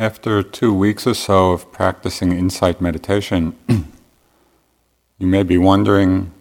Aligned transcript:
After 0.00 0.42
two 0.42 0.72
weeks 0.72 1.06
or 1.06 1.12
so 1.12 1.52
of 1.52 1.70
practicing 1.72 2.32
insight 2.32 2.80
meditation, 2.80 3.54
you 3.68 5.26
may 5.26 5.42
be 5.42 5.58
wondering 5.58 6.32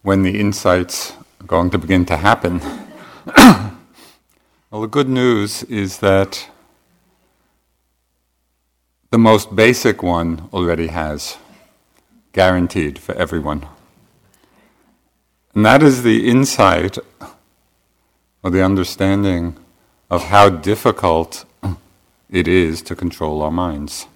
when 0.00 0.22
the 0.22 0.40
insights 0.40 1.12
are 1.38 1.46
going 1.46 1.68
to 1.72 1.78
begin 1.78 2.06
to 2.06 2.16
happen. 2.16 2.58
well, 3.36 4.80
the 4.80 4.86
good 4.86 5.10
news 5.10 5.62
is 5.64 5.98
that 5.98 6.48
the 9.10 9.18
most 9.18 9.54
basic 9.54 10.02
one 10.02 10.48
already 10.50 10.86
has, 10.86 11.36
guaranteed 12.32 12.98
for 12.98 13.14
everyone. 13.16 13.68
And 15.54 15.66
that 15.66 15.82
is 15.82 16.02
the 16.02 16.30
insight 16.30 16.96
or 18.42 18.48
the 18.48 18.64
understanding 18.64 19.54
of 20.08 20.22
how 20.22 20.48
difficult 20.48 21.44
it 22.30 22.48
is 22.48 22.82
to 22.82 22.96
control 22.96 23.42
our 23.42 23.50
minds. 23.50 24.06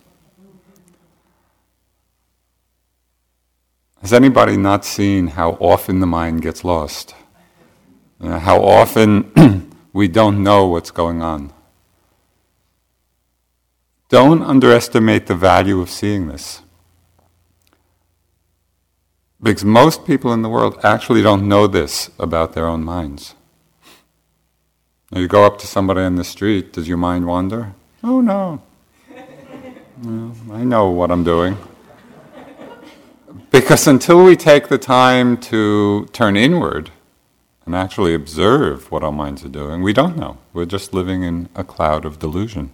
Has 4.01 4.13
anybody 4.13 4.57
not 4.57 4.85
seen 4.85 5.29
how 5.29 5.53
often 5.61 6.01
the 6.01 6.07
mind 6.07 6.43
gets 6.43 6.65
lost? 6.65 7.15
Uh, 8.21 8.39
how 8.39 8.63
often 8.63 9.71
we 9.93 10.09
don't 10.09 10.43
know 10.43 10.67
what's 10.67 10.91
going 10.91 11.23
on? 11.23 11.53
Don't 14.09 14.43
underestimate 14.43 15.27
the 15.27 15.35
value 15.35 15.81
of 15.81 15.91
seeing 15.91 16.29
this. 16.29 16.63
Because 19.43 19.65
most 19.65 20.05
people 20.05 20.33
in 20.33 20.43
the 20.43 20.49
world 20.49 20.79
actually 20.83 21.23
don't 21.23 21.49
know 21.49 21.67
this 21.67 22.11
about 22.19 22.55
their 22.55 22.67
own 22.67 22.83
minds. 22.83 23.35
you 25.15 25.29
go 25.29 25.45
up 25.45 25.59
to 25.59 25.67
somebody 25.67 26.01
on 26.01 26.17
the 26.17 26.25
street, 26.25 26.73
does 26.73 26.89
your 26.89 26.99
mind 26.99 27.27
wander? 27.27 27.75
Oh 28.03 28.21
no. 28.21 28.63
I 30.53 30.65
know 30.65 30.89
what 30.89 31.11
I'm 31.11 31.23
doing. 31.23 31.57
Because 33.51 33.87
until 33.87 34.25
we 34.25 34.37
take 34.37 34.69
the 34.69 34.79
time 34.79 35.37
to 35.39 36.07
turn 36.13 36.37
inward 36.37 36.91
and 37.67 37.75
actually 37.75 38.15
observe 38.15 38.91
what 38.91 39.03
our 39.03 39.13
minds 39.13 39.45
are 39.45 39.51
doing, 39.51 39.83
we 39.83 39.93
don't 39.93 40.17
know. 40.17 40.39
We're 40.53 40.65
just 40.67 40.95
living 40.95 41.25
in 41.25 41.49
a 41.55 41.63
cloud 41.63 42.05
of 42.05 42.19
delusion. 42.19 42.73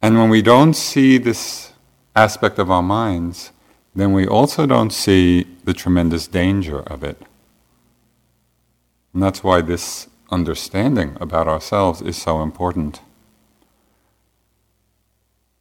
And 0.00 0.18
when 0.18 0.30
we 0.30 0.40
don't 0.40 0.74
see 0.74 1.18
this 1.18 1.72
aspect 2.16 2.58
of 2.58 2.70
our 2.70 2.82
minds, 2.82 3.52
then 3.94 4.12
we 4.12 4.26
also 4.26 4.66
don't 4.66 4.90
see 4.90 5.46
the 5.64 5.74
tremendous 5.74 6.26
danger 6.26 6.80
of 6.80 7.02
it. 7.04 7.20
And 9.12 9.22
that's 9.22 9.44
why 9.44 9.60
this 9.60 10.08
understanding 10.34 11.16
about 11.20 11.48
ourselves 11.48 12.02
is 12.02 12.20
so 12.20 12.42
important. 12.42 13.00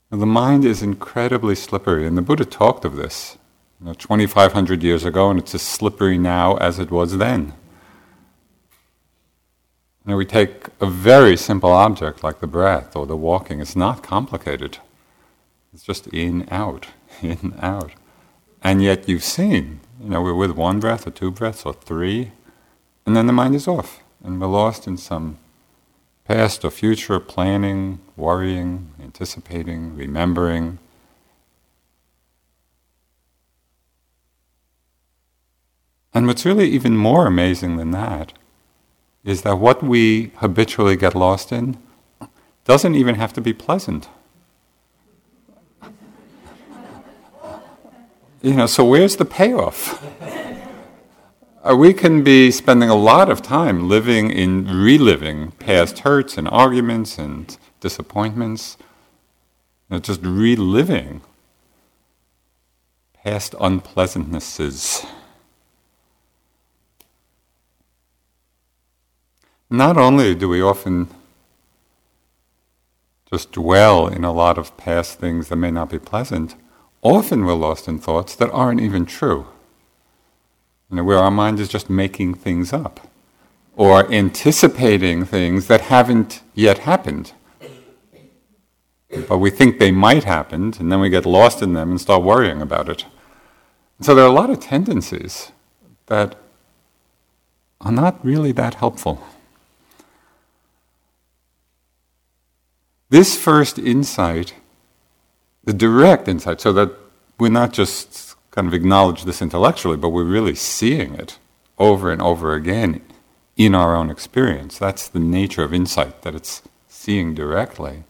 the 0.09 0.25
mind 0.27 0.63
is 0.63 0.83
incredibly 0.83 1.55
slippery, 1.55 2.05
and 2.05 2.17
the 2.17 2.21
Buddha 2.21 2.45
talked 2.45 2.85
of 2.85 2.95
this 2.95 3.37
you 3.79 3.87
know, 3.87 3.93
2,500 3.93 4.83
years 4.83 5.05
ago, 5.05 5.29
and 5.29 5.39
it's 5.39 5.55
as 5.55 5.61
slippery 5.61 6.17
now 6.17 6.55
as 6.57 6.77
it 6.77 6.91
was 6.91 7.17
then. 7.17 7.53
You 10.05 10.15
we 10.17 10.25
take 10.25 10.67
a 10.79 10.85
very 10.85 11.35
simple 11.37 11.71
object 11.71 12.23
like 12.23 12.39
the 12.41 12.47
breath 12.47 12.95
or 12.95 13.05
the 13.07 13.17
walking, 13.17 13.59
it's 13.59 13.75
not 13.75 14.03
complicated. 14.03 14.77
It's 15.73 15.83
just 15.83 16.07
in, 16.07 16.47
out, 16.51 16.87
in, 17.21 17.55
out. 17.59 17.93
And 18.61 18.83
yet 18.83 19.09
you've 19.09 19.23
seen, 19.23 19.79
you 19.99 20.09
know, 20.09 20.21
we're 20.21 20.35
with 20.35 20.51
one 20.51 20.79
breath 20.79 21.07
or 21.07 21.11
two 21.11 21.31
breaths 21.31 21.65
or 21.65 21.73
three, 21.73 22.33
and 23.05 23.15
then 23.15 23.27
the 23.27 23.33
mind 23.33 23.55
is 23.55 23.67
off 23.67 24.02
and 24.23 24.39
we're 24.39 24.47
lost 24.47 24.87
in 24.87 24.97
some 24.97 25.37
past 26.25 26.63
or 26.63 26.71
future 26.71 27.19
planning, 27.19 27.99
worrying, 28.15 28.91
anticipating, 29.01 29.95
remembering. 29.95 30.79
And 36.13 36.27
what's 36.27 36.45
really 36.45 36.69
even 36.69 36.95
more 36.95 37.27
amazing 37.27 37.75
than 37.77 37.91
that 37.91 38.33
is 39.25 39.41
that 39.41 39.57
what 39.57 39.83
we 39.83 40.31
habitually 40.37 40.95
get 40.95 41.15
lost 41.15 41.51
in 41.51 41.77
doesn't 42.65 42.95
even 42.95 43.15
have 43.15 43.33
to 43.33 43.41
be 43.41 43.53
pleasant. 43.53 44.07
You 48.41 48.53
know, 48.53 48.65
so 48.65 48.83
where's 48.85 49.15
the 49.15 49.25
payoff? 49.25 50.03
Uh, 51.65 51.73
we 51.73 51.93
can 51.93 52.25
be 52.25 52.51
spending 52.51 52.89
a 52.89 52.95
lot 52.95 53.29
of 53.29 53.41
time 53.41 53.87
living 53.87 54.29
in 54.29 54.65
reliving 54.65 55.51
past 55.51 55.99
hurts 55.99 56.37
and 56.37 56.45
arguments 56.49 57.17
and 57.17 57.57
disappointments, 57.79 58.75
you 59.89 59.95
know, 59.95 59.99
just 59.99 60.19
reliving 60.23 61.21
past 63.13 63.53
unpleasantnesses. 63.53 65.07
Not 69.69 69.95
only 69.95 70.35
do 70.35 70.49
we 70.49 70.61
often 70.61 71.07
just 73.31 73.53
dwell 73.53 74.07
in 74.07 74.25
a 74.25 74.33
lot 74.33 74.57
of 74.57 74.75
past 74.75 75.17
things 75.17 75.47
that 75.47 75.55
may 75.55 75.71
not 75.71 75.89
be 75.89 75.97
pleasant, 75.97 76.55
often 77.01 77.45
we're 77.45 77.53
lost 77.53 77.87
in 77.87 77.99
thoughts 77.99 78.35
that 78.35 78.51
aren't 78.51 78.81
even 78.81 79.05
true. 79.05 79.47
You 80.93 80.97
know, 80.97 81.05
where 81.05 81.17
our 81.17 81.31
mind 81.31 81.59
is 81.59 81.69
just 81.69 81.89
making 81.89 82.35
things 82.35 82.71
up 82.71 82.99
or 83.75 84.13
anticipating 84.13 85.25
things 85.25 85.65
that 85.65 85.81
haven't 85.81 86.43
yet 86.53 86.77
happened. 86.77 87.33
But 89.27 89.39
we 89.39 89.49
think 89.49 89.79
they 89.79 89.89
might 89.89 90.23
happen, 90.23 90.75
and 90.77 90.91
then 90.91 90.99
we 90.99 91.09
get 91.09 91.25
lost 91.25 91.63
in 91.63 91.73
them 91.73 91.89
and 91.89 91.99
start 91.99 92.21
worrying 92.21 92.61
about 92.61 92.89
it. 92.89 93.07
So 94.01 94.13
there 94.13 94.23
are 94.23 94.27
a 94.27 94.31
lot 94.31 94.51
of 94.51 94.59
tendencies 94.59 95.51
that 96.05 96.35
are 97.81 97.91
not 97.91 98.23
really 98.23 98.51
that 98.51 98.75
helpful. 98.75 99.19
This 103.09 103.35
first 103.35 103.79
insight, 103.79 104.53
the 105.63 105.73
direct 105.73 106.27
insight, 106.27 106.61
so 106.61 106.71
that 106.73 106.91
we're 107.39 107.49
not 107.49 107.73
just 107.73 108.13
kind 108.53 108.67
of 108.67 108.73
acknowledge 108.73 109.23
this 109.23 109.41
intellectually, 109.41 109.97
but 109.97 110.09
we're 110.09 110.23
really 110.23 110.53
seeing 110.53 111.15
it 111.15 111.39
over 111.79 112.11
and 112.11 112.21
over 112.21 112.53
again 112.53 113.01
in 113.57 113.73
our 113.73 113.95
own 113.95 114.11
experience. 114.11 114.77
That's 114.77 115.07
the 115.07 115.19
nature 115.19 115.63
of 115.63 115.73
insight, 115.73 116.21
that 116.21 116.35
it's 116.35 116.61
seeing 116.87 117.33
directly. 117.33 118.03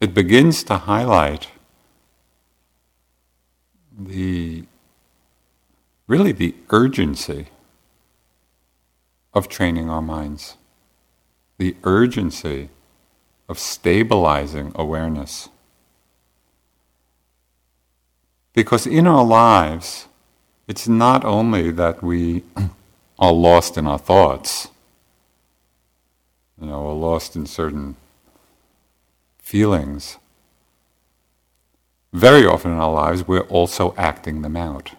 It 0.00 0.14
begins 0.14 0.64
to 0.64 0.78
highlight 0.78 1.48
the 3.96 4.64
really 6.06 6.32
the 6.32 6.54
urgency 6.70 7.48
of 9.34 9.46
training 9.46 9.90
our 9.90 10.02
minds, 10.02 10.56
the 11.58 11.76
urgency 11.84 12.70
of 13.46 13.58
stabilizing 13.58 14.72
awareness. 14.74 15.50
Because 18.54 18.86
in 18.86 19.06
our 19.06 19.24
lives, 19.24 20.08
it's 20.68 20.86
not 20.86 21.24
only 21.24 21.70
that 21.70 22.02
we 22.02 22.44
are 23.18 23.32
lost 23.32 23.76
in 23.76 23.86
our 23.86 23.98
thoughts, 23.98 24.68
you 26.60 26.66
know, 26.66 26.80
or 26.80 26.94
lost 26.94 27.34
in 27.34 27.46
certain 27.46 27.96
feelings. 29.38 30.18
Very 32.12 32.46
often 32.46 32.72
in 32.72 32.78
our 32.78 32.92
lives, 32.92 33.26
we're 33.26 33.48
also 33.48 33.94
acting 33.96 34.42
them 34.42 34.56
out. 34.56 34.92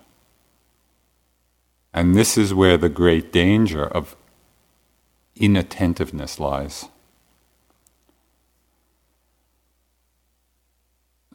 And 1.93 2.15
this 2.15 2.37
is 2.37 2.53
where 2.53 2.77
the 2.77 2.89
great 2.89 3.31
danger 3.31 3.85
of 3.85 4.15
inattentiveness 5.35 6.39
lies. 6.39 6.85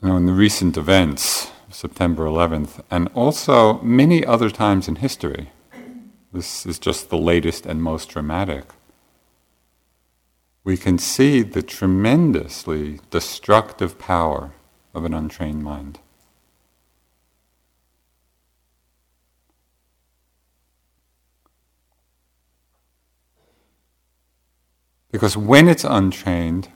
You 0.03 0.09
know, 0.09 0.17
in 0.17 0.27
the 0.27 0.33
recent 0.33 0.77
events, 0.77 1.51
September 1.71 2.25
11th, 2.25 2.83
and 2.91 3.09
also 3.15 3.81
many 3.81 4.25
other 4.25 4.51
times 4.51 4.89
in 4.89 4.97
history. 4.97 5.51
This 6.33 6.67
is 6.67 6.79
just 6.79 7.11
the 7.11 7.19
latest 7.19 7.67
and 7.67 7.83
most 7.83 8.11
dramatic. 8.11 8.65
We 10.65 10.77
can 10.77 10.99
see 10.99 11.43
the 11.43 11.63
tremendously 11.63 13.01
destructive 13.11 13.99
power 13.99 14.53
of 14.95 15.05
an 15.05 15.15
untrained 15.15 15.63
mind. 15.63 16.01
Because 25.11 25.37
when 25.37 25.69
it's 25.69 25.85
untrained, 25.85 26.69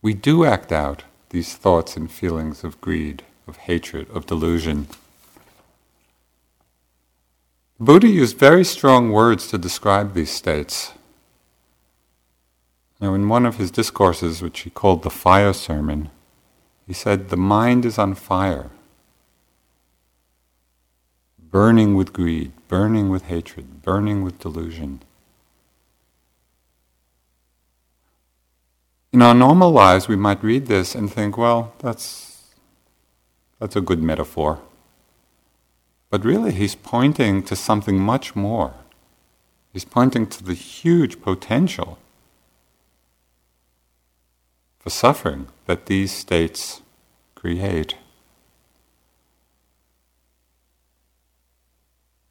we 0.00 0.14
do 0.14 0.44
act 0.44 0.70
out 0.70 1.02
these 1.30 1.56
thoughts 1.56 1.96
and 1.96 2.10
feelings 2.10 2.62
of 2.62 2.80
greed, 2.80 3.24
of 3.46 3.56
hatred, 3.56 4.08
of 4.10 4.26
delusion. 4.26 4.86
Buddha 7.78 8.08
used 8.08 8.36
very 8.36 8.64
strong 8.64 9.10
words 9.10 9.46
to 9.48 9.58
describe 9.58 10.12
these 10.12 10.30
states. 10.30 10.92
Now, 13.00 13.14
in 13.14 13.28
one 13.28 13.46
of 13.46 13.56
his 13.56 13.70
discourses, 13.70 14.42
which 14.42 14.60
he 14.60 14.70
called 14.70 15.02
the 15.02 15.10
fire 15.10 15.54
sermon, 15.54 16.10
he 16.86 16.92
said, 16.92 17.30
The 17.30 17.36
mind 17.36 17.86
is 17.86 17.98
on 17.98 18.14
fire, 18.14 18.68
burning 21.38 21.94
with 21.94 22.12
greed, 22.12 22.52
burning 22.68 23.08
with 23.08 23.24
hatred, 23.24 23.82
burning 23.82 24.22
with 24.22 24.38
delusion. 24.38 25.00
In 29.12 29.22
our 29.22 29.34
normal 29.34 29.72
lives, 29.72 30.06
we 30.06 30.16
might 30.16 30.44
read 30.44 30.66
this 30.66 30.94
and 30.94 31.12
think, 31.12 31.36
well, 31.36 31.72
that's, 31.78 32.29
that's 33.60 33.76
a 33.76 33.80
good 33.80 34.02
metaphor. 34.02 34.60
But 36.08 36.24
really, 36.24 36.50
he's 36.50 36.74
pointing 36.74 37.44
to 37.44 37.54
something 37.54 38.00
much 38.00 38.34
more. 38.34 38.74
He's 39.72 39.84
pointing 39.84 40.26
to 40.28 40.42
the 40.42 40.54
huge 40.54 41.22
potential 41.22 41.98
for 44.80 44.90
suffering 44.90 45.46
that 45.66 45.86
these 45.86 46.10
states 46.10 46.82
create. 47.36 47.96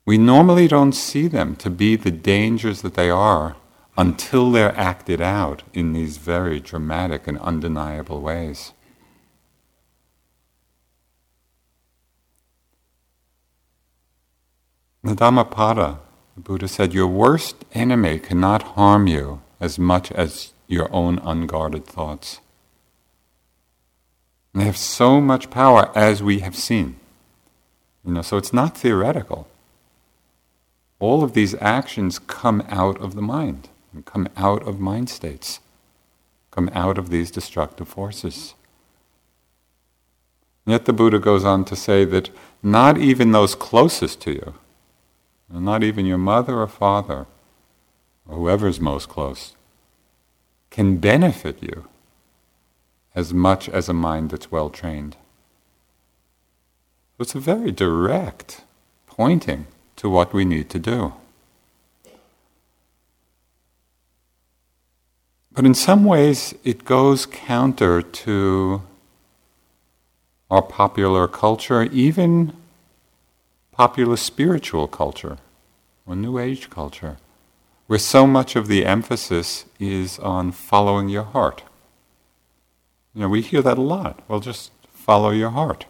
We 0.06 0.18
normally 0.18 0.68
don't 0.68 0.94
see 0.94 1.28
them 1.28 1.56
to 1.58 1.70
be 1.70 1.96
the 1.96 2.12
dangers 2.12 2.82
that 2.82 2.96
they 2.96 3.12
are 3.12 3.56
until 3.96 4.52
they're 4.52 4.76
acted 4.76 5.22
out 5.22 5.62
in 5.74 5.94
these 5.94 6.18
very 6.18 6.60
dramatic 6.60 7.28
and 7.28 7.38
undeniable 7.40 8.20
ways. 8.20 8.74
The 15.02 15.16
Dhammapada, 15.16 16.00
the 16.36 16.42
Buddha 16.42 16.68
said, 16.68 16.94
Your 16.94 17.08
worst 17.08 17.64
enemy 17.74 18.20
cannot 18.20 18.64
harm 18.76 19.08
you 19.08 19.42
as 19.62 19.80
much 19.80 20.12
as 20.12 20.54
your 20.68 20.94
own 20.94 21.20
unguarded 21.20 21.86
thoughts. 21.86 22.42
And 24.54 24.62
they 24.62 24.66
have 24.66 24.78
so 24.78 25.22
much 25.22 25.50
power 25.50 25.90
as 25.96 26.22
we 26.22 26.40
have 26.40 26.56
seen. 26.56 26.98
You 28.06 28.14
know, 28.14 28.22
so 28.22 28.36
it's 28.36 28.52
not 28.52 28.78
theoretical. 28.78 29.48
All 31.00 31.24
of 31.24 31.34
these 31.34 31.56
actions 31.62 32.20
come 32.20 32.62
out 32.68 33.00
of 33.00 33.16
the 33.16 33.22
mind, 33.22 33.70
and 33.94 34.06
come 34.06 34.28
out 34.36 34.68
of 34.68 34.82
mind 34.82 35.10
states, 35.10 35.62
come 36.52 36.70
out 36.74 36.98
of 36.98 37.10
these 37.10 37.32
destructive 37.32 37.88
forces. 37.88 38.54
Yet 40.66 40.84
the 40.84 40.94
Buddha 40.94 41.20
goes 41.20 41.46
on 41.46 41.64
to 41.66 41.76
say 41.78 42.04
that 42.04 42.30
not 42.62 42.98
even 42.98 43.32
those 43.32 43.56
closest 43.56 44.20
to 44.22 44.32
you, 44.32 44.54
not 45.52 45.84
even 45.84 46.06
your 46.06 46.18
mother 46.18 46.60
or 46.60 46.68
father, 46.68 47.26
or 48.28 48.38
whoever's 48.38 48.80
most 48.80 49.10
close, 49.10 49.56
can 50.70 50.98
benefit 50.98 51.62
you 51.64 51.88
as 53.16 53.34
much 53.34 53.68
as 53.68 53.90
a 53.90 53.94
mind 53.94 54.30
that's 54.30 54.52
well 54.52 54.70
trained. 54.70 55.16
So 57.18 57.24
it's 57.24 57.36
a 57.36 57.40
very 57.40 57.72
direct 57.72 58.62
pointing 59.08 59.66
to 59.98 60.10
what 60.10 60.34
we 60.34 60.46
need 60.46 60.70
to 60.70 60.80
do. 60.80 61.14
But 65.52 65.66
in 65.66 65.74
some 65.74 66.06
ways, 66.06 66.54
it 66.64 66.86
goes 66.86 67.26
counter 67.26 68.02
to 68.02 68.82
our 70.50 70.62
popular 70.62 71.28
culture, 71.28 71.84
even 71.84 72.54
popular 73.80 74.18
spiritual 74.18 74.90
culture 74.90 75.38
or 76.06 76.14
New 76.14 76.38
Age 76.38 76.70
culture 76.70 77.16
where 77.88 77.98
so 77.98 78.28
much 78.28 78.58
of 78.58 78.68
the 78.68 78.86
emphasis 78.86 79.64
is 79.80 80.20
on 80.20 80.52
following 80.52 81.08
your 81.08 81.24
heart. 81.24 81.64
You 83.14 83.22
know, 83.22 83.30
we 83.30 83.40
hear 83.40 83.62
that 83.62 83.78
a 83.78 83.82
lot. 83.82 84.20
Well, 84.28 84.42
just 84.42 84.74
follow 84.92 85.30
your 85.30 85.52
heart. 85.52 85.86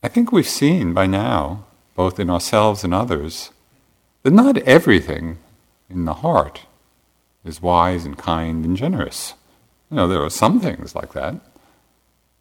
I 0.00 0.06
think 0.06 0.30
we've 0.30 0.48
seen 0.48 0.94
by 0.94 1.06
now, 1.06 1.64
both 1.96 2.20
in 2.20 2.30
ourselves 2.30 2.84
and 2.84 2.94
others, 2.94 3.50
that 4.22 4.32
not 4.32 4.58
everything 4.58 5.38
in 5.88 6.04
the 6.04 6.22
heart 6.22 6.66
is 7.44 7.60
wise 7.60 8.04
and 8.04 8.16
kind 8.16 8.64
and 8.64 8.76
generous. 8.76 9.34
You 9.90 9.96
know, 9.96 10.06
there 10.06 10.22
are 10.22 10.30
some 10.30 10.60
things 10.60 10.94
like 10.94 11.14
that, 11.14 11.34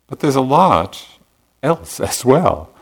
but 0.06 0.20
there's 0.20 0.36
a 0.36 0.42
lot 0.42 1.19
else 1.62 2.00
as 2.12 2.24
well 2.26 2.74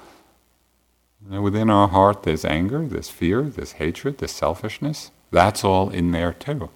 within 1.29 1.69
our 1.69 1.87
heart, 1.87 2.23
there's 2.23 2.45
anger, 2.45 2.85
there's 2.87 3.09
fear, 3.09 3.43
there's 3.43 3.73
hatred, 3.73 4.17
there's 4.17 4.31
selfishness. 4.31 5.11
That's 5.31 5.63
all 5.63 5.89
in 5.89 6.11
there 6.11 6.33
too. 6.33 6.69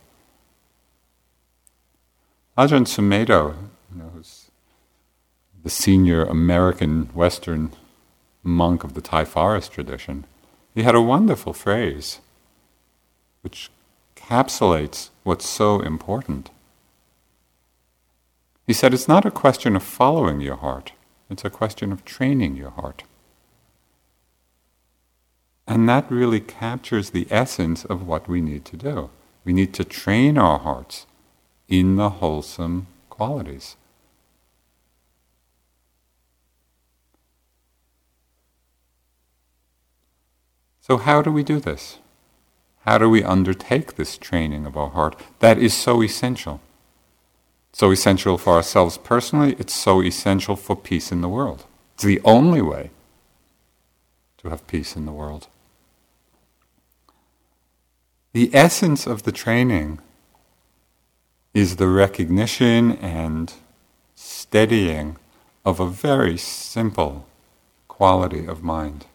Ajahn 2.58 2.86
Sumedho, 2.86 3.56
you 3.92 3.98
know, 3.98 4.12
who's 4.14 4.52
the 5.64 5.70
senior 5.70 6.26
American 6.26 7.06
Western 7.14 7.72
monk 8.44 8.84
of 8.84 8.94
the 8.94 9.02
Thai 9.02 9.26
forest 9.26 9.72
tradition, 9.72 10.26
he 10.76 10.84
had 10.84 10.96
a 10.96 11.02
wonderful 11.02 11.54
phrase 11.54 12.20
which 13.42 13.70
encapsulates 14.16 15.10
what's 15.24 15.48
so 15.48 15.80
important. 15.80 16.50
He 18.68 18.74
said, 18.74 18.94
It's 18.94 19.08
not 19.08 19.26
a 19.26 19.32
question 19.32 19.76
of 19.76 19.84
following 19.84 20.42
your 20.42 20.58
heart, 20.58 20.92
it's 21.32 21.46
a 21.46 21.50
question 21.50 21.92
of 21.92 22.04
training 22.04 22.58
your 22.58 22.72
heart. 22.72 23.04
And 25.66 25.88
that 25.88 26.12
really 26.12 26.42
captures 26.42 27.12
the 27.12 27.28
essence 27.32 27.86
of 27.86 28.06
what 28.06 28.28
we 28.28 28.42
need 28.42 28.66
to 28.66 28.78
do. 28.78 29.10
We 29.46 29.54
need 29.54 29.74
to 29.76 29.86
train 29.86 30.38
our 30.38 30.60
hearts 30.60 31.06
in 31.70 31.96
the 31.96 32.10
wholesome 32.10 32.88
qualities. 33.10 33.78
So, 40.82 40.98
how 40.98 41.22
do 41.22 41.32
we 41.32 41.44
do 41.44 41.60
this? 41.60 42.00
How 42.86 42.98
do 42.98 43.10
we 43.10 43.24
undertake 43.24 43.96
this 43.96 44.18
training 44.18 44.66
of 44.66 44.76
our 44.76 44.90
heart 44.90 45.16
that 45.40 45.58
is 45.58 45.74
so 45.74 46.04
essential? 46.04 46.60
So 47.74 47.92
essential 47.92 48.38
for 48.38 48.54
ourselves 48.54 48.98
personally, 48.98 49.56
it's 49.58 49.74
so 49.74 50.02
essential 50.02 50.56
for 50.56 50.76
peace 50.76 51.12
in 51.12 51.22
the 51.22 51.30
world. 51.30 51.66
It's 51.96 52.04
the 52.04 52.22
only 52.24 52.62
way 52.62 52.92
to 54.40 54.50
have 54.50 54.68
peace 54.68 54.96
in 54.96 55.06
the 55.06 55.12
world. 55.12 55.48
The 58.34 58.50
essence 58.54 59.06
of 59.06 59.24
the 59.24 59.32
training 59.32 60.00
is 61.54 61.76
the 61.76 61.88
recognition 61.88 62.94
and 62.98 63.54
steadying 64.16 65.18
of 65.66 65.80
a 65.80 65.88
very 65.88 66.38
simple 66.38 67.28
quality 67.88 68.46
of 68.46 68.64
mind. 68.64 69.06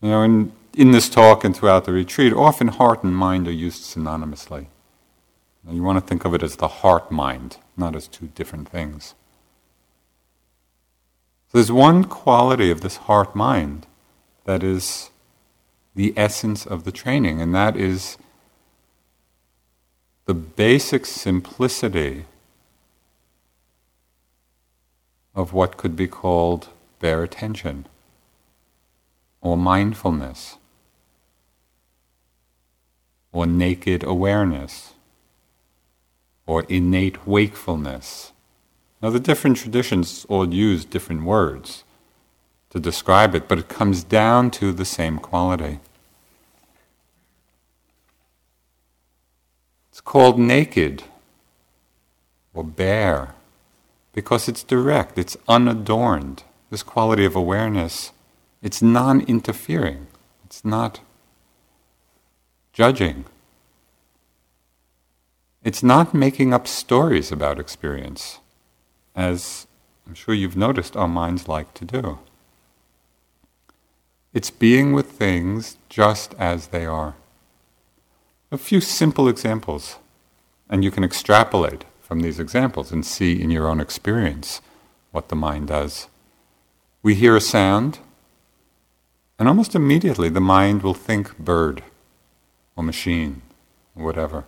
You 0.00 0.10
know, 0.10 0.22
in, 0.22 0.52
in 0.74 0.92
this 0.92 1.08
talk 1.08 1.44
and 1.44 1.56
throughout 1.56 1.84
the 1.84 1.92
retreat, 1.92 2.32
often 2.32 2.68
heart 2.68 3.02
and 3.02 3.16
mind 3.16 3.48
are 3.48 3.52
used 3.52 3.82
synonymously. 3.82 4.66
You 5.70 5.82
want 5.82 5.98
to 5.98 6.06
think 6.06 6.24
of 6.24 6.34
it 6.34 6.42
as 6.42 6.56
the 6.56 6.68
heart 6.68 7.10
mind, 7.10 7.56
not 7.76 7.96
as 7.96 8.06
two 8.06 8.26
different 8.28 8.68
things. 8.68 9.14
So 11.48 11.58
there's 11.58 11.72
one 11.72 12.04
quality 12.04 12.70
of 12.70 12.82
this 12.82 12.96
heart 12.96 13.34
mind 13.34 13.86
that 14.44 14.62
is 14.62 15.10
the 15.94 16.12
essence 16.16 16.66
of 16.66 16.84
the 16.84 16.92
training, 16.92 17.40
and 17.40 17.54
that 17.54 17.76
is 17.76 18.18
the 20.26 20.34
basic 20.34 21.06
simplicity 21.06 22.24
of 25.34 25.52
what 25.52 25.76
could 25.76 25.96
be 25.96 26.06
called 26.06 26.68
bare 27.00 27.22
attention 27.22 27.86
or 29.40 29.56
mindfulness 29.56 30.56
or 33.32 33.46
naked 33.46 34.02
awareness 34.02 34.93
or 36.46 36.62
innate 36.68 37.26
wakefulness. 37.26 38.32
Now, 39.02 39.10
the 39.10 39.20
different 39.20 39.56
traditions 39.56 40.24
all 40.28 40.52
use 40.52 40.84
different 40.84 41.24
words 41.24 41.84
to 42.70 42.80
describe 42.80 43.34
it, 43.34 43.48
but 43.48 43.58
it 43.58 43.68
comes 43.68 44.02
down 44.02 44.50
to 44.52 44.72
the 44.72 44.84
same 44.84 45.18
quality. 45.18 45.78
It's 49.90 50.00
called 50.00 50.38
naked 50.38 51.04
or 52.52 52.64
bare 52.64 53.34
because 54.12 54.48
it's 54.48 54.62
direct, 54.62 55.18
it's 55.18 55.36
unadorned. 55.48 56.44
This 56.70 56.82
quality 56.82 57.24
of 57.24 57.36
awareness, 57.36 58.12
it's 58.62 58.80
non 58.80 59.20
interfering, 59.22 60.06
it's 60.44 60.64
not 60.64 61.00
judging. 62.72 63.24
It's 65.64 65.82
not 65.82 66.12
making 66.12 66.52
up 66.52 66.66
stories 66.66 67.32
about 67.32 67.58
experience, 67.58 68.40
as 69.16 69.66
I'm 70.06 70.12
sure 70.12 70.34
you've 70.34 70.58
noticed 70.58 70.94
our 70.94 71.08
minds 71.08 71.48
like 71.48 71.72
to 71.72 71.86
do. 71.86 72.18
It's 74.34 74.50
being 74.50 74.92
with 74.92 75.12
things 75.12 75.78
just 75.88 76.34
as 76.38 76.66
they 76.66 76.84
are. 76.84 77.14
A 78.52 78.58
few 78.58 78.82
simple 78.82 79.26
examples, 79.26 79.96
and 80.68 80.84
you 80.84 80.90
can 80.90 81.02
extrapolate 81.02 81.86
from 81.98 82.20
these 82.20 82.38
examples 82.38 82.92
and 82.92 83.06
see 83.06 83.40
in 83.40 83.50
your 83.50 83.66
own 83.66 83.80
experience 83.80 84.60
what 85.12 85.30
the 85.30 85.34
mind 85.34 85.68
does. 85.68 86.08
We 87.02 87.14
hear 87.14 87.36
a 87.36 87.40
sound, 87.40 88.00
and 89.38 89.48
almost 89.48 89.74
immediately 89.74 90.28
the 90.28 90.42
mind 90.42 90.82
will 90.82 90.92
think 90.92 91.38
bird 91.38 91.82
or 92.76 92.84
machine 92.84 93.40
or 93.96 94.04
whatever. 94.04 94.44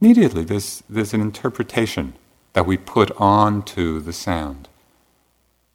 Immediately 0.00 0.44
there's, 0.44 0.82
there's 0.88 1.14
an 1.14 1.20
interpretation 1.20 2.14
that 2.52 2.66
we 2.66 2.76
put 2.76 3.10
on 3.16 3.62
to 3.62 4.00
the 4.00 4.12
sound. 4.12 4.68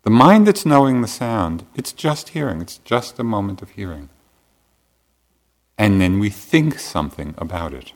The 0.03 0.09
mind 0.09 0.47
that's 0.47 0.65
knowing 0.65 1.01
the 1.01 1.07
sound, 1.07 1.65
it's 1.75 1.93
just 1.93 2.29
hearing, 2.29 2.61
it's 2.61 2.77
just 2.79 3.19
a 3.19 3.23
moment 3.23 3.61
of 3.61 3.71
hearing. 3.71 4.09
And 5.77 5.99
then 5.99 6.19
we 6.19 6.29
think 6.29 6.79
something 6.79 7.33
about 7.37 7.73
it. 7.73 7.93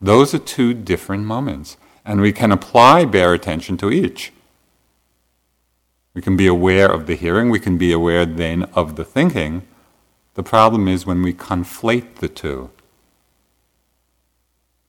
Those 0.00 0.34
are 0.34 0.38
two 0.38 0.74
different 0.74 1.24
moments, 1.24 1.76
and 2.04 2.20
we 2.20 2.32
can 2.32 2.52
apply 2.52 3.04
bare 3.04 3.32
attention 3.32 3.76
to 3.78 3.90
each. 3.90 4.32
We 6.14 6.22
can 6.22 6.36
be 6.36 6.46
aware 6.46 6.90
of 6.90 7.06
the 7.06 7.16
hearing, 7.16 7.50
we 7.50 7.60
can 7.60 7.78
be 7.78 7.92
aware 7.92 8.26
then 8.26 8.64
of 8.74 8.96
the 8.96 9.04
thinking. 9.04 9.66
The 10.34 10.42
problem 10.42 10.88
is 10.88 11.06
when 11.06 11.22
we 11.22 11.32
conflate 11.32 12.16
the 12.16 12.28
two. 12.28 12.70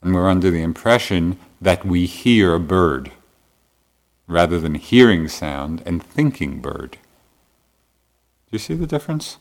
And 0.06 0.14
we're 0.14 0.30
under 0.30 0.52
the 0.52 0.62
impression 0.62 1.40
that 1.60 1.84
we 1.84 2.06
hear 2.06 2.54
a 2.54 2.60
bird 2.60 3.12
rather 4.28 4.60
than 4.60 4.76
hearing 4.76 5.28
sound 5.28 5.82
and 5.84 6.04
thinking 6.04 6.62
bird. 6.62 6.92
Do 6.92 8.52
you 8.52 8.60
see 8.60 8.76
the 8.76 8.86
difference? 8.86 9.38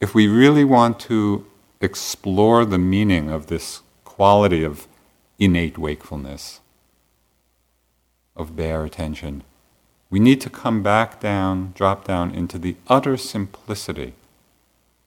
If 0.00 0.14
we 0.14 0.28
really 0.28 0.64
want 0.64 1.00
to 1.00 1.46
explore 1.80 2.66
the 2.66 2.76
meaning 2.76 3.30
of 3.30 3.46
this 3.46 3.80
quality 4.04 4.62
of 4.64 4.86
innate 5.38 5.78
wakefulness, 5.78 6.60
of 8.36 8.54
bare 8.54 8.84
attention, 8.84 9.44
we 10.10 10.20
need 10.20 10.42
to 10.42 10.50
come 10.50 10.82
back 10.82 11.20
down, 11.20 11.72
drop 11.74 12.04
down 12.04 12.32
into 12.34 12.58
the 12.58 12.76
utter 12.86 13.16
simplicity 13.16 14.12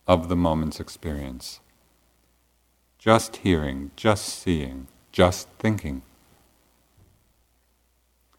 of 0.08 0.30
the 0.30 0.36
moment's 0.36 0.80
experience. 0.80 1.61
Just 3.02 3.38
hearing, 3.38 3.90
just 3.96 4.26
seeing, 4.26 4.86
just 5.12 5.48
thinking. 5.58 6.04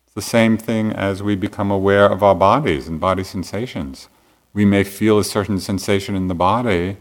It's 0.04 0.14
the 0.14 0.22
same 0.22 0.56
thing 0.56 0.92
as 0.92 1.20
we 1.20 1.34
become 1.34 1.72
aware 1.72 2.06
of 2.08 2.22
our 2.22 2.36
bodies 2.36 2.86
and 2.86 3.00
body 3.00 3.24
sensations. 3.24 4.08
We 4.54 4.64
may 4.64 4.84
feel 4.84 5.18
a 5.18 5.24
certain 5.24 5.58
sensation 5.58 6.14
in 6.14 6.28
the 6.28 6.36
body 6.36 6.98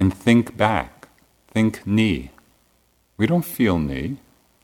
and 0.00 0.14
think 0.14 0.56
back, 0.56 1.08
think 1.46 1.86
knee. 1.86 2.30
We 3.18 3.26
don't 3.26 3.44
feel 3.44 3.78
knee. 3.78 4.16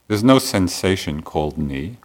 There's 0.08 0.24
no 0.24 0.38
sensation 0.38 1.20
called 1.20 1.58
knee. 1.58 1.98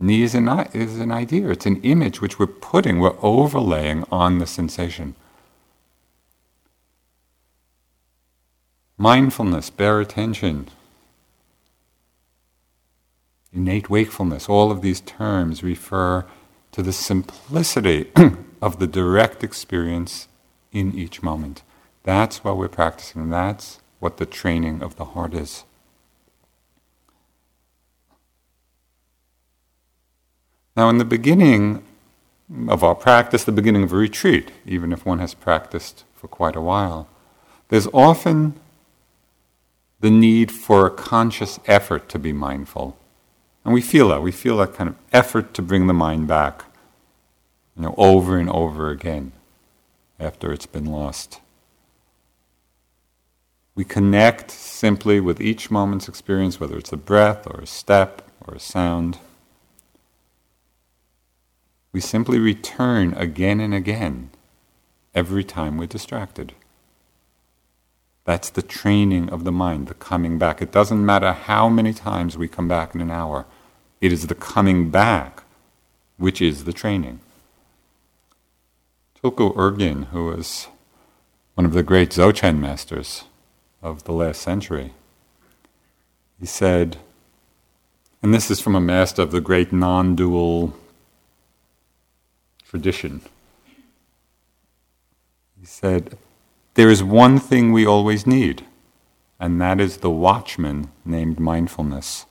Knee 0.00 0.22
is 0.22 0.34
an, 0.34 0.48
is 0.72 0.98
an 0.98 1.12
idea, 1.12 1.50
it's 1.50 1.66
an 1.66 1.80
image 1.82 2.20
which 2.20 2.40
we're 2.40 2.48
putting, 2.48 2.98
we're 2.98 3.14
overlaying 3.22 4.04
on 4.10 4.38
the 4.38 4.48
sensation. 4.48 5.14
Mindfulness, 9.00 9.70
bare 9.70 9.98
attention, 9.98 10.68
innate 13.50 13.88
wakefulness, 13.88 14.46
all 14.46 14.70
of 14.70 14.82
these 14.82 15.00
terms 15.00 15.62
refer 15.62 16.26
to 16.72 16.82
the 16.82 16.92
simplicity 16.92 18.12
of 18.60 18.78
the 18.78 18.86
direct 18.86 19.42
experience 19.42 20.28
in 20.70 20.94
each 20.94 21.22
moment. 21.22 21.62
That's 22.02 22.44
what 22.44 22.58
we're 22.58 22.68
practicing. 22.68 23.30
That's 23.30 23.80
what 24.00 24.18
the 24.18 24.26
training 24.26 24.82
of 24.82 24.96
the 24.96 25.06
heart 25.06 25.32
is. 25.32 25.64
Now, 30.76 30.90
in 30.90 30.98
the 30.98 31.06
beginning 31.06 31.82
of 32.68 32.84
our 32.84 32.94
practice, 32.94 33.44
the 33.44 33.50
beginning 33.50 33.82
of 33.82 33.94
a 33.94 33.96
retreat, 33.96 34.50
even 34.66 34.92
if 34.92 35.06
one 35.06 35.20
has 35.20 35.32
practiced 35.32 36.04
for 36.14 36.28
quite 36.28 36.54
a 36.54 36.60
while, 36.60 37.08
there's 37.68 37.86
often 37.94 38.60
the 40.00 40.10
need 40.10 40.50
for 40.50 40.86
a 40.86 40.90
conscious 40.90 41.60
effort 41.66 42.08
to 42.08 42.18
be 42.18 42.32
mindful. 42.32 42.96
And 43.64 43.74
we 43.74 43.82
feel 43.82 44.08
that. 44.08 44.22
We 44.22 44.32
feel 44.32 44.56
that 44.58 44.74
kind 44.74 44.88
of 44.88 44.96
effort 45.12 45.52
to 45.54 45.62
bring 45.62 45.86
the 45.86 45.94
mind 45.94 46.26
back, 46.26 46.64
you 47.76 47.82
know, 47.82 47.94
over 47.98 48.38
and 48.38 48.48
over 48.48 48.90
again 48.90 49.32
after 50.18 50.52
it's 50.52 50.66
been 50.66 50.86
lost. 50.86 51.40
We 53.74 53.84
connect 53.84 54.50
simply 54.50 55.20
with 55.20 55.40
each 55.40 55.70
moment's 55.70 56.08
experience, 56.08 56.58
whether 56.58 56.76
it's 56.76 56.92
a 56.92 56.96
breath 56.96 57.46
or 57.46 57.60
a 57.60 57.66
step 57.66 58.30
or 58.46 58.54
a 58.54 58.60
sound. 58.60 59.18
We 61.92 62.00
simply 62.00 62.38
return 62.38 63.14
again 63.14 63.60
and 63.60 63.74
again 63.74 64.30
every 65.14 65.44
time 65.44 65.76
we're 65.76 65.86
distracted. 65.86 66.54
That's 68.30 68.50
the 68.50 68.62
training 68.62 69.28
of 69.30 69.42
the 69.42 69.50
mind, 69.50 69.88
the 69.88 69.94
coming 69.94 70.38
back. 70.38 70.62
It 70.62 70.70
doesn't 70.70 71.04
matter 71.04 71.32
how 71.32 71.68
many 71.68 71.92
times 71.92 72.38
we 72.38 72.46
come 72.46 72.68
back 72.68 72.94
in 72.94 73.00
an 73.00 73.10
hour, 73.10 73.44
it 74.00 74.12
is 74.12 74.28
the 74.28 74.36
coming 74.36 74.88
back 74.88 75.42
which 76.16 76.40
is 76.40 76.62
the 76.62 76.72
training. 76.72 77.18
Tulku 79.16 79.52
Urgyen, 79.56 80.10
who 80.12 80.26
was 80.26 80.68
one 81.54 81.66
of 81.66 81.72
the 81.72 81.82
great 81.82 82.10
Dzogchen 82.10 82.60
masters 82.60 83.24
of 83.82 84.04
the 84.04 84.12
last 84.12 84.42
century, 84.42 84.92
he 86.38 86.46
said, 86.46 86.98
and 88.22 88.32
this 88.32 88.48
is 88.48 88.60
from 88.60 88.76
a 88.76 88.80
master 88.80 89.22
of 89.22 89.32
the 89.32 89.40
great 89.40 89.72
non 89.72 90.14
dual 90.14 90.72
tradition. 92.68 93.22
He 95.58 95.66
said, 95.66 96.16
there 96.74 96.88
is 96.88 97.02
one 97.02 97.38
thing 97.38 97.72
we 97.72 97.84
always 97.84 98.26
need, 98.26 98.64
and 99.38 99.60
that 99.60 99.80
is 99.80 99.98
the 99.98 100.10
watchman 100.10 100.90
named 101.04 101.40
mindfulness, 101.40 102.26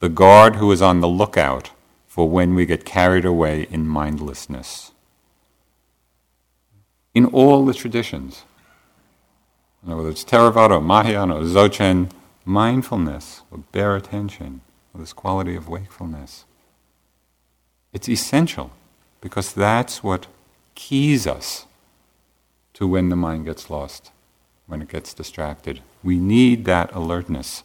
the 0.00 0.08
guard 0.08 0.56
who 0.56 0.70
is 0.70 0.82
on 0.82 1.00
the 1.00 1.08
lookout 1.08 1.70
for 2.06 2.28
when 2.28 2.54
we 2.54 2.66
get 2.66 2.84
carried 2.84 3.24
away 3.24 3.62
in 3.70 3.86
mindlessness. 3.86 4.92
In 7.14 7.26
all 7.26 7.64
the 7.64 7.74
traditions, 7.74 8.44
whether 9.82 10.10
it's 10.10 10.24
Theravada, 10.24 10.82
Mahayana, 10.82 11.36
or 11.36 11.42
Dzogchen, 11.42 12.10
mindfulness, 12.44 13.42
or 13.50 13.58
bare 13.72 13.96
attention, 13.96 14.60
or 14.92 15.00
this 15.00 15.12
quality 15.12 15.56
of 15.56 15.68
wakefulness, 15.68 16.44
it's 17.92 18.08
essential 18.08 18.72
because 19.20 19.52
that's 19.52 20.02
what 20.02 20.26
keys 20.74 21.26
us 21.26 21.66
to 22.74 22.86
when 22.86 23.08
the 23.08 23.16
mind 23.16 23.46
gets 23.46 23.70
lost, 23.70 24.10
when 24.66 24.82
it 24.82 24.88
gets 24.88 25.14
distracted. 25.14 25.80
We 26.02 26.18
need 26.18 26.64
that 26.66 26.92
alertness. 26.92 27.62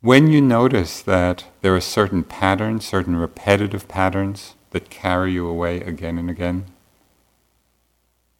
When 0.00 0.28
you 0.28 0.40
notice 0.40 1.02
that 1.02 1.46
there 1.62 1.74
are 1.74 1.80
certain 1.80 2.22
patterns, 2.22 2.86
certain 2.86 3.16
repetitive 3.16 3.88
patterns 3.88 4.54
that 4.70 4.90
carry 4.90 5.32
you 5.32 5.48
away 5.48 5.80
again 5.80 6.16
and 6.18 6.30
again, 6.30 6.66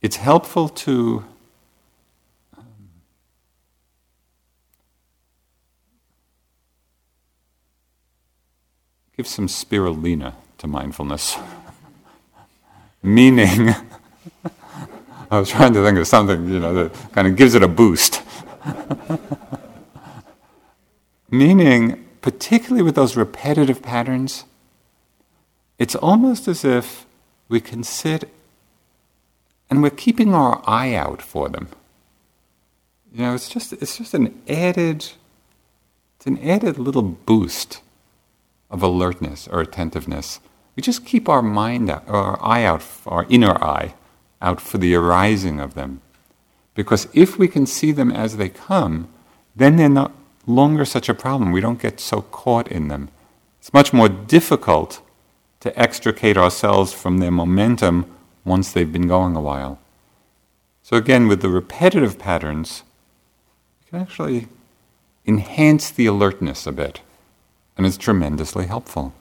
it's 0.01 0.17
helpful 0.17 0.69
to 0.69 1.25
give 9.17 9.27
some 9.27 9.47
spirulina 9.47 10.35
to 10.59 10.67
mindfulness. 10.67 11.37
Meaning, 13.03 13.71
I 15.31 15.41
was 15.41 15.49
trying 15.49 15.73
to 15.75 15.85
think 15.85 15.99
of 15.99 16.07
something, 16.07 16.49
you 16.49 16.61
know, 16.61 16.75
that 16.75 17.13
kind 17.13 17.27
of 17.27 17.37
gives 17.37 17.55
it 17.55 17.63
a 17.63 17.69
boost. 17.69 18.23
Meaning, 21.31 22.05
particularly 22.21 22.83
with 22.83 22.95
those 22.95 23.17
repetitive 23.17 23.83
patterns, 23.83 24.45
it's 25.79 25.95
almost 25.95 26.47
as 26.47 26.65
if 26.65 27.07
we 27.49 27.61
can 27.61 27.83
sit 27.83 28.31
and 29.69 29.83
we're 29.83 29.91
keeping 29.91 30.35
our 30.35 30.63
eye 30.67 30.95
out 30.95 31.23
for 31.23 31.49
them. 31.49 31.69
You 33.13 33.23
know, 33.23 33.35
it's 33.35 33.49
just 33.49 33.73
it's 33.73 33.97
just 33.97 34.15
an 34.15 34.41
added 34.49 35.07
it's 36.17 36.27
an 36.27 36.39
added 36.39 36.79
little 36.79 37.03
boost 37.03 37.81
of 38.71 38.83
alertness 38.83 39.49
or 39.49 39.61
attentiveness. 39.61 40.41
We 40.75 40.83
just 40.83 41.07
keep 41.07 41.29
our 41.29 41.43
mind 41.43 41.91
out, 41.91 42.09
our 42.09 42.43
eye 42.45 42.65
out, 42.65 42.85
our 43.07 43.27
inner 43.29 43.63
eye 43.63 43.95
out 44.43 44.61
for 44.61 44.79
the 44.79 44.95
arising 44.95 45.61
of 45.61 45.75
them. 45.75 46.01
Because 46.75 47.09
if 47.15 47.39
we 47.39 47.49
can 47.49 47.67
see 47.67 47.93
them 47.93 48.11
as 48.11 48.37
they 48.37 48.51
come, 48.51 49.09
then 49.55 49.77
they're 49.77 49.89
no 49.89 50.13
longer 50.47 50.85
such 50.85 51.09
a 51.09 51.15
problem. 51.15 51.53
We 51.53 51.61
don't 51.61 51.81
get 51.81 51.99
so 52.01 52.23
caught 52.23 52.69
in 52.69 52.89
them. 52.89 53.09
It's 53.59 53.73
much 53.73 53.93
more 53.93 54.09
difficult 54.09 55.01
to 55.61 55.77
extricate 55.79 56.37
ourselves 56.37 56.93
from 56.93 57.19
their 57.19 57.31
momentum 57.31 58.07
once 58.45 58.71
they've 58.71 58.93
been 58.93 59.09
going 59.09 59.35
a 59.35 59.41
while. 59.41 59.79
So, 60.83 60.97
again, 60.97 61.27
with 61.27 61.41
the 61.41 61.49
repetitive 61.49 62.19
patterns, 62.19 62.85
you 63.81 63.91
can 63.91 64.01
actually 64.01 64.47
enhance 65.27 65.91
the 65.91 66.07
alertness 66.07 66.67
a 66.67 66.73
bit, 66.73 67.01
and 67.77 67.87
it's 67.87 67.97
tremendously 67.97 68.67
helpful. 68.67 69.13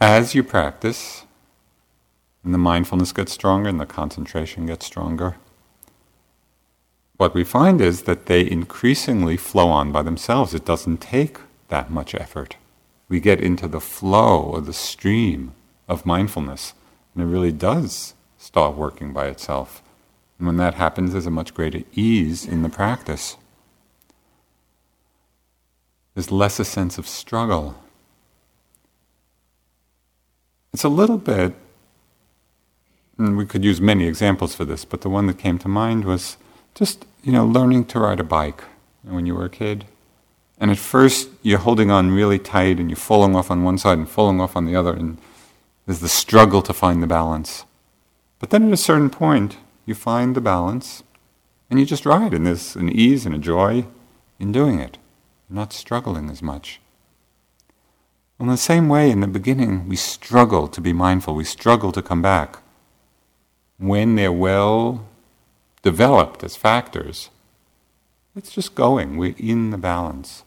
As 0.00 0.34
you 0.34 0.42
practice, 0.42 1.24
and 2.42 2.52
the 2.52 2.58
mindfulness 2.58 3.12
gets 3.12 3.32
stronger 3.32 3.68
and 3.68 3.78
the 3.78 3.86
concentration 3.86 4.66
gets 4.66 4.86
stronger, 4.86 5.36
what 7.16 7.34
we 7.34 7.44
find 7.44 7.80
is 7.80 8.02
that 8.02 8.26
they 8.26 8.50
increasingly 8.50 9.36
flow 9.36 9.68
on 9.68 9.92
by 9.92 10.02
themselves. 10.02 10.54
It 10.54 10.64
doesn't 10.64 11.00
take 11.00 11.38
that 11.68 11.90
much 11.90 12.14
effort. 12.14 12.56
We 13.08 13.20
get 13.20 13.40
into 13.40 13.68
the 13.68 13.80
flow 13.80 14.40
or 14.40 14.60
the 14.60 14.72
stream 14.72 15.52
of 15.86 16.06
mindfulness, 16.06 16.74
and 17.14 17.22
it 17.22 17.26
really 17.26 17.52
does 17.52 18.14
start 18.38 18.76
working 18.76 19.12
by 19.12 19.26
itself. 19.28 19.81
And 20.42 20.48
when 20.48 20.56
that 20.56 20.74
happens, 20.74 21.12
there's 21.12 21.26
a 21.26 21.30
much 21.30 21.54
greater 21.54 21.82
ease 21.94 22.44
in 22.44 22.62
the 22.62 22.68
practice. 22.68 23.36
There's 26.14 26.32
less 26.32 26.58
a 26.58 26.64
sense 26.64 26.98
of 26.98 27.06
struggle. 27.06 27.76
It's 30.72 30.82
a 30.82 30.88
little 30.88 31.18
bit, 31.18 31.54
and 33.18 33.36
we 33.36 33.46
could 33.46 33.62
use 33.62 33.80
many 33.80 34.08
examples 34.08 34.52
for 34.52 34.64
this, 34.64 34.84
but 34.84 35.02
the 35.02 35.08
one 35.08 35.28
that 35.28 35.38
came 35.38 35.60
to 35.60 35.68
mind 35.68 36.04
was 36.04 36.36
just, 36.74 37.06
you 37.22 37.30
know, 37.30 37.46
learning 37.46 37.84
to 37.84 38.00
ride 38.00 38.18
a 38.18 38.24
bike 38.24 38.64
when 39.04 39.26
you 39.26 39.36
were 39.36 39.44
a 39.44 39.48
kid. 39.48 39.84
And 40.58 40.72
at 40.72 40.78
first, 40.78 41.28
you're 41.42 41.60
holding 41.60 41.92
on 41.92 42.10
really 42.10 42.40
tight 42.40 42.80
and 42.80 42.90
you're 42.90 42.96
falling 42.96 43.36
off 43.36 43.48
on 43.48 43.62
one 43.62 43.78
side 43.78 43.96
and 43.96 44.08
falling 44.08 44.40
off 44.40 44.56
on 44.56 44.66
the 44.66 44.74
other, 44.74 44.92
and 44.92 45.18
there's 45.86 46.00
the 46.00 46.08
struggle 46.08 46.62
to 46.62 46.72
find 46.72 47.00
the 47.00 47.06
balance. 47.06 47.64
But 48.40 48.50
then 48.50 48.66
at 48.66 48.72
a 48.72 48.76
certain 48.76 49.08
point, 49.08 49.56
you 49.84 49.94
find 49.94 50.34
the 50.34 50.40
balance 50.40 51.02
and 51.70 51.80
you 51.80 51.86
just 51.86 52.04
ride, 52.04 52.34
in 52.34 52.44
this 52.44 52.76
an 52.76 52.88
ease 52.88 53.24
and 53.24 53.34
a 53.34 53.38
joy 53.38 53.86
in 54.38 54.52
doing 54.52 54.78
it. 54.78 54.98
Not 55.48 55.72
struggling 55.72 56.30
as 56.30 56.42
much. 56.42 56.80
In 58.38 58.48
the 58.48 58.56
same 58.56 58.88
way, 58.88 59.10
in 59.10 59.20
the 59.20 59.26
beginning, 59.26 59.88
we 59.88 59.96
struggle 59.96 60.66
to 60.68 60.80
be 60.80 60.92
mindful, 60.92 61.34
we 61.34 61.44
struggle 61.44 61.92
to 61.92 62.02
come 62.02 62.20
back. 62.20 62.58
When 63.78 64.16
they're 64.16 64.32
well 64.32 65.06
developed 65.82 66.42
as 66.42 66.56
factors, 66.56 67.30
it's 68.34 68.52
just 68.52 68.74
going, 68.74 69.16
we're 69.16 69.34
in 69.38 69.70
the 69.70 69.78
balance. 69.78 70.44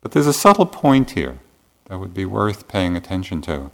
But 0.00 0.12
there's 0.12 0.26
a 0.26 0.32
subtle 0.32 0.66
point 0.66 1.10
here 1.10 1.38
that 1.86 1.98
would 1.98 2.14
be 2.14 2.24
worth 2.24 2.68
paying 2.68 2.96
attention 2.96 3.42
to. 3.42 3.70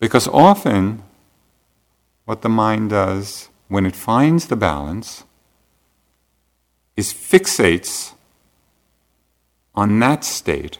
Because 0.00 0.26
often, 0.28 1.02
what 2.24 2.42
the 2.42 2.48
mind 2.48 2.90
does 2.90 3.48
when 3.68 3.86
it 3.86 3.94
finds 3.94 4.48
the 4.48 4.56
balance 4.56 5.22
is 6.96 7.12
fixates 7.12 8.14
on 9.74 10.00
that 10.00 10.24
state 10.24 10.78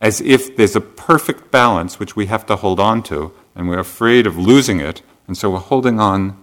as 0.00 0.20
if 0.20 0.56
there's 0.56 0.76
a 0.76 0.80
perfect 0.80 1.50
balance 1.50 1.98
which 1.98 2.16
we 2.16 2.26
have 2.26 2.46
to 2.46 2.56
hold 2.56 2.80
on 2.80 3.02
to, 3.02 3.32
and 3.54 3.68
we're 3.68 3.78
afraid 3.78 4.26
of 4.26 4.36
losing 4.36 4.80
it, 4.80 5.02
and 5.26 5.36
so 5.36 5.50
we're 5.50 5.58
holding 5.58 6.00
on 6.00 6.36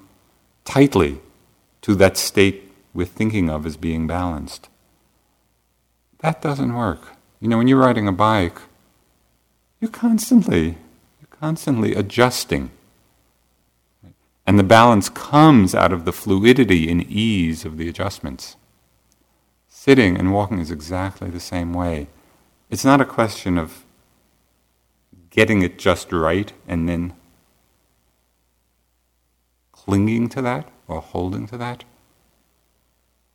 tightly 0.64 1.20
to 1.82 1.96
that 1.96 2.18
state 2.18 2.72
we're 2.94 3.06
thinking 3.06 3.50
of 3.50 3.66
as 3.66 3.78
being 3.78 4.06
balanced. 4.06 4.70
That 6.20 6.42
doesn't 6.42 6.74
work. 6.74 7.16
You 7.40 7.48
know, 7.48 7.58
when 7.58 7.68
you're 7.68 7.80
riding 7.80 8.08
a 8.08 8.12
bike, 8.12 8.60
you're 9.80 9.92
constantly, 9.92 10.78
constantly 11.40 11.94
adjusting. 11.94 12.72
And 14.46 14.58
the 14.58 14.64
balance 14.64 15.10
comes 15.10 15.76
out 15.76 15.92
of 15.92 16.06
the 16.06 16.14
fluidity 16.14 16.90
and 16.90 17.04
ease 17.04 17.66
of 17.66 17.78
the 17.78 17.90
adjustments. 17.90 18.56
Sitting 19.68 20.18
and 20.18 20.34
walking 20.34 20.60
is 20.60 20.72
exactly 20.72 21.30
the 21.30 21.40
same 21.40 21.74
way. 21.74 22.08
It's 22.70 22.86
not 22.86 23.02
a 23.02 23.06
question 23.06 23.58
of 23.58 23.86
getting 25.30 25.62
it 25.62 25.78
just 25.78 26.12
right 26.12 26.52
and 26.68 26.88
then 26.88 27.14
clinging 29.72 30.30
to 30.30 30.42
that 30.42 30.68
or 30.88 31.02
holding 31.02 31.48
to 31.48 31.58
that. 31.58 31.84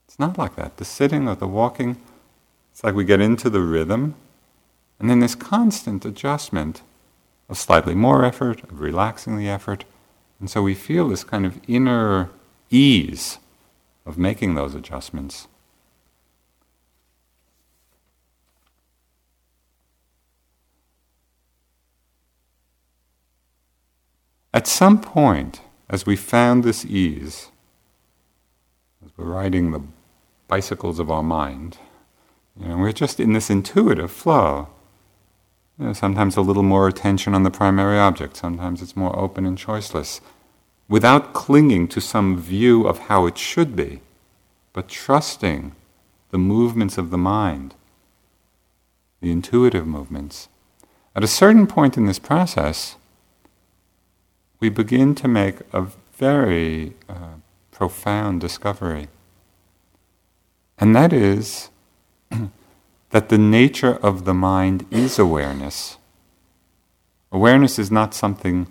It's 0.06 0.18
not 0.18 0.36
like 0.36 0.56
that. 0.56 0.76
The 0.76 0.84
sitting 0.84 1.28
or 1.28 1.34
the 1.34 1.46
walking, 1.46 1.96
it's 2.70 2.84
like 2.84 2.94
we 2.94 3.04
get 3.04 3.20
into 3.20 3.48
the 3.48 3.62
rhythm, 3.62 4.14
and 4.98 5.08
then 5.08 5.20
this 5.20 5.34
constant 5.34 6.04
adjustment 6.04 6.82
of 7.52 7.58
slightly 7.58 7.94
more 7.94 8.24
effort, 8.24 8.64
of 8.64 8.80
relaxing 8.80 9.36
the 9.36 9.46
effort, 9.46 9.84
and 10.40 10.48
so 10.48 10.62
we 10.62 10.74
feel 10.74 11.08
this 11.08 11.22
kind 11.22 11.44
of 11.44 11.60
inner 11.68 12.30
ease 12.70 13.38
of 14.06 14.16
making 14.16 14.54
those 14.54 14.74
adjustments. 14.74 15.48
At 24.54 24.66
some 24.66 24.98
point, 24.98 25.60
as 25.90 26.06
we 26.06 26.16
found 26.16 26.64
this 26.64 26.86
ease, 26.86 27.50
as 29.04 29.10
we're 29.18 29.26
riding 29.26 29.72
the 29.72 29.82
bicycles 30.48 30.98
of 30.98 31.10
our 31.10 31.22
mind, 31.22 31.76
you 32.58 32.68
know, 32.68 32.78
we're 32.78 32.92
just 32.92 33.20
in 33.20 33.34
this 33.34 33.50
intuitive 33.50 34.10
flow. 34.10 34.68
You 35.78 35.86
know, 35.86 35.92
sometimes 35.92 36.36
a 36.36 36.42
little 36.42 36.62
more 36.62 36.86
attention 36.86 37.34
on 37.34 37.42
the 37.42 37.50
primary 37.50 37.98
object, 37.98 38.36
sometimes 38.36 38.82
it's 38.82 38.96
more 38.96 39.18
open 39.18 39.46
and 39.46 39.58
choiceless, 39.58 40.20
without 40.88 41.32
clinging 41.32 41.88
to 41.88 42.00
some 42.00 42.38
view 42.38 42.86
of 42.86 42.98
how 43.00 43.26
it 43.26 43.38
should 43.38 43.74
be, 43.74 44.00
but 44.72 44.88
trusting 44.88 45.74
the 46.30 46.38
movements 46.38 46.98
of 46.98 47.10
the 47.10 47.18
mind, 47.18 47.74
the 49.20 49.30
intuitive 49.30 49.86
movements. 49.86 50.48
At 51.14 51.24
a 51.24 51.28
certain 51.28 51.66
point 51.66 51.96
in 51.96 52.06
this 52.06 52.18
process, 52.18 52.96
we 54.60 54.68
begin 54.68 55.14
to 55.16 55.28
make 55.28 55.56
a 55.72 55.88
very 56.16 56.94
uh, 57.08 57.34
profound 57.70 58.40
discovery. 58.40 59.08
And 60.78 60.94
that 60.94 61.12
is 61.12 61.70
that 63.12 63.28
the 63.28 63.38
nature 63.38 63.94
of 64.02 64.24
the 64.24 64.34
mind 64.34 64.86
is 64.90 65.18
awareness. 65.18 65.98
Awareness 67.30 67.78
is 67.78 67.90
not 67.90 68.14
something 68.14 68.66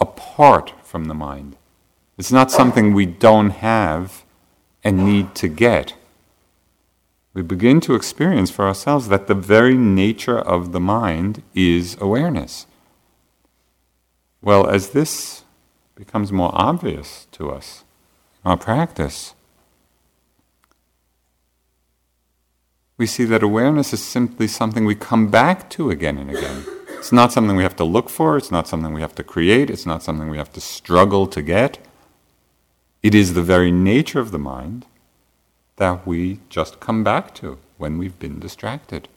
apart 0.00 0.74
from 0.82 1.06
the 1.06 1.14
mind. 1.14 1.56
It's 2.18 2.32
not 2.32 2.50
something 2.50 2.92
we 2.92 3.06
don't 3.06 3.50
have 3.50 4.24
and 4.84 5.04
need 5.04 5.34
to 5.36 5.48
get. 5.48 5.94
We 7.32 7.42
begin 7.42 7.80
to 7.82 7.94
experience 7.94 8.50
for 8.50 8.66
ourselves 8.66 9.08
that 9.08 9.28
the 9.28 9.34
very 9.34 9.76
nature 9.76 10.38
of 10.38 10.72
the 10.72 10.80
mind 10.80 11.42
is 11.54 11.96
awareness. 12.00 12.66
Well, 14.42 14.68
as 14.68 14.90
this 14.90 15.44
becomes 15.94 16.32
more 16.32 16.50
obvious 16.52 17.28
to 17.32 17.50
us, 17.50 17.84
our 18.44 18.56
practice, 18.56 19.34
we 23.02 23.06
see 23.06 23.24
that 23.24 23.42
awareness 23.42 23.92
is 23.92 24.00
simply 24.00 24.46
something 24.46 24.84
we 24.84 24.94
come 24.94 25.26
back 25.26 25.68
to 25.68 25.90
again 25.90 26.16
and 26.18 26.30
again. 26.30 26.64
It's 26.90 27.10
not 27.10 27.32
something 27.32 27.56
we 27.56 27.64
have 27.64 27.74
to 27.74 27.84
look 27.84 28.08
for, 28.08 28.36
it's 28.36 28.52
not 28.52 28.68
something 28.68 28.92
we 28.92 29.00
have 29.00 29.16
to 29.16 29.24
create, 29.24 29.70
it's 29.70 29.84
not 29.84 30.04
something 30.04 30.28
we 30.28 30.38
have 30.38 30.52
to 30.52 30.60
struggle 30.60 31.26
to 31.26 31.42
get. 31.42 31.84
It 33.02 33.12
is 33.12 33.34
the 33.34 33.42
very 33.42 33.72
nature 33.72 34.20
of 34.20 34.30
the 34.30 34.38
mind 34.38 34.86
that 35.78 36.06
we 36.06 36.38
just 36.48 36.78
come 36.78 37.02
back 37.02 37.34
to 37.40 37.58
when 37.76 37.98
we've 37.98 38.20
been 38.20 38.38
distracted. 38.38 39.08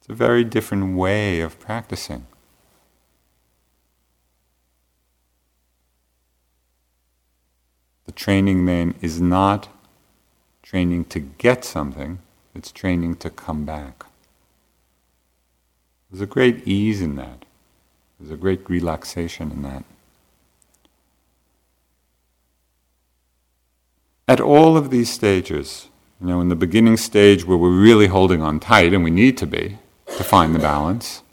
It's 0.00 0.08
a 0.08 0.14
very 0.14 0.42
different 0.42 0.96
way 0.96 1.40
of 1.40 1.60
practicing. 1.60 2.26
The 8.06 8.10
training 8.10 8.66
then 8.66 8.96
is 9.00 9.20
not 9.20 9.68
training 10.70 11.04
to 11.04 11.18
get 11.18 11.64
something, 11.64 12.20
it's 12.54 12.70
training 12.70 13.16
to 13.16 13.28
come 13.28 13.64
back. 13.64 14.06
There's 16.08 16.20
a 16.20 16.26
great 16.26 16.64
ease 16.64 17.02
in 17.02 17.16
that. 17.16 17.44
There's 18.20 18.30
a 18.30 18.36
great 18.36 18.70
relaxation 18.70 19.50
in 19.50 19.62
that. 19.62 19.84
At 24.28 24.40
all 24.40 24.76
of 24.76 24.90
these 24.90 25.10
stages, 25.10 25.88
you 26.20 26.28
know, 26.28 26.40
in 26.40 26.50
the 26.50 26.54
beginning 26.54 26.96
stage 26.98 27.44
where 27.44 27.58
we're 27.58 27.70
really 27.70 28.06
holding 28.06 28.40
on 28.40 28.60
tight, 28.60 28.94
and 28.94 29.02
we 29.02 29.10
need 29.10 29.36
to 29.38 29.48
be 29.48 29.78
to 30.18 30.22
find 30.22 30.54
the 30.54 30.60
balance, 30.60 31.24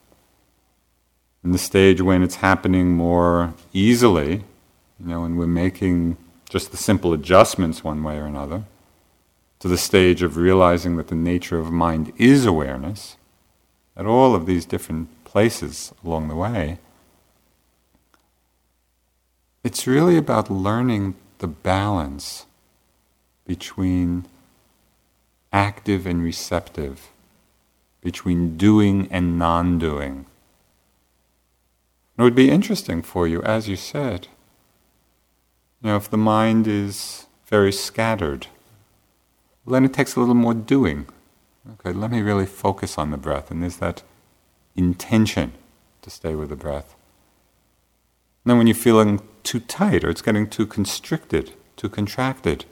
in 1.43 1.52
the 1.52 1.60
stage 1.60 2.02
when 2.02 2.23
it's 2.23 2.38
happening 2.38 2.93
more 2.93 3.54
easily, 3.71 4.43
you 5.00 5.06
know, 5.06 5.26
and 5.26 5.38
we're 5.38 5.45
making 5.45 6.17
just 6.50 6.71
the 6.71 6.78
simple 6.78 7.13
adjustments 7.13 7.84
one 7.84 8.04
way 8.04 8.17
or 8.17 8.26
another, 8.26 8.63
to 9.60 9.67
the 9.67 9.78
stage 9.78 10.22
of 10.22 10.38
realizing 10.38 10.98
that 10.98 11.08
the 11.08 11.15
nature 11.15 11.60
of 11.60 11.72
mind 11.72 12.13
is 12.17 12.46
awareness, 12.46 13.17
at 13.96 14.06
all 14.06 14.36
of 14.36 14.46
these 14.46 14.65
different 14.65 15.10
places 15.24 15.93
along 16.04 16.28
the 16.28 16.36
way, 16.36 16.78
it's 19.63 19.88
really 19.88 20.17
about 20.17 20.50
learning 20.52 21.15
the 21.39 21.48
balance 21.48 22.46
between 23.46 24.26
active 25.52 26.06
and 26.06 26.24
receptive, 26.24 27.10
between 28.02 28.58
doing 28.58 29.08
and 29.12 29.39
non 29.39 29.80
doing. 29.80 30.26
It 32.17 32.22
would 32.22 32.36
be 32.36 32.50
interesting 32.50 33.02
for 33.02 33.28
you, 33.28 33.41
as 33.43 33.67
you 33.67 33.76
said, 33.76 34.28
you 35.82 35.89
know, 35.89 35.96
if 35.98 36.10
the 36.10 36.17
mind 36.17 36.67
is 36.67 37.28
very 37.46 37.72
scattered, 37.72 38.48
then 39.73 39.86
it 39.86 39.93
takes 39.93 40.15
a 40.15 40.19
little 40.19 40.36
more 40.36 40.53
doing. 40.53 41.08
Okay, 41.73 41.91
let 41.91 42.12
me 42.12 42.21
really 42.21 42.45
focus 42.45 42.97
on 42.97 43.12
the 43.12 43.17
breath, 43.17 43.51
and 43.51 43.62
there's 43.62 43.77
that 43.77 44.03
intention 44.75 45.51
to 46.01 46.10
stay 46.10 46.36
with 46.36 46.49
the 46.49 46.56
breath. 46.56 46.95
And 48.43 48.51
then 48.51 48.58
when 48.58 48.67
you're 48.67 48.75
feeling 48.75 49.21
too 49.43 49.60
tight 49.60 50.03
or 50.06 50.10
it's 50.10 50.21
getting 50.21 50.49
too 50.49 50.65
constricted, 50.65 51.53
too 51.75 51.89
contracted, 51.89 52.63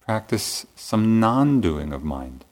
practice 0.00 0.66
some 0.74 1.20
non 1.20 1.60
doing 1.60 1.92
of 1.92 2.02
mind, 2.02 2.44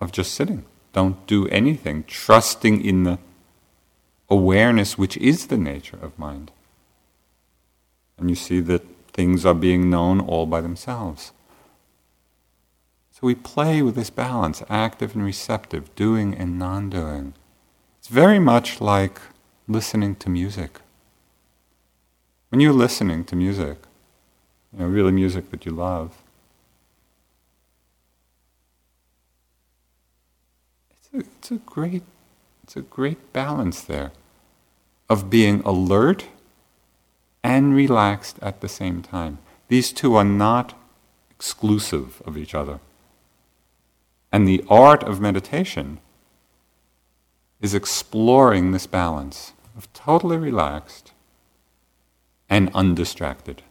of 0.00 0.12
just 0.12 0.34
sitting. 0.34 0.66
Don't 0.92 1.26
do 1.26 1.46
anything, 1.48 2.04
trusting 2.04 2.84
in 2.84 3.04
the 3.04 3.18
awareness 4.28 4.98
which 4.98 5.16
is 5.16 5.46
the 5.46 5.56
nature 5.56 5.98
of 6.02 6.18
mind. 6.18 6.50
And 8.18 8.28
you 8.28 8.36
see 8.36 8.60
that 8.60 8.82
things 9.20 9.44
are 9.44 9.52
being 9.68 9.90
known 9.90 10.18
all 10.18 10.46
by 10.46 10.62
themselves. 10.62 11.32
So 13.10 13.26
we 13.26 13.34
play 13.34 13.82
with 13.82 13.94
this 13.94 14.08
balance, 14.08 14.62
active 14.70 15.14
and 15.14 15.22
receptive, 15.22 15.94
doing 15.94 16.34
and 16.34 16.58
non 16.58 16.88
doing. 16.88 17.34
It's 17.98 18.08
very 18.08 18.38
much 18.38 18.80
like 18.80 19.20
listening 19.68 20.14
to 20.22 20.30
music. 20.30 20.80
When 22.48 22.62
you're 22.62 22.72
listening 22.86 23.24
to 23.24 23.36
music, 23.36 23.76
you 24.72 24.78
know, 24.78 24.86
really 24.86 25.12
music 25.12 25.50
that 25.50 25.66
you 25.66 25.72
love, 25.72 26.16
it's 30.94 31.08
a, 31.12 31.18
it's 31.18 31.50
a 31.50 31.58
great, 31.74 32.04
it's 32.62 32.76
a 32.76 32.80
great 32.80 33.34
balance 33.34 33.82
there 33.82 34.12
of 35.10 35.28
being 35.28 35.60
alert 35.66 36.24
and 37.42 37.74
relaxed 37.74 38.38
at 38.42 38.60
the 38.60 38.68
same 38.68 39.02
time. 39.02 39.38
These 39.68 39.92
two 39.92 40.14
are 40.14 40.24
not 40.24 40.74
exclusive 41.30 42.22
of 42.26 42.36
each 42.36 42.54
other. 42.54 42.80
And 44.32 44.46
the 44.46 44.64
art 44.68 45.02
of 45.02 45.20
meditation 45.20 45.98
is 47.60 47.74
exploring 47.74 48.72
this 48.72 48.86
balance 48.86 49.52
of 49.76 49.92
totally 49.92 50.36
relaxed 50.36 51.12
and 52.48 52.70
undistracted, 52.74 53.62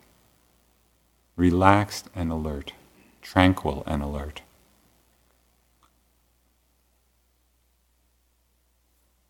relaxed 1.36 2.10
and 2.16 2.32
alert, 2.32 2.74
tranquil 3.22 3.84
and 3.86 4.02
alert. 4.02 4.42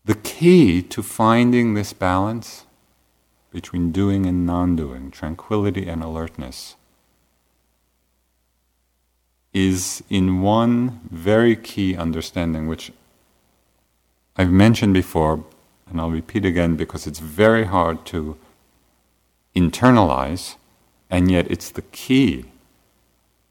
The 0.04 0.14
key 0.14 0.82
to 0.82 1.02
finding 1.02 1.74
this 1.74 1.92
balance 1.92 2.64
between 3.50 3.92
doing 3.92 4.26
and 4.26 4.46
non 4.46 4.76
doing, 4.76 5.10
tranquility 5.10 5.88
and 5.88 6.02
alertness, 6.02 6.76
is 9.52 10.02
in 10.08 10.40
one 10.40 11.00
very 11.10 11.56
key 11.56 11.96
understanding, 11.96 12.68
which 12.68 12.92
I've 14.36 14.50
mentioned 14.50 14.94
before, 14.94 15.44
and 15.88 16.00
I'll 16.00 16.10
repeat 16.10 16.44
again 16.44 16.76
because 16.76 17.06
it's 17.06 17.18
very 17.18 17.64
hard 17.64 18.06
to 18.06 18.36
internalize, 19.56 20.56
and 21.10 21.30
yet 21.30 21.50
it's 21.50 21.70
the 21.70 21.82
key 21.82 22.44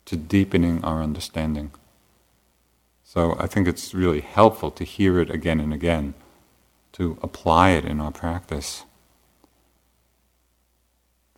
to 0.05 0.15
deepening 0.15 0.83
our 0.83 1.03
understanding. 1.03 1.71
So 3.03 3.35
I 3.39 3.47
think 3.47 3.67
it's 3.67 3.93
really 3.93 4.21
helpful 4.21 4.71
to 4.71 4.83
hear 4.83 5.19
it 5.19 5.29
again 5.29 5.59
and 5.59 5.73
again, 5.73 6.13
to 6.93 7.17
apply 7.21 7.71
it 7.71 7.83
in 7.83 7.99
our 7.99 8.12
practice. 8.12 8.85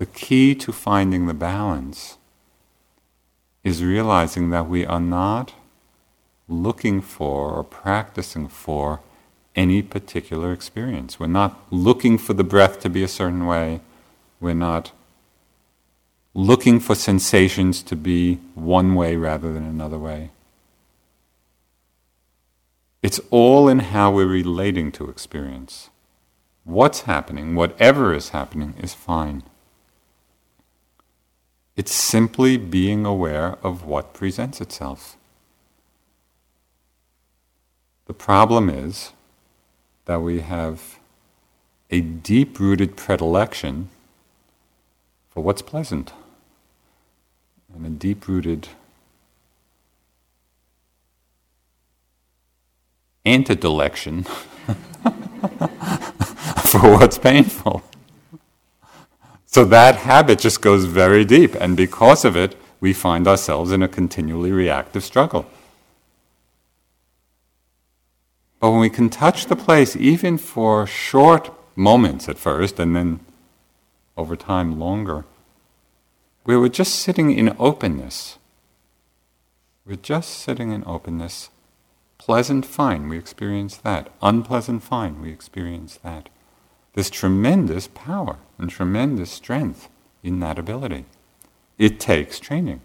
The 0.02 0.08
key 0.08 0.56
to 0.56 0.72
finding 0.72 1.28
the 1.28 1.34
balance 1.36 2.18
is 3.64 3.84
realizing 3.84 4.50
that 4.50 4.68
we 4.68 4.84
are 4.84 5.00
not 5.00 5.54
looking 6.50 7.02
for 7.02 7.52
or 7.52 7.64
practicing 7.64 8.48
for 8.48 9.02
any 9.56 9.84
particular 9.84 10.54
experience. 10.54 11.20
We're 11.20 11.28
not 11.28 11.64
looking 11.70 12.18
for 12.18 12.34
the 12.34 12.44
breath 12.44 12.80
to 12.80 12.90
be 12.90 13.04
a 13.04 13.08
certain 13.08 13.46
way. 13.46 13.82
We're 14.40 14.56
not 14.56 14.92
looking 16.34 16.80
for 16.80 16.96
sensations 16.96 17.84
to 17.84 17.96
be 17.96 18.40
one 18.56 18.96
way 18.96 19.16
rather 19.16 19.54
than 19.54 19.66
another 19.66 20.00
way. 20.00 20.32
It's 23.04 23.22
all 23.30 23.70
in 23.70 23.78
how 23.94 24.10
we're 24.10 24.26
relating 24.26 24.92
to 24.94 25.12
experience. 25.12 25.92
What's 26.64 27.02
happening, 27.02 27.54
whatever 27.54 28.16
is 28.16 28.30
happening, 28.30 28.74
is 28.80 28.96
fine. 28.96 29.44
It's 31.76 31.94
simply 31.94 32.58
being 32.58 33.06
aware 33.06 33.58
of 33.64 33.86
what 33.86 34.14
presents 34.14 34.60
itself. 34.60 35.18
The 38.06 38.14
problem 38.14 38.70
is 38.70 39.14
that 40.06 40.22
we 40.22 40.42
have 40.42 41.00
a 41.90 42.02
deep 42.02 42.60
rooted 42.60 42.98
predilection 42.98 43.90
for 45.30 45.42
what's 45.42 45.62
pleasant 45.62 46.12
and 47.74 47.86
a 47.86 47.90
deep 47.90 48.28
rooted 48.28 48.68
antedilection 53.26 54.24
for 56.64 56.82
what's 56.98 57.18
painful. 57.18 57.82
So 59.52 59.66
that 59.66 59.98
habit 59.98 60.40
just 60.40 60.62
goes 60.62 60.86
very 60.86 61.26
deep, 61.26 61.56
and 61.56 61.76
because 61.76 62.24
of 62.24 62.38
it, 62.38 62.56
we 62.80 62.94
find 62.94 63.28
ourselves 63.28 63.74
in 63.74 63.84
a 63.84 63.88
continually 63.90 64.54
reactive 64.54 65.04
struggle. 65.04 65.46
But 68.62 68.72
when 68.72 68.80
we 68.80 68.90
can 68.90 69.10
touch 69.10 69.48
the 69.48 69.58
place, 69.58 69.98
even 69.98 70.38
for 70.38 70.88
short 70.88 71.52
moments 71.76 72.30
at 72.30 72.38
first, 72.38 72.80
and 72.80 72.96
then 72.96 73.20
over 74.16 74.38
time 74.38 74.80
longer, 74.80 75.26
we 76.46 76.56
were 76.56 76.70
just 76.70 76.96
sitting 76.96 77.38
in 77.38 77.54
openness. 77.60 78.38
We're 79.86 79.98
just 79.98 80.30
sitting 80.30 80.72
in 80.72 80.84
openness. 80.88 81.50
Pleasant, 82.18 82.66
fine, 82.66 83.10
we 83.10 83.18
experience 83.18 83.76
that. 83.78 84.14
Unpleasant, 84.22 84.82
fine, 84.82 85.22
we 85.22 85.30
experience 85.30 86.00
that. 86.04 86.30
There's 86.93 87.10
tremendous 87.10 87.88
power 87.88 88.38
and 88.58 88.69
tremendous 88.69 89.32
strength 89.32 89.89
in 90.23 90.39
that 90.41 90.60
ability. 90.60 91.06
It 91.77 91.99
takes 91.99 92.39
training 92.39 92.82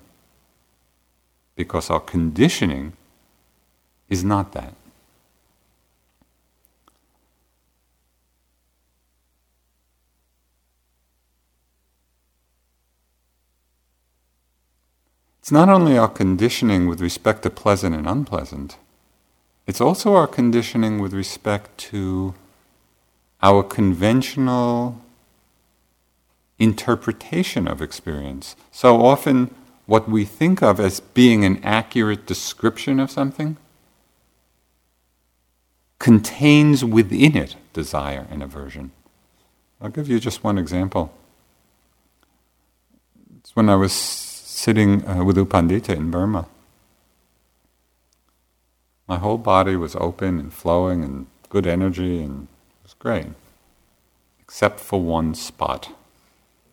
because 1.56 1.90
our 1.90 2.00
conditioning 2.00 2.92
is 4.08 4.22
not 4.22 4.52
that. 4.52 4.74
It's 15.40 15.52
not 15.52 15.68
only 15.68 15.96
our 15.96 16.08
conditioning 16.08 16.88
with 16.88 17.00
respect 17.00 17.42
to 17.44 17.50
pleasant 17.50 17.94
and 17.94 18.08
unpleasant, 18.08 18.78
it's 19.66 19.80
also 19.80 20.14
our 20.14 20.26
conditioning 20.26 20.98
with 20.98 21.12
respect 21.12 21.78
to 21.78 22.34
our 23.42 23.62
conventional 23.62 25.00
interpretation 26.58 27.68
of 27.68 27.82
experience. 27.82 28.56
So 28.70 29.04
often, 29.04 29.54
what 29.86 30.08
we 30.08 30.24
think 30.24 30.62
of 30.62 30.80
as 30.80 31.00
being 31.00 31.44
an 31.44 31.62
accurate 31.62 32.26
description 32.26 32.98
of 32.98 33.10
something 33.10 33.56
contains 35.98 36.84
within 36.84 37.36
it 37.36 37.56
desire 37.72 38.26
and 38.30 38.42
aversion. 38.42 38.90
I'll 39.80 39.90
give 39.90 40.08
you 40.08 40.18
just 40.18 40.42
one 40.42 40.58
example. 40.58 41.12
It's 43.38 43.54
when 43.54 43.68
I 43.68 43.76
was 43.76 43.92
sitting 43.92 45.06
uh, 45.06 45.22
with 45.24 45.36
U 45.36 45.44
Pandita 45.44 45.94
in 45.96 46.10
Burma. 46.10 46.46
My 49.06 49.18
whole 49.18 49.38
body 49.38 49.76
was 49.76 49.94
open 49.96 50.40
and 50.40 50.52
flowing 50.52 51.04
and 51.04 51.26
good 51.48 51.66
energy 51.66 52.20
and 52.22 52.48
great, 52.98 53.26
except 54.40 54.80
for 54.80 55.00
one 55.00 55.34
spot. 55.34 55.90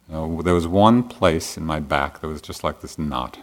You 0.07 0.15
know, 0.15 0.41
there 0.41 0.53
was 0.53 0.67
one 0.67 1.03
place 1.03 1.57
in 1.57 1.65
my 1.65 1.79
back 1.79 2.21
that 2.21 2.27
was 2.27 2.41
just 2.41 2.63
like 2.63 2.81
this 2.81 2.99
knot. 2.99 3.39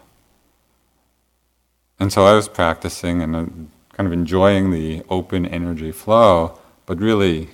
And 1.99 2.12
so 2.12 2.25
I 2.25 2.35
was 2.35 2.49
practicing 2.49 3.21
and 3.21 3.37
uh, 3.37 3.45
kind 3.93 4.07
of 4.07 4.12
enjoying 4.12 4.71
the 4.71 5.03
open 5.11 5.45
energy 5.45 5.93
flow, 5.93 6.59
but 6.87 6.99
really 6.99 7.51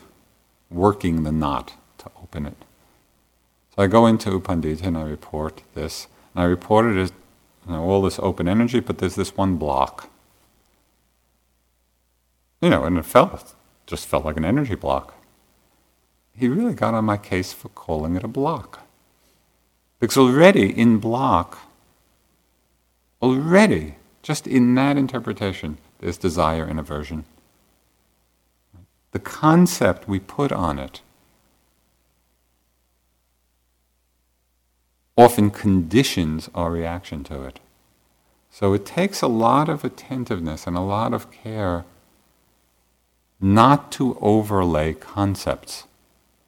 working 0.70 1.24
the 1.24 1.32
knot 1.32 1.72
to 1.98 2.10
open 2.22 2.46
it. 2.46 2.56
So 3.74 3.82
I 3.82 3.88
go 3.88 4.06
into 4.06 4.30
U 4.30 4.40
Pandita 4.40 4.84
and 4.84 4.96
I 4.96 5.02
report 5.02 5.62
this. 5.74 6.06
And 6.34 6.44
I 6.44 6.46
reported 6.46 6.96
as 6.96 7.12
you 7.66 7.72
know, 7.72 7.82
all 7.82 8.02
this 8.02 8.20
open 8.20 8.46
energy, 8.46 8.78
but 8.78 8.98
there's 8.98 9.16
this 9.16 9.36
one 9.36 9.56
block. 9.56 10.08
You 12.60 12.70
know, 12.70 12.84
and 12.84 12.96
it 12.96 13.04
felt, 13.04 13.54
just 13.86 14.06
felt 14.06 14.24
like 14.24 14.36
an 14.36 14.44
energy 14.44 14.76
block. 14.76 15.15
He 16.38 16.48
really 16.48 16.74
got 16.74 16.94
on 16.94 17.04
my 17.04 17.16
case 17.16 17.52
for 17.52 17.68
calling 17.70 18.16
it 18.16 18.24
a 18.24 18.28
block. 18.28 18.86
Because 19.98 20.18
already 20.18 20.78
in 20.78 20.98
block, 20.98 21.58
already, 23.22 23.96
just 24.22 24.46
in 24.46 24.74
that 24.74 24.98
interpretation, 24.98 25.78
there's 26.00 26.18
desire 26.18 26.64
and 26.64 26.78
aversion. 26.78 27.24
The 29.12 29.18
concept 29.18 30.06
we 30.06 30.20
put 30.20 30.52
on 30.52 30.78
it 30.78 31.00
often 35.16 35.50
conditions 35.50 36.50
our 36.54 36.70
reaction 36.70 37.24
to 37.24 37.42
it. 37.44 37.58
So 38.50 38.74
it 38.74 38.84
takes 38.84 39.22
a 39.22 39.26
lot 39.26 39.70
of 39.70 39.84
attentiveness 39.84 40.66
and 40.66 40.76
a 40.76 40.80
lot 40.80 41.14
of 41.14 41.30
care 41.30 41.84
not 43.40 43.90
to 43.92 44.18
overlay 44.20 44.94
concepts, 44.94 45.84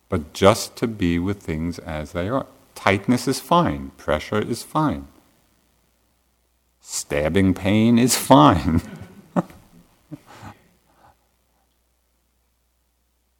but 0.09 0.33
just 0.33 0.77
to 0.77 0.87
be 0.87 1.18
with 1.18 1.42
things 1.42 1.79
as 1.81 2.12
they 2.12 2.29
are. 2.29 2.47
Tightness 2.75 3.29
is 3.29 3.40
fine, 3.40 3.90
pressure 3.97 4.40
is 4.40 4.62
fine, 4.62 5.09
stabbing 6.81 7.55
pain 7.55 7.99
is 7.99 8.16
fine. 8.33 8.83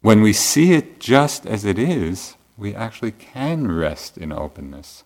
when 0.01 0.21
we 0.21 0.33
see 0.33 0.73
it 0.73 0.99
just 0.99 1.45
as 1.45 1.65
it 1.65 1.79
is, 1.79 2.35
we 2.57 2.75
actually 2.75 3.11
can 3.11 3.71
rest 3.71 4.17
in 4.17 4.31
openness. 4.31 5.03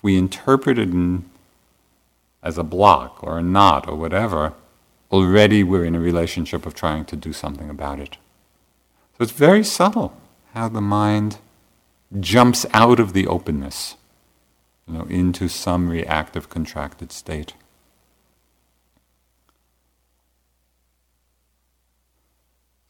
if 0.00 0.04
we 0.04 0.16
interpret 0.16 0.78
it 0.78 0.88
in, 0.88 1.26
as 2.42 2.56
a 2.56 2.64
block 2.64 3.22
or 3.22 3.38
a 3.38 3.42
knot 3.42 3.86
or 3.86 3.94
whatever, 3.96 4.54
already 5.12 5.62
we're 5.62 5.84
in 5.84 5.94
a 5.94 6.00
relationship 6.00 6.64
of 6.64 6.72
trying 6.72 7.04
to 7.04 7.16
do 7.16 7.34
something 7.34 7.68
about 7.68 8.00
it. 8.00 8.16
So 9.20 9.24
it's 9.24 9.32
very 9.32 9.64
subtle 9.64 10.14
how 10.54 10.70
the 10.70 10.80
mind 10.80 11.40
jumps 12.20 12.64
out 12.72 12.98
of 12.98 13.12
the 13.12 13.26
openness, 13.26 13.96
you 14.88 14.94
know, 14.94 15.04
into 15.10 15.46
some 15.46 15.90
reactive, 15.90 16.48
contracted 16.48 17.12
state. 17.12 17.52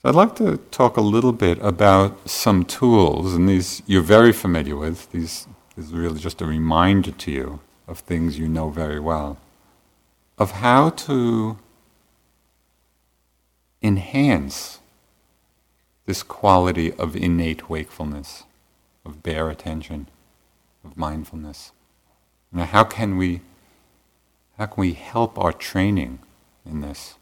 So 0.01 0.09
I'd 0.09 0.15
like 0.15 0.37
to 0.37 0.59
talk 0.71 0.97
a 0.97 1.01
little 1.01 1.33
bit 1.33 1.59
about 1.63 2.31
some 2.31 2.65
tools, 2.65 3.35
and 3.35 3.49
these 3.49 3.83
you're 3.89 4.01
very 4.01 4.33
familiar 4.33 4.77
with, 4.77 5.11
these 5.11 5.49
is 5.77 5.93
really 5.93 6.21
just 6.21 6.41
a 6.41 6.47
reminder 6.47 7.11
to 7.11 7.33
you 7.33 7.61
of 7.89 7.99
things 7.99 8.39
you 8.39 8.47
know 8.47 8.71
very 8.71 9.01
well, 9.01 9.37
of 10.39 10.53
how 10.53 10.91
to 10.91 11.59
enhance 13.83 14.80
this 16.11 16.25
quality 16.25 16.93
of 16.95 17.15
innate 17.15 17.71
wakefulness, 17.71 18.43
of 19.07 19.23
bare 19.23 19.49
attention, 19.49 20.09
of 20.85 20.97
mindfulness. 20.97 21.71
Now, 22.51 22.65
how 22.65 22.83
can 22.83 23.17
we 23.17 23.43
how 24.59 24.67
can 24.67 24.81
we 24.81 24.95
help 24.95 25.39
our 25.39 25.53
training 25.53 26.19
in 26.67 26.81
this? 26.81 27.15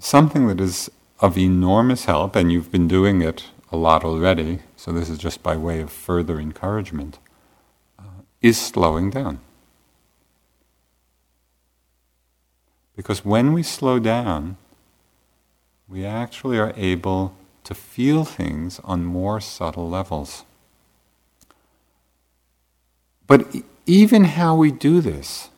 Something 0.00 0.48
that 0.48 0.60
is 0.60 0.90
of 1.20 1.38
enormous 1.38 2.06
help, 2.06 2.34
and 2.34 2.50
you've 2.50 2.72
been 2.72 2.88
doing 2.88 3.22
it 3.22 3.44
a 3.70 3.76
lot 3.76 4.04
already, 4.04 4.58
so 4.74 4.90
this 4.90 5.08
is 5.08 5.18
just 5.18 5.44
by 5.44 5.56
way 5.56 5.80
of 5.80 5.92
further 5.92 6.40
encouragement, 6.40 7.20
uh, 8.00 8.22
is 8.42 8.60
slowing 8.60 9.10
down. 9.10 9.38
Because 12.96 13.24
when 13.24 13.52
we 13.52 13.62
slow 13.62 13.98
down, 13.98 14.56
we 15.88 16.04
actually 16.04 16.58
are 16.58 16.72
able 16.76 17.34
to 17.64 17.74
feel 17.74 18.24
things 18.24 18.80
on 18.84 19.04
more 19.04 19.40
subtle 19.40 19.88
levels. 19.88 20.44
But 23.26 23.46
even 23.86 24.24
how 24.24 24.54
we 24.54 24.70
do 24.70 25.00
this 25.00 25.50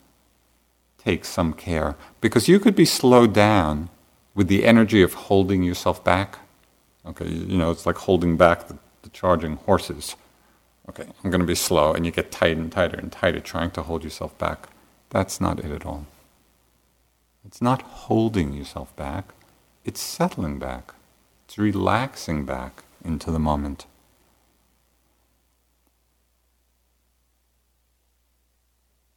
takes 0.98 1.28
some 1.28 1.52
care, 1.52 1.96
because 2.20 2.48
you 2.48 2.58
could 2.58 2.74
be 2.74 2.84
slowed 2.84 3.32
down 3.32 3.90
with 4.34 4.48
the 4.48 4.64
energy 4.64 5.02
of 5.02 5.14
holding 5.14 5.62
yourself 5.62 6.02
back. 6.02 6.38
Okay, 7.04 7.28
you 7.28 7.56
know, 7.56 7.70
it's 7.70 7.86
like 7.86 7.96
holding 7.96 8.36
back 8.36 8.68
the, 8.68 8.78
the 9.02 9.08
charging 9.10 9.56
horses. 9.56 10.16
Okay, 10.88 11.04
I'm 11.22 11.30
going 11.30 11.40
to 11.40 11.46
be 11.46 11.54
slow, 11.54 11.92
and 11.92 12.06
you 12.06 12.12
get 12.12 12.30
tighter 12.30 12.60
and 12.60 12.70
tighter 12.70 12.96
and 12.96 13.10
tighter 13.10 13.40
trying 13.40 13.70
to 13.72 13.82
hold 13.82 14.04
yourself 14.04 14.36
back. 14.38 14.68
That's 15.10 15.40
not 15.40 15.58
it 15.60 15.70
at 15.70 15.86
all. 15.86 16.06
It's 17.46 17.62
not 17.62 17.82
holding 17.82 18.52
yourself 18.52 18.94
back, 18.96 19.32
it's 19.84 20.00
settling 20.00 20.58
back, 20.58 20.94
it's 21.44 21.56
relaxing 21.56 22.44
back 22.44 22.82
into 23.04 23.30
the 23.30 23.38
moment. 23.38 23.86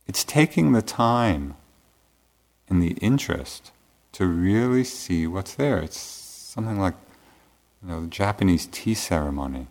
It's 0.05 0.23
taking 0.23 0.73
the 0.73 0.83
time 0.83 1.55
and 2.69 2.83
the 2.83 2.93
interest 3.01 3.71
to 4.11 4.27
really 4.27 4.83
see 4.83 5.25
what's 5.25 5.55
there. 5.55 5.79
It's 5.79 5.97
something 5.99 6.79
like 6.79 6.95
you 7.81 7.89
know, 7.89 8.01
the 8.01 8.07
Japanese 8.07 8.67
tea 8.67 8.93
ceremony, 8.93 9.67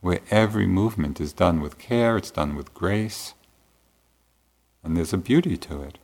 where 0.00 0.20
every 0.28 0.66
movement 0.66 1.20
is 1.20 1.32
done 1.32 1.60
with 1.60 1.78
care, 1.78 2.16
it's 2.16 2.32
done 2.32 2.56
with 2.56 2.74
grace, 2.74 3.34
and 4.82 4.96
there's 4.96 5.12
a 5.12 5.18
beauty 5.18 5.56
to 5.56 5.82
it. 5.82 5.98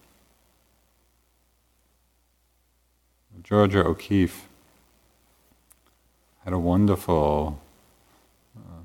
Georgia 3.42 3.84
O'Keeffe 3.84 4.48
had 6.44 6.52
a 6.52 6.58
wonderful 6.58 7.60
uh, 8.56 8.82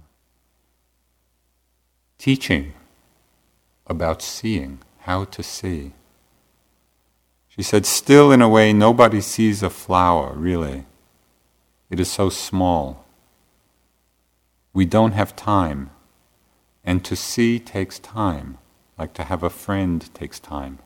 teaching 2.17 2.73
about 3.87 4.21
seeing, 4.21 4.79
how 4.99 5.23
to 5.25 5.41
see. 5.41 5.93
She 7.47 7.63
said, 7.63 7.85
Still, 7.85 8.31
in 8.31 8.41
a 8.41 8.49
way, 8.49 8.73
nobody 8.73 9.21
sees 9.21 9.63
a 9.63 9.69
flower, 9.69 10.33
really. 10.33 10.85
It 11.89 11.99
is 11.99 12.11
so 12.11 12.29
small. 12.29 13.05
We 14.73 14.85
don't 14.85 15.13
have 15.13 15.35
time. 15.35 15.89
And 16.83 17.03
to 17.05 17.15
see 17.15 17.59
takes 17.59 17.97
time, 17.99 18.57
like 18.97 19.13
to 19.13 19.23
have 19.23 19.41
a 19.41 19.49
friend 19.49 20.13
takes 20.13 20.39
time. 20.39 20.79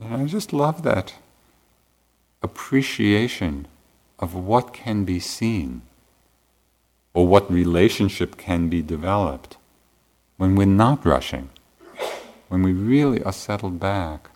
And 0.00 0.14
I 0.14 0.26
just 0.26 0.52
love 0.52 0.82
that 0.82 1.14
appreciation 2.42 3.66
of 4.18 4.34
what 4.34 4.72
can 4.72 5.04
be 5.04 5.18
seen 5.20 5.82
or 7.12 7.26
what 7.26 7.50
relationship 7.50 8.36
can 8.36 8.68
be 8.68 8.82
developed 8.82 9.56
when 10.36 10.54
we're 10.56 10.64
not 10.64 11.04
rushing, 11.04 11.50
when 12.48 12.62
we 12.62 12.72
really 12.72 13.22
are 13.24 13.32
settled 13.32 13.78
back 13.78 14.30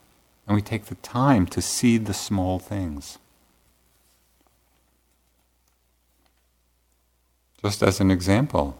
and 0.46 0.54
we 0.54 0.62
take 0.62 0.86
the 0.86 0.96
time 0.96 1.46
to 1.46 1.62
see 1.62 1.96
the 1.96 2.14
small 2.14 2.58
things. 2.58 3.18
Just 7.62 7.82
as 7.82 8.00
an 8.00 8.10
example, 8.10 8.76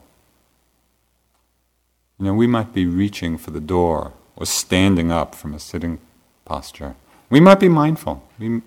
you 2.19 2.27
know, 2.27 2.35
we 2.35 2.47
might 2.47 2.75
be 2.75 2.85
reaching 2.85 3.39
for 3.39 3.51
the 3.51 3.61
door 3.61 4.13
or 4.37 4.45
standing 4.45 5.11
up 5.11 5.35
from 5.35 5.55
a 5.55 5.59
sitting 5.59 5.99
posture. 6.45 6.95
We 7.31 7.41
might 7.41 7.61
be 7.61 7.69
mindful. 7.69 8.23
We 8.39 8.61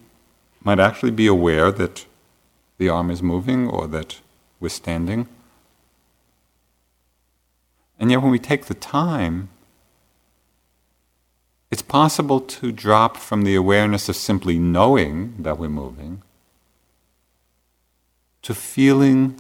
might 0.67 0.79
actually 0.81 1.11
be 1.11 1.27
aware 1.27 1.71
that 1.71 2.05
the 2.77 2.89
arm 2.89 3.09
is 3.09 3.23
moving 3.23 3.69
or 3.69 3.87
that 3.87 4.19
we're 4.59 4.67
standing. 4.67 5.25
And 7.97 8.11
yet, 8.11 8.21
when 8.21 8.31
we 8.31 8.39
take 8.39 8.65
the 8.65 8.73
time 8.73 9.47
it's 11.71 11.81
possible 11.81 12.39
to 12.39 12.71
drop 12.71 13.17
from 13.17 13.43
the 13.43 13.55
awareness 13.55 14.09
of 14.09 14.15
simply 14.15 14.57
knowing 14.57 15.35
that 15.39 15.57
we're 15.57 15.69
moving 15.69 16.21
to 18.41 18.53
feeling 18.53 19.35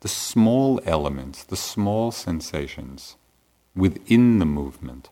the 0.00 0.08
small 0.08 0.80
elements, 0.84 1.42
the 1.44 1.56
small 1.56 2.10
sensations 2.10 3.16
within 3.74 4.38
the 4.38 4.44
movement. 4.44 5.08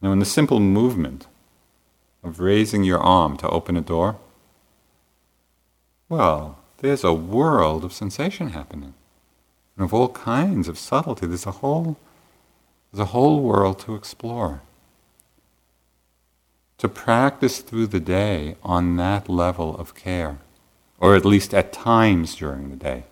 Now, 0.00 0.12
in 0.12 0.18
the 0.18 0.24
simple 0.24 0.60
movement 0.60 1.26
of 2.22 2.40
raising 2.40 2.84
your 2.84 3.00
arm 3.00 3.36
to 3.38 3.48
open 3.48 3.76
a 3.76 3.80
door, 3.80 4.18
well, 6.08 6.58
there's 6.78 7.04
a 7.04 7.12
world 7.12 7.84
of 7.84 7.92
sensation 7.92 8.50
happening. 8.50 8.94
And 9.76 9.84
of 9.84 9.94
all 9.94 10.10
kinds 10.10 10.68
of 10.68 10.78
subtlety. 10.78 11.26
There's 11.26 11.46
a 11.46 11.52
whole 11.52 11.96
there's 12.92 13.08
a 13.08 13.12
whole 13.12 13.40
world 13.40 13.78
to 13.80 13.94
explore. 13.94 14.60
To 16.78 16.88
practice 16.88 17.60
through 17.60 17.86
the 17.86 18.00
day 18.00 18.56
on 18.62 18.96
that 18.96 19.28
level 19.28 19.76
of 19.76 19.94
care, 19.94 20.38
or 20.98 21.16
at 21.16 21.24
least 21.24 21.54
at 21.54 21.72
times 21.72 22.36
during 22.36 22.68
the 22.68 22.76
day. 22.76 23.04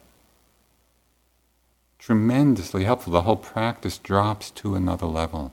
Tremendously 1.99 2.85
helpful. 2.85 3.13
The 3.13 3.23
whole 3.23 3.37
practice 3.37 3.97
drops 3.97 4.51
to 4.53 4.75
another 4.75 5.07
level. 5.07 5.53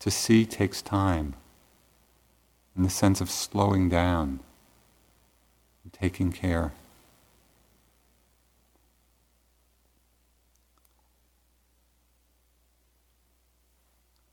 To 0.00 0.10
see 0.10 0.44
takes 0.44 0.82
time, 0.82 1.34
in 2.76 2.82
the 2.82 2.90
sense 2.90 3.20
of 3.20 3.30
slowing 3.30 3.88
down, 3.88 4.40
and 5.82 5.92
taking 5.92 6.30
care. 6.30 6.72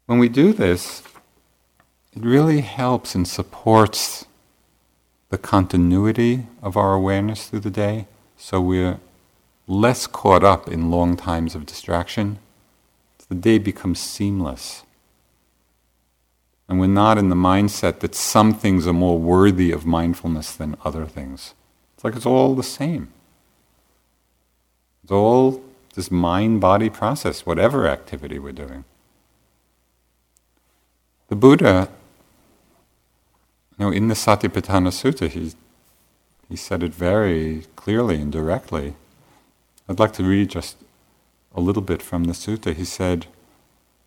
When 0.06 0.20
we 0.20 0.28
do 0.28 0.52
this, 0.52 1.02
it 2.16 2.24
really 2.24 2.62
helps 2.62 3.16
and 3.16 3.28
supports 3.28 4.26
the 5.30 5.38
continuity 5.38 6.46
of 6.62 6.76
our 6.76 6.94
awareness 6.94 7.48
through 7.48 7.62
the 7.62 7.72
day, 7.72 8.08
so 8.38 8.60
we're 8.60 9.00
less 9.66 10.06
caught 10.06 10.44
up 10.44 10.68
in 10.68 10.92
long 10.92 11.16
times 11.16 11.56
of 11.56 11.66
distraction. 11.66 12.38
The 13.30 13.36
day 13.36 13.58
becomes 13.58 14.00
seamless. 14.00 14.83
And 16.68 16.80
we're 16.80 16.88
not 16.88 17.18
in 17.18 17.30
the 17.30 17.36
mindset 17.36 18.00
that 18.00 18.16
some 18.16 18.54
things 18.54 18.88
are 18.88 18.94
more 18.94 19.20
worthy 19.20 19.72
of 19.72 19.86
mindfulness 19.86 20.56
than 20.56 20.78
other 20.84 21.06
things. 21.06 21.54
It's 21.96 22.04
like 22.04 22.16
it's 22.16 22.26
all 22.26 22.56
the 22.56 22.64
same. 22.64 23.10
It's 25.04 25.12
all 25.12 25.62
this 25.96 26.10
mind 26.10 26.62
body 26.62 26.90
process, 26.90 27.46
whatever 27.46 27.88
activity 27.88 28.40
we're 28.40 28.54
doing. 28.54 28.86
The 31.28 31.36
Buddha, 31.36 31.90
you 33.78 33.86
know, 33.86 33.92
in 33.92 34.08
the 34.08 34.14
Satipatthana 34.14 34.90
Sutta, 34.90 35.30
he, 35.30 35.54
he 36.50 36.56
said 36.56 36.84
it 36.84 36.94
very 36.94 37.66
clearly 37.76 38.16
and 38.22 38.32
directly. 38.32 38.96
I'd 39.88 40.00
like 40.00 40.14
to 40.14 40.24
read 40.24 40.50
just 40.50 40.78
a 41.54 41.62
little 41.62 41.82
bit 41.82 42.02
from 42.02 42.26
the 42.26 42.34
sutta. 42.34 42.74
He 42.74 42.86
said, 42.86 43.28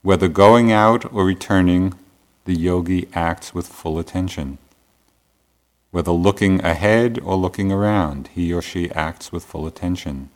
Whether 0.02 0.28
going 0.28 0.72
out 0.72 1.04
or 1.12 1.24
returning, 1.24 1.94
the 2.46 2.54
yogi 2.54 3.08
acts 3.12 3.52
with 3.52 3.66
full 3.66 3.98
attention. 3.98 4.58
Whether 5.90 6.12
looking 6.12 6.64
ahead 6.64 7.18
or 7.24 7.34
looking 7.34 7.72
around, 7.72 8.28
he 8.28 8.52
or 8.52 8.62
she 8.62 8.88
acts 8.92 9.32
with 9.32 9.44
full 9.44 9.66
attention. 9.66 10.30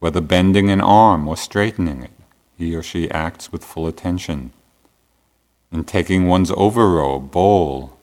Whether 0.00 0.20
bending 0.20 0.70
an 0.70 0.82
arm 0.82 1.26
or 1.26 1.36
straightening 1.36 2.02
it, 2.02 2.10
he 2.58 2.76
or 2.76 2.82
she 2.82 3.10
acts 3.10 3.50
with 3.50 3.64
full 3.64 3.86
attention. 3.86 4.52
In 5.72 5.84
taking 5.84 6.28
one's 6.28 6.50
overrobe, 6.50 7.30
bowl, 7.30 7.96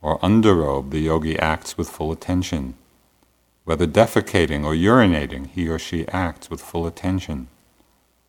or 0.00 0.18
underrobe, 0.20 0.92
the 0.92 1.00
yogi 1.00 1.38
acts 1.38 1.76
with 1.76 1.90
full 1.90 2.10
attention. 2.10 2.74
Whether 3.64 3.86
defecating 3.86 4.64
or 4.64 4.72
urinating, 4.72 5.48
he 5.48 5.68
or 5.68 5.78
she 5.78 6.08
acts 6.08 6.48
with 6.48 6.62
full 6.62 6.86
attention. 6.86 7.48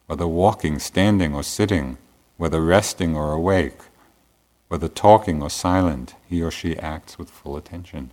Whether 0.08 0.28
walking, 0.28 0.80
standing, 0.80 1.34
or 1.34 1.44
sitting, 1.44 1.98
whether 2.38 2.62
resting 2.62 3.16
or 3.16 3.32
awake, 3.32 3.80
whether 4.68 4.88
talking 4.88 5.42
or 5.42 5.50
silent, 5.50 6.16
he 6.28 6.42
or 6.42 6.52
she 6.52 6.78
acts 6.78 7.18
with 7.18 7.30
full 7.30 7.56
attention. 7.58 8.12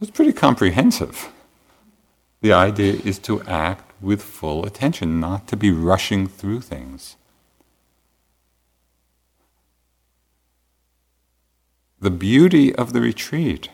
It's 0.00 0.10
pretty 0.10 0.32
comprehensive. 0.32 1.32
The 2.42 2.52
idea 2.52 3.00
is 3.04 3.18
to 3.20 3.42
act 3.42 3.90
with 4.00 4.22
full 4.22 4.66
attention, 4.66 5.20
not 5.20 5.48
to 5.48 5.56
be 5.56 5.70
rushing 5.70 6.26
through 6.26 6.60
things. 6.60 7.16
the 12.06 12.10
beauty 12.10 12.74
of 12.74 12.92
the 12.92 13.00
retreat, 13.00 13.68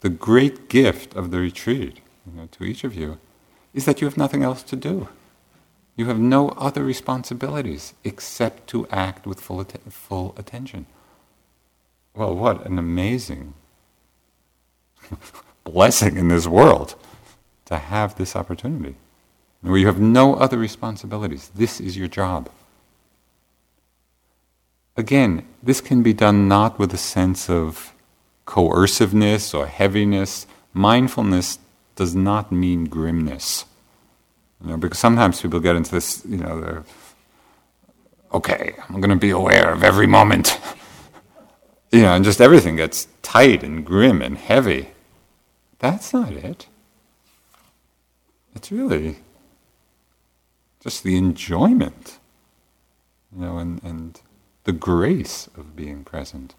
the 0.00 0.08
great 0.08 0.68
gift 0.68 1.14
of 1.14 1.30
the 1.30 1.38
retreat 1.38 2.00
you 2.26 2.40
know, 2.40 2.48
to 2.50 2.64
each 2.64 2.84
of 2.84 2.94
you, 2.94 3.18
is 3.74 3.84
that 3.84 4.00
you 4.00 4.06
have 4.06 4.16
nothing 4.16 4.42
else 4.42 4.62
to 4.62 4.76
do. 4.76 5.08
You 5.96 6.06
have 6.06 6.18
no 6.18 6.48
other 6.50 6.84
responsibilities 6.84 7.94
except 8.02 8.66
to 8.68 8.86
act 8.88 9.26
with 9.26 9.40
full, 9.40 9.64
full 9.90 10.34
attention. 10.36 10.86
Well, 12.14 12.34
what 12.34 12.66
an 12.66 12.78
amazing 12.78 13.54
blessing 15.64 16.16
in 16.16 16.28
this 16.28 16.46
world 16.46 16.96
to 17.66 17.78
have 17.78 18.16
this 18.16 18.34
opportunity 18.36 18.96
where 19.60 19.78
you 19.78 19.86
have 19.86 20.00
no 20.00 20.34
other 20.34 20.58
responsibilities. 20.58 21.50
This 21.54 21.80
is 21.80 21.96
your 21.96 22.08
job. 22.08 22.50
Again, 24.96 25.46
this 25.62 25.80
can 25.80 26.02
be 26.02 26.12
done 26.12 26.46
not 26.46 26.78
with 26.78 26.92
a 26.92 26.98
sense 26.98 27.48
of 27.48 27.92
coerciveness 28.44 29.54
or 29.54 29.66
heaviness. 29.66 30.46
Mindfulness 30.72 31.58
does 31.96 32.14
not 32.14 32.52
mean 32.52 32.84
grimness. 32.84 33.64
You 34.62 34.70
know, 34.70 34.76
because 34.76 34.98
sometimes 34.98 35.40
people 35.40 35.60
get 35.60 35.76
into 35.76 35.90
this, 35.90 36.24
you 36.26 36.36
know, 36.36 36.60
they're, 36.60 36.84
okay, 38.32 38.74
I'm 38.88 39.00
going 39.00 39.10
to 39.10 39.16
be 39.16 39.30
aware 39.30 39.72
of 39.72 39.84
every 39.84 40.06
moment. 40.06 40.58
you 41.92 42.02
know, 42.02 42.14
and 42.14 42.24
just 42.24 42.40
everything 42.40 42.76
gets 42.76 43.08
tight 43.22 43.62
and 43.62 43.84
grim 43.84 44.22
and 44.22 44.36
heavy. 44.36 44.88
That's 45.78 46.12
not 46.12 46.32
it. 46.32 46.66
It's 48.54 48.72
really 48.72 49.16
just 50.80 51.02
the 51.02 51.16
enjoyment, 51.16 52.18
you 53.34 53.44
know, 53.44 53.58
and, 53.58 53.82
and 53.82 54.20
the 54.64 54.72
grace 54.72 55.48
of 55.56 55.76
being 55.76 56.04
present. 56.04 56.54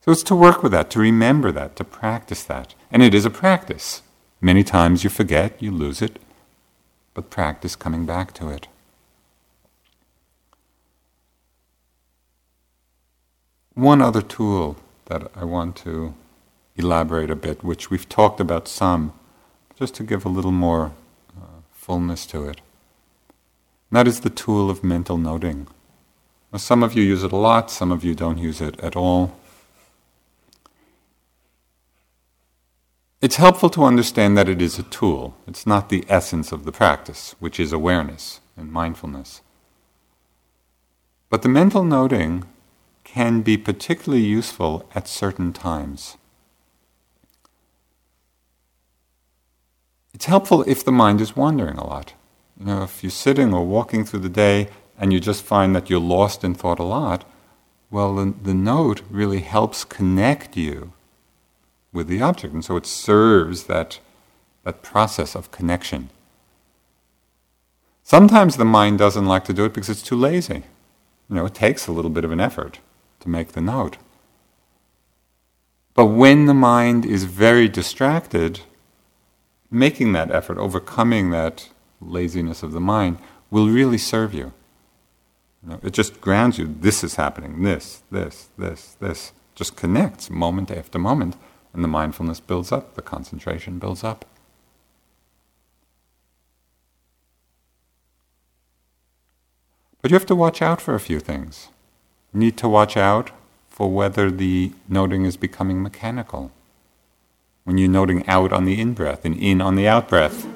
So 0.00 0.12
it's 0.12 0.22
to 0.24 0.36
work 0.36 0.62
with 0.62 0.72
that, 0.72 0.88
to 0.90 1.00
remember 1.00 1.50
that, 1.52 1.74
to 1.76 1.84
practice 1.84 2.44
that. 2.44 2.74
And 2.90 3.02
it 3.02 3.12
is 3.12 3.24
a 3.24 3.30
practice. 3.30 4.02
Many 4.40 4.62
times 4.62 5.02
you 5.02 5.10
forget, 5.10 5.60
you 5.60 5.72
lose 5.72 6.00
it, 6.00 6.20
but 7.16 7.30
practice 7.30 7.74
coming 7.74 8.04
back 8.04 8.34
to 8.34 8.50
it. 8.50 8.68
One 13.72 14.02
other 14.02 14.20
tool 14.20 14.76
that 15.06 15.30
I 15.34 15.44
want 15.44 15.76
to 15.76 16.14
elaborate 16.76 17.30
a 17.30 17.34
bit, 17.34 17.64
which 17.64 17.90
we've 17.90 18.06
talked 18.06 18.38
about 18.38 18.68
some, 18.68 19.14
just 19.78 19.94
to 19.94 20.02
give 20.02 20.26
a 20.26 20.28
little 20.28 20.52
more 20.52 20.92
uh, 21.34 21.60
fullness 21.72 22.26
to 22.26 22.44
it. 22.50 22.60
And 23.88 23.96
that 23.96 24.06
is 24.06 24.20
the 24.20 24.30
tool 24.30 24.68
of 24.68 24.84
mental 24.84 25.16
noting. 25.16 25.68
Now, 26.52 26.58
some 26.58 26.82
of 26.82 26.92
you 26.92 27.02
use 27.02 27.24
it 27.24 27.32
a 27.32 27.36
lot, 27.36 27.70
some 27.70 27.90
of 27.90 28.04
you 28.04 28.14
don't 28.14 28.36
use 28.36 28.60
it 28.60 28.78
at 28.80 28.94
all. 28.94 29.34
It's 33.26 33.42
helpful 33.42 33.70
to 33.70 33.82
understand 33.82 34.38
that 34.38 34.48
it 34.48 34.62
is 34.62 34.78
a 34.78 34.84
tool. 34.84 35.34
It's 35.48 35.66
not 35.66 35.88
the 35.88 36.04
essence 36.08 36.52
of 36.52 36.64
the 36.64 36.70
practice, 36.70 37.34
which 37.40 37.58
is 37.58 37.72
awareness 37.72 38.38
and 38.56 38.70
mindfulness. 38.70 39.42
But 41.28 41.42
the 41.42 41.48
mental 41.48 41.82
noting 41.82 42.44
can 43.02 43.42
be 43.42 43.56
particularly 43.56 44.22
useful 44.22 44.88
at 44.94 45.08
certain 45.08 45.52
times. 45.52 46.16
It's 50.14 50.26
helpful 50.26 50.62
if 50.68 50.84
the 50.84 50.92
mind 50.92 51.20
is 51.20 51.34
wandering 51.34 51.78
a 51.78 51.84
lot. 51.84 52.12
You 52.60 52.66
know, 52.66 52.84
if 52.84 53.02
you're 53.02 53.10
sitting 53.10 53.52
or 53.52 53.66
walking 53.66 54.04
through 54.04 54.20
the 54.20 54.28
day 54.28 54.68
and 54.96 55.12
you 55.12 55.18
just 55.18 55.42
find 55.42 55.74
that 55.74 55.90
you're 55.90 55.98
lost 55.98 56.44
in 56.44 56.54
thought 56.54 56.78
a 56.78 56.84
lot, 56.84 57.28
well, 57.90 58.14
the, 58.14 58.32
the 58.40 58.54
note 58.54 59.02
really 59.10 59.40
helps 59.40 59.82
connect 59.82 60.56
you 60.56 60.92
with 61.96 62.06
the 62.06 62.22
object. 62.22 62.54
And 62.54 62.64
so 62.64 62.76
it 62.76 62.86
serves 62.86 63.64
that, 63.64 63.98
that 64.62 64.82
process 64.82 65.34
of 65.34 65.50
connection. 65.50 66.10
Sometimes 68.04 68.56
the 68.56 68.64
mind 68.64 68.98
doesn't 68.98 69.26
like 69.26 69.44
to 69.46 69.52
do 69.52 69.64
it 69.64 69.74
because 69.74 69.88
it's 69.88 70.02
too 70.02 70.16
lazy. 70.16 70.62
You 71.28 71.34
know, 71.36 71.46
it 71.46 71.54
takes 71.54 71.88
a 71.88 71.92
little 71.92 72.10
bit 72.10 72.24
of 72.24 72.30
an 72.30 72.38
effort 72.38 72.78
to 73.20 73.28
make 73.28 73.52
the 73.52 73.60
note. 73.60 73.96
But 75.94 76.06
when 76.06 76.46
the 76.46 76.54
mind 76.54 77.04
is 77.04 77.24
very 77.24 77.68
distracted, 77.68 78.60
making 79.70 80.12
that 80.12 80.30
effort, 80.30 80.58
overcoming 80.58 81.30
that 81.30 81.70
laziness 82.00 82.62
of 82.62 82.72
the 82.72 82.80
mind, 82.80 83.18
will 83.50 83.68
really 83.68 83.98
serve 83.98 84.34
you. 84.34 84.52
You 85.62 85.70
know, 85.70 85.80
it 85.82 85.92
just 85.92 86.20
grounds 86.20 86.58
you. 86.58 86.76
This 86.80 87.02
is 87.02 87.16
happening. 87.16 87.62
This, 87.62 88.02
this, 88.10 88.50
this, 88.58 88.96
this. 89.00 89.32
Just 89.54 89.74
connects 89.74 90.28
moment 90.28 90.70
after 90.70 90.98
moment, 90.98 91.34
and 91.76 91.84
the 91.84 91.88
mindfulness 91.88 92.40
builds 92.40 92.72
up. 92.72 92.94
The 92.94 93.02
concentration 93.02 93.78
builds 93.78 94.02
up. 94.02 94.24
But 100.02 100.10
you 100.10 100.14
have 100.14 100.26
to 100.26 100.34
watch 100.34 100.62
out 100.62 100.80
for 100.80 100.94
a 100.94 101.00
few 101.00 101.20
things. 101.20 101.68
You 102.32 102.40
need 102.40 102.56
to 102.58 102.68
watch 102.68 102.96
out 102.96 103.30
for 103.68 103.90
whether 103.90 104.30
the 104.30 104.72
noting 104.88 105.24
is 105.24 105.36
becoming 105.36 105.82
mechanical. 105.82 106.50
When 107.64 107.76
you're 107.76 107.88
noting 107.88 108.26
out 108.28 108.52
on 108.52 108.64
the 108.64 108.80
in 108.80 108.94
breath 108.94 109.24
and 109.24 109.36
in 109.36 109.60
on 109.60 109.74
the 109.74 109.86
out 109.86 110.08
breath. 110.08 110.46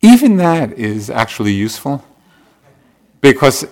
Even 0.00 0.36
that 0.36 0.72
is 0.78 1.08
actually 1.08 1.52
useful 1.52 2.04
because 3.20 3.66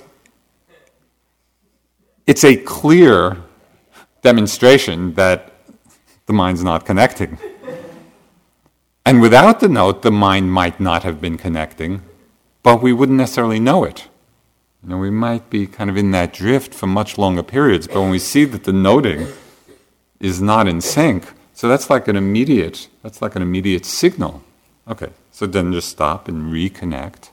it's 2.30 2.44
a 2.44 2.56
clear 2.56 3.36
demonstration 4.22 5.14
that 5.14 5.52
the 6.26 6.32
mind's 6.32 6.62
not 6.62 6.86
connecting. 6.86 7.36
And 9.04 9.20
without 9.20 9.58
the 9.58 9.68
note, 9.68 10.02
the 10.02 10.12
mind 10.12 10.52
might 10.52 10.78
not 10.78 11.02
have 11.02 11.20
been 11.20 11.36
connecting, 11.36 12.02
but 12.62 12.80
we 12.80 12.92
wouldn't 12.92 13.18
necessarily 13.18 13.58
know 13.58 13.82
it. 13.82 14.06
You 14.80 14.90
know, 14.90 14.98
we 14.98 15.10
might 15.10 15.50
be 15.50 15.66
kind 15.66 15.90
of 15.90 15.96
in 15.96 16.12
that 16.12 16.32
drift 16.32 16.72
for 16.72 16.86
much 16.86 17.18
longer 17.18 17.42
periods, 17.42 17.88
but 17.88 18.00
when 18.00 18.10
we 18.10 18.20
see 18.20 18.44
that 18.44 18.62
the 18.62 18.72
noting 18.72 19.26
is 20.20 20.40
not 20.40 20.68
in 20.68 20.80
sync, 20.80 21.32
so 21.52 21.66
that's 21.66 21.90
like 21.90 22.06
an 22.06 22.14
immediate, 22.14 22.86
that's 23.02 23.20
like 23.20 23.34
an 23.34 23.42
immediate 23.42 23.84
signal. 23.84 24.44
Okay, 24.86 25.10
so 25.32 25.46
then 25.46 25.72
just 25.72 25.88
stop 25.88 26.28
and 26.28 26.52
reconnect. 26.52 27.30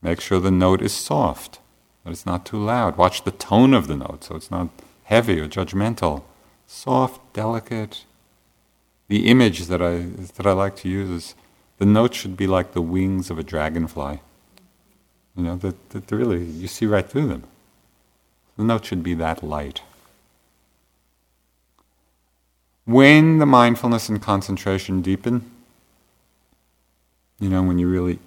Make 0.00 0.22
sure 0.22 0.40
the 0.40 0.50
note 0.50 0.80
is 0.80 0.94
soft, 0.94 1.58
but 2.06 2.12
it's 2.12 2.24
not 2.24 2.46
too 2.46 2.62
loud. 2.64 2.96
Watch 2.96 3.24
the 3.24 3.32
tone 3.32 3.74
of 3.74 3.88
the 3.88 3.96
note, 3.96 4.22
so 4.22 4.36
it's 4.36 4.48
not 4.48 4.68
heavy 5.02 5.40
or 5.40 5.48
judgmental. 5.48 6.22
Soft, 6.64 7.20
delicate. 7.32 8.04
The 9.08 9.26
image 9.26 9.66
that 9.66 9.82
I 9.82 9.96
that 10.36 10.46
I 10.46 10.52
like 10.52 10.76
to 10.76 10.88
use 10.88 11.10
is 11.10 11.34
the 11.78 11.84
note 11.84 12.14
should 12.14 12.36
be 12.36 12.46
like 12.46 12.74
the 12.74 12.80
wings 12.80 13.28
of 13.28 13.40
a 13.40 13.42
dragonfly. 13.42 14.20
You 15.36 15.42
know, 15.42 15.56
that, 15.56 15.90
that 15.90 16.12
really 16.12 16.44
you 16.44 16.68
see 16.68 16.86
right 16.86 17.04
through 17.04 17.26
them. 17.26 17.42
The 18.56 18.62
note 18.62 18.84
should 18.84 19.02
be 19.02 19.14
that 19.14 19.42
light. 19.42 19.82
When 22.84 23.38
the 23.38 23.46
mindfulness 23.46 24.08
and 24.08 24.22
concentration 24.22 25.02
deepen, 25.02 25.50
you 27.40 27.48
know, 27.48 27.64
when 27.64 27.80
you 27.80 27.88
really 27.88 28.20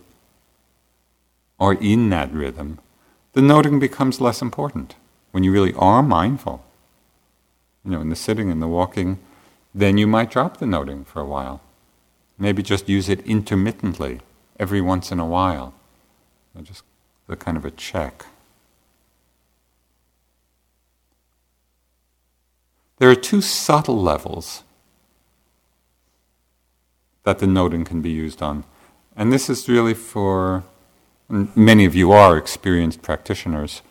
are 1.62 1.76
in 1.76 2.10
that 2.10 2.34
rhythm, 2.34 2.80
the 3.40 3.46
noting 3.46 3.80
becomes 3.80 4.20
less 4.20 4.42
important. 4.42 4.96
When 5.32 5.46
you 5.46 5.54
really 5.54 5.74
are 5.76 6.04
mindful, 6.04 6.62
you 7.86 7.92
know, 7.92 8.02
in 8.02 8.10
the 8.10 8.16
sitting 8.18 8.52
and 8.52 8.62
the 8.62 8.68
walking, 8.68 9.18
then 9.74 9.98
you 9.98 10.08
might 10.08 10.30
drop 10.30 10.58
the 10.58 10.66
noting 10.66 11.06
for 11.06 11.22
a 11.22 11.26
while. 11.26 11.62
Maybe 12.38 12.62
just 12.62 12.90
use 12.90 13.08
it 13.08 13.26
intermittently, 13.26 14.20
every 14.60 14.82
once 14.82 15.10
in 15.10 15.20
a 15.20 15.26
while. 15.26 15.74
Just 16.62 16.84
the 17.28 17.38
kind 17.38 17.56
of 17.56 17.64
a 17.64 17.72
check. 17.72 18.26
There 22.98 23.10
are 23.10 23.16
two 23.16 23.40
subtle 23.40 24.02
levels 24.02 24.64
that 27.24 27.40
the 27.40 27.48
noting 27.48 27.86
can 27.86 28.02
be 28.02 28.10
used 28.10 28.42
on. 28.42 28.66
And 29.16 29.32
this 29.32 29.50
is 29.50 29.70
really 29.70 29.94
for 29.94 30.66
many 31.30 31.86
of 31.86 31.96
you 31.96 32.12
are 32.12 32.38
experienced 32.38 33.02
practitioners. 33.02 33.82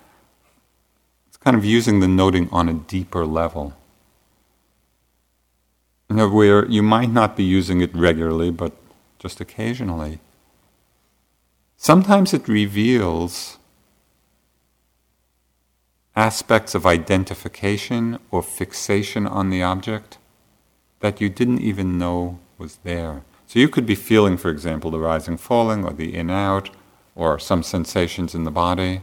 It's 1.28 1.36
kind 1.36 1.56
of 1.56 1.64
using 1.64 2.00
the 2.00 2.08
noting 2.08 2.48
on 2.50 2.68
a 2.68 2.74
deeper 2.74 3.24
level. 3.24 3.74
You 6.10 6.16
know, 6.16 6.28
where 6.28 6.66
you 6.66 6.82
might 6.82 7.10
not 7.10 7.36
be 7.36 7.44
using 7.44 7.80
it 7.80 7.94
regularly, 7.94 8.50
but 8.50 8.72
just 9.18 9.40
occasionally. 9.40 10.20
Sometimes 11.76 12.34
it 12.34 12.48
reveals 12.48 13.58
aspects 16.16 16.74
of 16.74 16.84
identification 16.84 18.18
or 18.32 18.42
fixation 18.42 19.26
on 19.26 19.50
the 19.50 19.62
object 19.62 20.18
that 20.98 21.20
you 21.20 21.28
didn't 21.28 21.60
even 21.60 21.96
know 21.96 22.40
was 22.58 22.78
there. 22.82 23.22
So 23.46 23.60
you 23.60 23.68
could 23.68 23.86
be 23.86 23.94
feeling, 23.94 24.36
for 24.36 24.50
example, 24.50 24.90
the 24.90 24.98
rising, 24.98 25.36
falling, 25.36 25.84
or 25.84 25.92
the 25.92 26.14
in 26.14 26.28
out, 26.28 26.70
or 27.18 27.36
some 27.36 27.64
sensations 27.64 28.32
in 28.32 28.44
the 28.44 28.50
body. 28.50 29.02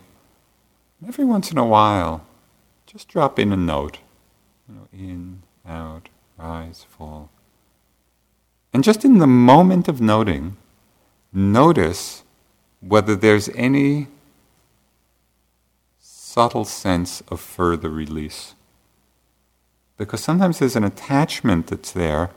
Every 1.06 1.26
once 1.26 1.52
in 1.52 1.58
a 1.58 1.66
while, 1.66 2.26
just 2.88 3.10
drop 3.10 3.38
in 3.38 3.52
a 3.52 3.58
note. 3.58 4.00
You 4.70 4.76
know, 4.76 4.88
in, 4.94 5.44
out, 5.68 6.08
rise, 6.38 6.86
fall. 6.90 7.30
And 8.74 8.86
just 8.86 9.04
in 9.04 9.18
the 9.18 9.28
moment 9.28 9.90
of 9.90 10.00
noting, 10.00 10.56
notice 11.34 12.24
whether 12.80 13.18
there's 13.18 13.50
any 13.50 14.08
subtle 16.00 16.66
sense 16.66 17.22
of 17.28 17.42
further 17.42 17.90
release. 17.90 18.56
Because 19.98 20.24
sometimes 20.24 20.60
there's 20.60 20.78
an 20.78 20.86
attachment 20.86 21.68
that's 21.68 21.92
there, 21.92 22.30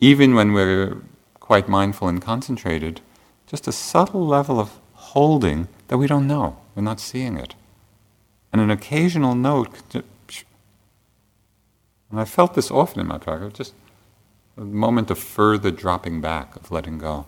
even 0.00 0.34
when 0.34 0.52
we're 0.52 0.98
quite 1.40 1.66
mindful 1.66 2.08
and 2.08 2.20
concentrated, 2.20 3.00
just 3.46 3.68
a 3.68 3.72
subtle 3.72 4.26
level 4.26 4.58
of 4.58 4.78
holding 4.94 5.68
that 5.88 5.98
we 5.98 6.06
don't 6.06 6.26
know, 6.26 6.56
we're 6.74 6.82
not 6.82 7.00
seeing 7.00 7.36
it. 7.36 7.54
And 8.52 8.60
an 8.60 8.70
occasional 8.70 9.34
note, 9.34 9.70
and 9.94 12.20
I 12.20 12.24
felt 12.24 12.54
this 12.54 12.70
often 12.70 13.00
in 13.00 13.06
my 13.06 13.18
practice, 13.18 13.52
just 13.52 13.74
a 14.56 14.62
moment 14.62 15.10
of 15.10 15.18
further 15.18 15.70
dropping 15.70 16.20
back, 16.20 16.56
of 16.56 16.70
letting 16.70 16.98
go 16.98 17.26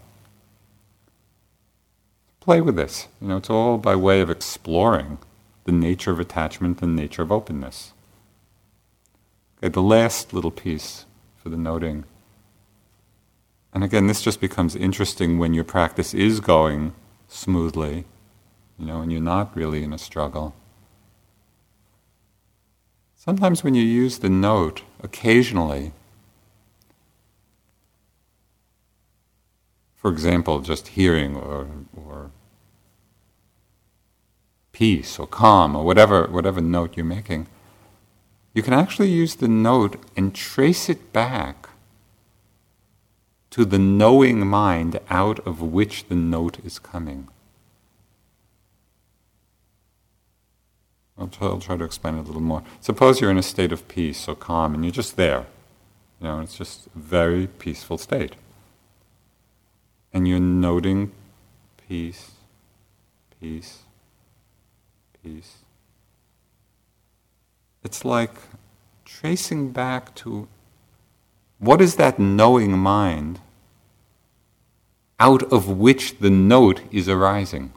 play 2.49 2.63
with 2.63 2.77
this. 2.77 3.09
You 3.21 3.29
know, 3.29 3.37
it's 3.37 3.51
all 3.51 3.77
by 3.77 3.95
way 3.95 4.23
of 4.23 4.31
exploring 4.31 5.19
the 5.65 5.73
nature 5.73 6.13
of 6.13 6.19
attachment 6.19 6.81
and 6.81 6.97
the 6.97 7.03
nature 7.03 7.21
of 7.21 7.31
openness. 7.31 7.93
Okay, 9.59 9.69
the 9.69 9.83
last 9.83 10.33
little 10.33 10.51
piece 10.51 11.05
for 11.37 11.51
the 11.51 11.59
noting. 11.59 12.05
And 13.75 13.85
again, 13.85 14.07
this 14.07 14.23
just 14.23 14.41
becomes 14.41 14.75
interesting 14.75 15.39
when 15.39 15.55
your 15.55 15.65
practice 15.65 16.15
is 16.15 16.41
going 16.41 16.95
smoothly, 17.29 18.05
you 18.79 18.87
know, 18.87 19.03
and 19.03 19.13
you're 19.13 19.21
not 19.21 19.55
really 19.55 19.83
in 19.83 19.93
a 19.93 19.99
struggle. 19.99 20.55
Sometimes 23.15 23.63
when 23.63 23.75
you 23.75 23.83
use 23.83 24.19
the 24.19 24.31
note, 24.31 24.83
occasionally, 25.03 25.93
for 29.97 30.11
example, 30.11 30.61
just 30.61 30.89
hearing 30.89 31.37
or, 31.37 31.67
or 31.95 32.31
peace 34.73 35.19
or 35.19 35.27
calm 35.27 35.77
or 35.77 35.85
whatever, 35.85 36.27
whatever 36.29 36.61
note 36.61 36.97
you're 36.97 37.05
making, 37.05 37.47
you 38.55 38.63
can 38.63 38.73
actually 38.73 39.11
use 39.11 39.35
the 39.35 39.49
note 39.49 39.97
and 40.17 40.35
trace 40.35 40.89
it 40.89 41.13
back 41.13 41.69
to 43.59 43.65
the 43.65 43.77
knowing 43.77 44.47
mind 44.47 45.01
out 45.11 45.45
of 45.45 45.61
which 45.61 46.07
the 46.07 46.15
note 46.15 46.65
is 46.65 46.79
coming. 46.79 47.27
I'll 51.19 51.27
try, 51.27 51.49
I'll 51.49 51.59
try, 51.59 51.77
to 51.77 51.83
explain 51.83 52.15
it 52.15 52.21
a 52.21 52.23
little 52.23 52.41
more. 52.41 52.63
Suppose 52.81 53.21
you're 53.21 53.33
in 53.33 53.37
a 53.37 53.43
state 53.43 53.73
of 53.73 53.89
peace 53.89 54.29
or 54.29 54.37
calm 54.37 54.75
and 54.75 54.85
you're 54.85 54.93
just 54.93 55.17
there. 55.17 55.47
You 56.21 56.29
know, 56.29 56.41
it's 56.41 56.57
just 56.57 56.87
a 56.87 56.91
very 57.01 57.49
peaceful 57.49 57.99
state. 57.99 58.37
And 60.13 60.29
you're 60.29 60.39
noting 60.39 61.11
peace, 61.89 62.31
peace, 63.41 63.81
peace. 65.21 65.57
It's 67.83 68.05
like 68.05 68.37
tracing 69.05 69.73
back 69.73 70.15
to 70.15 70.47
what 71.59 71.81
is 71.81 71.97
that 71.97 72.21
knowing 72.21 72.79
mind 72.79 73.41
out 75.21 75.43
of 75.53 75.69
which 75.69 76.19
the 76.19 76.31
note 76.31 76.81
is 76.93 77.09
arising, 77.09 77.73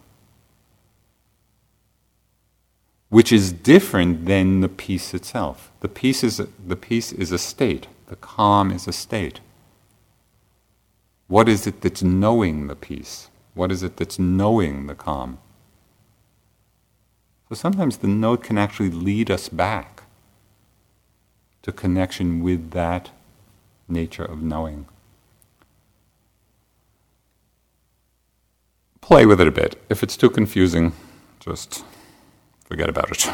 which 3.09 3.31
is 3.31 3.51
different 3.51 4.25
than 4.25 4.61
the 4.61 4.69
peace 4.69 5.13
itself. 5.13 5.71
The 5.81 5.89
peace 5.89 6.23
is 6.23 6.39
a, 6.39 6.47
the 6.65 6.75
peace 6.75 7.11
is 7.11 7.31
a 7.31 7.37
state. 7.37 7.87
The 8.07 8.15
calm 8.15 8.71
is 8.71 8.87
a 8.87 8.93
state. 8.93 9.39
What 11.27 11.47
is 11.47 11.65
it 11.65 11.81
that's 11.81 12.03
knowing 12.03 12.67
the 12.67 12.75
peace? 12.75 13.29
What 13.53 13.71
is 13.71 13.83
it 13.83 13.97
that's 13.97 14.19
knowing 14.19 14.87
the 14.87 14.95
calm? 14.95 15.39
So 17.49 17.55
sometimes 17.55 17.97
the 17.97 18.07
note 18.07 18.43
can 18.43 18.57
actually 18.57 18.91
lead 18.91 19.31
us 19.31 19.49
back 19.49 20.03
to 21.63 21.71
connection 21.71 22.41
with 22.41 22.71
that 22.71 23.11
nature 23.87 24.25
of 24.25 24.41
knowing. 24.41 24.87
Play 29.11 29.25
with 29.25 29.41
it 29.41 29.47
a 29.47 29.51
bit. 29.51 29.75
If 29.89 30.03
it's 30.03 30.15
too 30.15 30.29
confusing, 30.29 30.93
just 31.41 31.83
forget 32.63 32.87
about 32.87 33.11
it. 33.11 33.29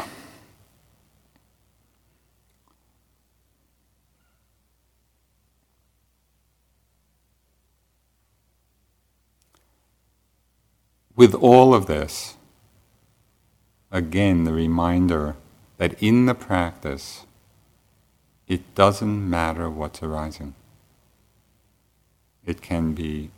With 11.14 11.32
all 11.36 11.72
of 11.72 11.86
this, 11.86 12.34
again 13.92 14.42
the 14.42 14.52
reminder 14.52 15.36
that 15.76 15.94
in 16.02 16.26
the 16.26 16.34
practice, 16.34 17.24
it 18.48 18.74
doesn't 18.74 19.30
matter 19.30 19.70
what's 19.70 20.02
arising. 20.02 20.56
It 22.44 22.62
can 22.62 22.94
be 22.94 23.30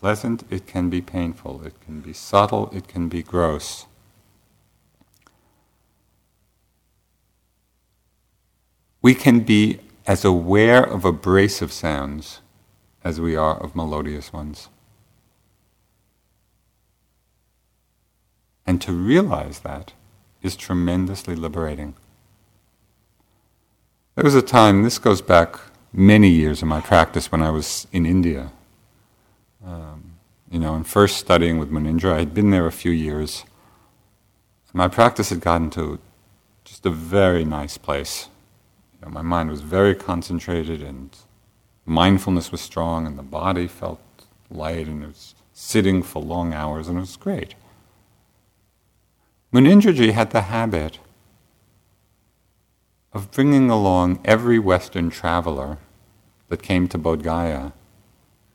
pleasant, 0.00 0.44
it 0.50 0.66
can 0.66 0.88
be 0.88 1.02
painful, 1.02 1.62
it 1.64 1.74
can 1.84 2.00
be 2.00 2.12
subtle, 2.12 2.70
it 2.72 2.88
can 2.88 3.08
be 3.08 3.22
gross. 3.22 3.86
We 9.02 9.14
can 9.14 9.40
be 9.40 9.80
as 10.06 10.24
aware 10.24 10.82
of 10.82 11.04
abrasive 11.04 11.72
sounds 11.72 12.40
as 13.04 13.20
we 13.20 13.36
are 13.36 13.56
of 13.62 13.76
melodious 13.76 14.32
ones. 14.32 14.68
And 18.66 18.80
to 18.82 18.92
realize 18.92 19.60
that 19.60 19.92
is 20.42 20.56
tremendously 20.56 21.34
liberating. 21.34 21.94
There 24.14 24.24
was 24.24 24.34
a 24.34 24.42
time, 24.42 24.82
this 24.82 24.98
goes 24.98 25.20
back 25.20 25.56
many 25.92 26.28
years 26.28 26.62
in 26.62 26.68
my 26.68 26.80
practice 26.80 27.30
when 27.30 27.42
I 27.42 27.50
was 27.50 27.86
in 27.92 28.06
India. 28.06 28.52
Um, 29.64 30.14
you 30.50 30.58
know, 30.58 30.74
and 30.74 30.86
first 30.86 31.18
studying 31.18 31.58
with 31.58 31.70
Munindra, 31.70 32.12
I 32.14 32.18
had 32.20 32.34
been 32.34 32.50
there 32.50 32.66
a 32.66 32.72
few 32.72 32.90
years. 32.90 33.44
My 34.72 34.88
practice 34.88 35.30
had 35.30 35.40
gotten 35.40 35.70
to 35.70 35.98
just 36.64 36.86
a 36.86 36.90
very 36.90 37.44
nice 37.44 37.76
place. 37.76 38.28
You 38.94 39.06
know, 39.06 39.12
my 39.12 39.22
mind 39.22 39.50
was 39.50 39.60
very 39.60 39.94
concentrated 39.94 40.82
and 40.82 41.16
mindfulness 41.84 42.52
was 42.52 42.60
strong 42.60 43.06
and 43.06 43.18
the 43.18 43.22
body 43.22 43.66
felt 43.66 44.00
light 44.50 44.86
and 44.86 45.02
it 45.02 45.08
was 45.08 45.34
sitting 45.52 46.02
for 46.02 46.22
long 46.22 46.54
hours 46.54 46.88
and 46.88 46.98
it 46.98 47.00
was 47.00 47.16
great. 47.16 47.54
Munindraji 49.52 50.12
had 50.12 50.30
the 50.30 50.42
habit 50.42 51.00
of 53.12 53.30
bringing 53.32 53.68
along 53.68 54.20
every 54.24 54.58
Western 54.58 55.10
traveler 55.10 55.78
that 56.48 56.62
came 56.62 56.86
to 56.88 56.98
Bodh 56.98 57.22
Gaya 57.22 57.72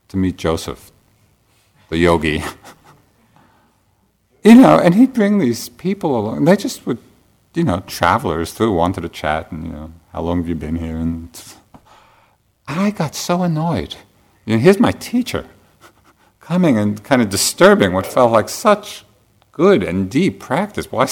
to 0.08 0.18
meet 0.18 0.38
Joseph, 0.38 0.91
the 1.90 1.98
yogi. 1.98 2.44
you 4.44 4.56
know, 4.56 4.78
and 4.78 4.96
he'd 4.96 5.14
bring 5.14 5.40
these 5.40 5.70
people 5.70 6.18
along. 6.18 6.46
They 6.46 6.56
just 6.56 6.86
would, 6.86 7.00
you 7.54 7.64
know, 7.64 7.82
travelers 7.88 8.54
through, 8.54 8.74
wanted 8.74 9.02
to 9.02 9.10
chat, 9.10 9.52
and, 9.52 9.66
you 9.66 9.72
know, 9.72 9.94
how 10.12 10.22
long 10.22 10.38
have 10.38 10.48
you 10.48 10.56
been 10.56 10.76
here? 10.76 10.98
And 10.98 11.30
I 12.68 12.92
got 12.92 13.16
so 13.16 13.44
annoyed. 13.44 13.96
You 14.46 14.56
know, 14.56 14.62
here's 14.62 14.80
my 14.80 14.92
teacher 14.92 15.48
coming 16.40 16.78
and 16.78 17.04
kind 17.04 17.22
of 17.22 17.30
disturbing 17.30 17.94
what 17.94 18.06
felt 18.06 18.32
like 18.32 18.50
such 18.50 19.04
good 19.52 19.84
and 19.84 20.10
deep 20.10 20.40
practice. 20.40 20.92
Why? 20.92 21.06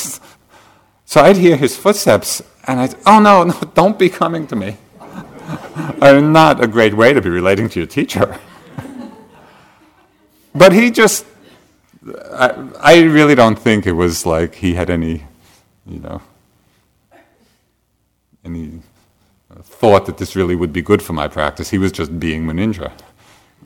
So 1.05 1.21
I'd 1.21 1.37
hear 1.37 1.55
his 1.55 1.75
footsteps, 1.75 2.41
and 2.65 2.79
I'd, 2.79 2.95
oh 3.05 3.19
no, 3.19 3.43
no, 3.43 3.59
don't 3.73 3.97
be 3.97 4.09
coming 4.09 4.47
to 4.47 4.55
me. 4.55 4.77
not 5.99 6.63
a 6.63 6.67
great 6.67 6.93
way 6.93 7.13
to 7.13 7.21
be 7.21 7.29
relating 7.29 7.69
to 7.69 7.79
your 7.79 7.87
teacher. 7.87 8.39
But 10.53 10.73
he 10.73 10.91
just, 10.91 11.25
I, 12.31 12.69
I 12.79 13.01
really 13.03 13.35
don't 13.35 13.57
think 13.57 13.85
it 13.85 13.93
was 13.93 14.25
like 14.25 14.55
he 14.55 14.73
had 14.73 14.89
any, 14.89 15.23
you 15.85 15.99
know, 15.99 16.21
any 18.45 18.81
thought 19.61 20.05
that 20.05 20.17
this 20.17 20.35
really 20.35 20.55
would 20.55 20.73
be 20.73 20.81
good 20.81 21.01
for 21.01 21.13
my 21.13 21.27
practice. 21.27 21.69
He 21.69 21.77
was 21.77 21.91
just 21.91 22.19
being 22.19 22.45
Munindra, 22.45 22.91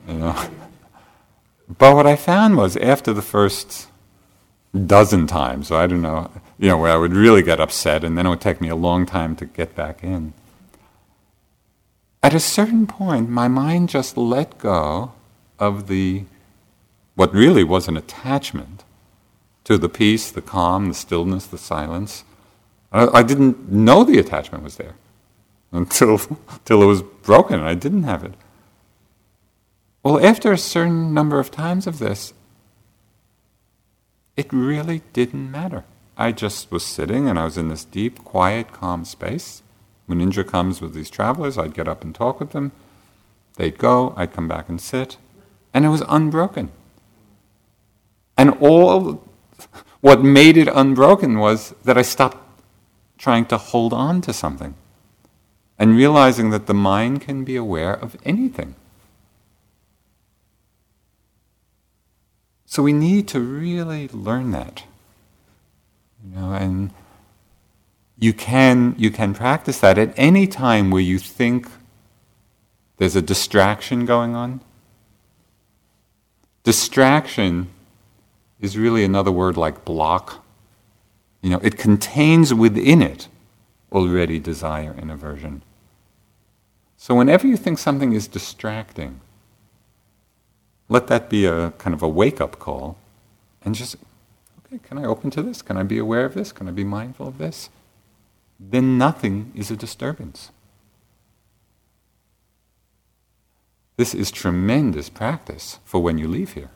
you 0.06 0.14
know. 0.14 0.50
But 1.76 1.94
what 1.94 2.06
I 2.06 2.16
found 2.16 2.56
was 2.56 2.76
after 2.76 3.12
the 3.12 3.22
first 3.22 3.88
dozen 4.86 5.26
times, 5.26 5.70
I 5.70 5.86
don't 5.86 6.02
know, 6.02 6.30
you 6.58 6.68
know, 6.68 6.78
where 6.78 6.92
I 6.92 6.96
would 6.96 7.12
really 7.12 7.42
get 7.42 7.60
upset 7.60 8.04
and 8.04 8.16
then 8.16 8.26
it 8.26 8.30
would 8.30 8.40
take 8.40 8.60
me 8.60 8.68
a 8.68 8.76
long 8.76 9.06
time 9.06 9.36
to 9.36 9.44
get 9.44 9.74
back 9.74 10.02
in. 10.02 10.32
At 12.22 12.34
a 12.34 12.40
certain 12.40 12.86
point, 12.86 13.28
my 13.28 13.48
mind 13.48 13.90
just 13.90 14.16
let 14.16 14.58
go 14.58 15.12
of 15.58 15.88
the, 15.88 16.24
what 17.18 17.34
really 17.34 17.64
was 17.64 17.88
an 17.88 17.96
attachment 17.96 18.84
to 19.64 19.76
the 19.76 19.88
peace, 19.88 20.30
the 20.30 20.40
calm, 20.40 20.86
the 20.86 20.94
stillness, 20.94 21.46
the 21.46 21.58
silence. 21.58 22.22
I, 22.92 23.08
I 23.08 23.22
didn't 23.24 23.72
know 23.72 24.04
the 24.04 24.20
attachment 24.20 24.62
was 24.62 24.76
there 24.76 24.94
until, 25.72 26.20
until 26.48 26.80
it 26.80 26.86
was 26.86 27.02
broken. 27.02 27.58
I 27.58 27.74
didn't 27.74 28.04
have 28.04 28.22
it. 28.22 28.34
Well, 30.04 30.24
after 30.24 30.52
a 30.52 30.56
certain 30.58 31.12
number 31.12 31.40
of 31.40 31.50
times 31.50 31.88
of 31.88 31.98
this, 31.98 32.34
it 34.36 34.52
really 34.52 35.02
didn't 35.12 35.50
matter. 35.50 35.82
I 36.16 36.30
just 36.30 36.70
was 36.70 36.84
sitting 36.84 37.28
and 37.28 37.36
I 37.36 37.46
was 37.46 37.58
in 37.58 37.68
this 37.68 37.84
deep, 37.84 38.22
quiet, 38.22 38.70
calm 38.70 39.04
space. 39.04 39.64
Munindra 40.08 40.46
comes 40.46 40.80
with 40.80 40.94
these 40.94 41.10
travelers, 41.10 41.58
I'd 41.58 41.74
get 41.74 41.88
up 41.88 42.04
and 42.04 42.14
talk 42.14 42.38
with 42.38 42.52
them. 42.52 42.70
They'd 43.56 43.76
go, 43.76 44.14
I'd 44.16 44.32
come 44.32 44.46
back 44.46 44.68
and 44.68 44.80
sit, 44.80 45.16
and 45.74 45.84
it 45.84 45.88
was 45.88 46.04
unbroken. 46.08 46.70
And 48.38 48.50
all 48.60 49.28
what 50.00 50.22
made 50.22 50.56
it 50.56 50.68
unbroken 50.68 51.40
was 51.40 51.74
that 51.84 51.98
I 51.98 52.02
stopped 52.02 52.38
trying 53.18 53.46
to 53.46 53.58
hold 53.58 53.92
on 53.92 54.20
to 54.22 54.32
something 54.32 54.76
and 55.76 55.96
realizing 55.96 56.50
that 56.50 56.66
the 56.66 56.74
mind 56.74 57.20
can 57.20 57.42
be 57.42 57.56
aware 57.56 57.92
of 57.92 58.16
anything. 58.24 58.76
So 62.64 62.82
we 62.82 62.92
need 62.92 63.26
to 63.28 63.40
really 63.40 64.06
learn 64.08 64.52
that. 64.52 64.84
You 66.22 66.38
know, 66.38 66.52
and 66.52 66.92
you 68.18 68.32
can 68.32 68.94
you 68.98 69.10
can 69.10 69.34
practice 69.34 69.80
that 69.80 69.98
at 69.98 70.12
any 70.16 70.46
time 70.46 70.90
where 70.90 71.02
you 71.02 71.18
think 71.18 71.68
there's 72.98 73.16
a 73.16 73.22
distraction 73.22 74.04
going 74.04 74.36
on. 74.36 74.60
Distraction 76.62 77.70
is 78.60 78.76
really 78.76 79.04
another 79.04 79.32
word 79.32 79.56
like 79.56 79.84
block. 79.84 80.44
You 81.42 81.50
know, 81.50 81.60
it 81.62 81.78
contains 81.78 82.52
within 82.52 83.02
it 83.02 83.28
already 83.92 84.38
desire 84.38 84.94
and 84.98 85.10
aversion. 85.10 85.62
So 86.96 87.14
whenever 87.14 87.46
you 87.46 87.56
think 87.56 87.78
something 87.78 88.12
is 88.12 88.26
distracting, 88.26 89.20
let 90.88 91.06
that 91.06 91.30
be 91.30 91.46
a 91.46 91.70
kind 91.72 91.94
of 91.94 92.02
a 92.02 92.08
wake 92.08 92.40
up 92.40 92.58
call 92.58 92.96
and 93.62 93.74
just, 93.74 93.96
okay, 94.66 94.80
can 94.82 94.98
I 94.98 95.04
open 95.04 95.30
to 95.30 95.42
this? 95.42 95.62
Can 95.62 95.76
I 95.76 95.84
be 95.84 95.98
aware 95.98 96.24
of 96.24 96.34
this? 96.34 96.50
Can 96.50 96.68
I 96.68 96.72
be 96.72 96.84
mindful 96.84 97.28
of 97.28 97.38
this? 97.38 97.70
Then 98.58 98.98
nothing 98.98 99.52
is 99.54 99.70
a 99.70 99.76
disturbance. 99.76 100.50
This 103.96 104.14
is 104.14 104.30
tremendous 104.30 105.08
practice 105.08 105.78
for 105.84 106.00
when 106.00 106.18
you 106.18 106.28
leave 106.28 106.54
here. 106.54 106.70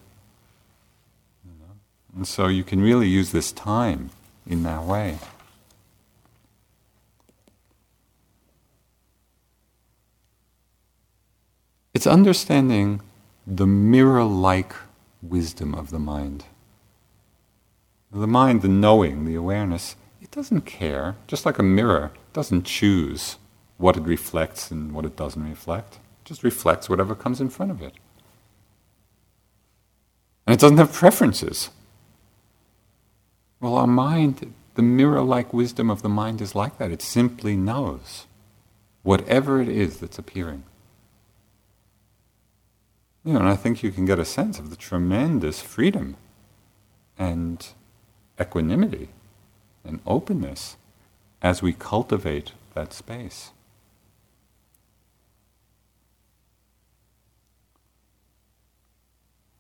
And 2.15 2.27
so 2.27 2.47
you 2.47 2.65
can 2.65 2.81
really 2.81 3.09
use 3.09 3.33
this 3.33 3.53
time 3.53 4.11
in 4.47 4.63
that 4.65 4.83
way. 4.85 5.19
It's 11.95 12.07
understanding 12.07 13.01
the 13.47 13.67
mirror 13.67 14.25
like 14.25 14.75
wisdom 15.23 15.75
of 15.75 15.91
the 15.91 15.99
mind. 15.99 16.45
The 18.11 18.27
mind, 18.27 18.63
the 18.63 18.69
knowing, 18.69 19.25
the 19.25 19.35
awareness, 19.35 19.97
it 20.21 20.31
doesn't 20.31 20.63
care, 20.63 21.17
just 21.27 21.47
like 21.47 21.59
a 21.59 21.63
mirror, 21.63 22.13
doesn't 22.33 22.65
choose 22.65 23.37
what 23.79 23.97
it 23.97 24.03
reflects 24.03 24.71
and 24.71 24.93
what 24.93 25.05
it 25.05 25.17
doesn't 25.17 25.49
reflect. 25.49 25.95
It 25.95 26.27
just 26.27 26.45
reflects 26.45 26.89
whatever 26.89 27.15
comes 27.15 27.41
in 27.41 27.51
front 27.51 27.73
of 27.73 27.83
it. 27.83 27.95
And 30.47 30.55
it 30.55 30.61
doesn't 30.61 30.79
have 30.79 30.93
preferences. 30.93 31.71
Well, 33.63 33.77
our 33.77 33.87
mind, 33.87 34.55
the 34.75 34.83
mirror 34.83 35.23
like 35.23 35.55
wisdom 35.55 35.89
of 35.89 36.03
the 36.03 36.09
mind 36.09 36.41
is 36.41 36.57
like 36.57 36.79
that. 36.79 36.91
It 36.91 37.01
simply 37.01 37.57
knows 37.57 38.27
whatever 39.05 39.63
it 39.63 39.69
is 39.69 40.01
that's 40.01 40.19
appearing. 40.19 40.65
You 43.25 43.35
know, 43.35 43.39
and 43.39 43.49
I 43.49 43.55
think 43.55 43.85
you 43.85 43.93
can 43.93 44.05
get 44.05 44.19
a 44.19 44.25
sense 44.25 44.59
of 44.59 44.71
the 44.71 44.77
tremendous 44.77 45.63
freedom 45.63 46.17
and 47.17 47.65
equanimity 48.41 49.11
and 49.85 50.01
openness 50.09 50.77
as 51.41 51.63
we 51.63 51.73
cultivate 51.73 52.51
that 52.75 52.93
space. 52.93 53.53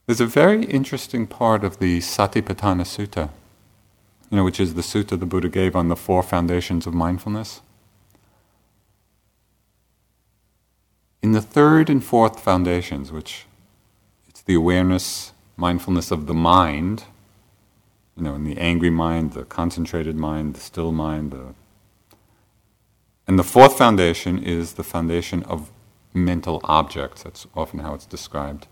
There's 0.06 0.20
a 0.20 0.26
very 0.26 0.64
interesting 0.64 1.28
part 1.28 1.62
of 1.62 1.78
the 1.78 2.00
Satipatthana 2.00 2.82
Sutta, 2.82 3.30
you 4.32 4.36
know, 4.38 4.44
which 4.44 4.58
is 4.58 4.72
the 4.72 4.80
sutta 4.80 5.20
the 5.20 5.26
Buddha 5.26 5.50
gave 5.50 5.76
on 5.76 5.88
the 5.88 5.94
four 5.94 6.22
foundations 6.22 6.86
of 6.86 6.94
mindfulness. 6.94 7.60
In 11.22 11.32
the 11.32 11.42
third 11.42 11.90
and 11.90 12.02
fourth 12.02 12.40
foundations, 12.40 13.12
which 13.12 13.44
it's 14.26 14.40
the 14.40 14.54
awareness, 14.54 15.32
mindfulness 15.58 16.10
of 16.10 16.26
the 16.26 16.34
mind, 16.34 17.04
You 18.16 18.24
know, 18.24 18.34
in 18.34 18.44
the 18.44 18.58
angry 18.58 18.90
mind, 18.90 19.32
the 19.32 19.44
concentrated 19.44 20.16
mind, 20.16 20.54
the 20.54 20.60
still 20.60 20.92
mind. 20.92 21.32
The... 21.32 21.54
And 23.26 23.38
the 23.38 23.44
fourth 23.44 23.78
foundation 23.78 24.42
is 24.42 24.74
the 24.74 24.84
foundation 24.84 25.42
of 25.44 25.70
mental 26.12 26.60
objects. 26.64 27.22
That's 27.22 27.46
often 27.54 27.80
how 27.80 27.94
it's 27.94 28.06
described. 28.06 28.66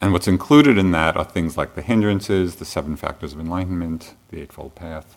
And 0.00 0.12
what's 0.12 0.28
included 0.28 0.76
in 0.76 0.90
that 0.90 1.16
are 1.16 1.24
things 1.24 1.56
like 1.56 1.74
the 1.74 1.82
hindrances, 1.82 2.56
the 2.56 2.64
seven 2.64 2.96
factors 2.96 3.32
of 3.32 3.40
enlightenment, 3.40 4.14
the 4.28 4.40
Eightfold 4.40 4.74
Path. 4.74 5.16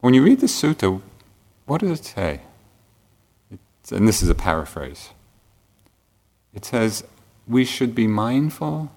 When 0.00 0.14
you 0.14 0.22
read 0.22 0.40
the 0.40 0.46
sutta, 0.46 1.00
what 1.64 1.80
does 1.80 2.00
it 2.00 2.04
say? 2.04 2.40
It's, 3.50 3.92
and 3.92 4.06
this 4.06 4.22
is 4.22 4.28
a 4.28 4.34
paraphrase. 4.34 5.10
It 6.52 6.64
says, 6.64 7.04
we 7.46 7.64
should 7.64 7.94
be 7.94 8.06
mindful 8.06 8.90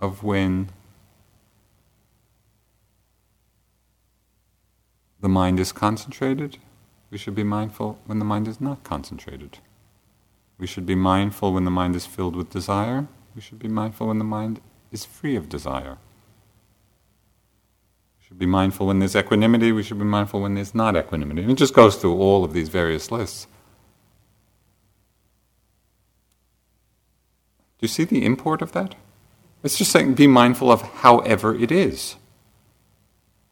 of 0.00 0.22
when 0.22 0.70
the 5.20 5.28
mind 5.28 5.60
is 5.60 5.72
concentrated. 5.72 6.58
We 7.10 7.18
should 7.18 7.34
be 7.34 7.44
mindful 7.44 7.98
when 8.06 8.18
the 8.18 8.24
mind 8.24 8.48
is 8.48 8.60
not 8.60 8.82
concentrated. 8.82 9.58
We 10.60 10.66
should 10.66 10.84
be 10.84 10.94
mindful 10.94 11.54
when 11.54 11.64
the 11.64 11.70
mind 11.70 11.96
is 11.96 12.04
filled 12.04 12.36
with 12.36 12.50
desire. 12.50 13.08
We 13.34 13.40
should 13.40 13.58
be 13.58 13.68
mindful 13.68 14.08
when 14.08 14.18
the 14.18 14.24
mind 14.24 14.60
is 14.92 15.06
free 15.06 15.34
of 15.34 15.48
desire 15.48 15.96
We 18.18 18.26
should 18.26 18.38
be 18.38 18.46
mindful 18.46 18.86
when 18.88 18.98
there's 18.98 19.16
equanimity, 19.16 19.72
we 19.72 19.82
should 19.82 19.98
be 19.98 20.04
mindful 20.04 20.42
when 20.42 20.54
there's 20.54 20.74
not 20.74 20.96
equanimity. 20.96 21.42
And 21.42 21.52
it 21.52 21.54
just 21.54 21.72
goes 21.72 21.96
through 21.96 22.14
all 22.18 22.44
of 22.44 22.52
these 22.52 22.68
various 22.68 23.10
lists. 23.10 23.46
Do 27.78 27.84
you 27.84 27.88
see 27.88 28.04
the 28.04 28.26
import 28.26 28.60
of 28.60 28.72
that? 28.72 28.94
It's 29.62 29.78
just 29.78 29.90
saying 29.90 30.14
be 30.14 30.26
mindful 30.26 30.70
of 30.70 30.82
however 30.82 31.54
it 31.54 31.72
is. 31.72 32.16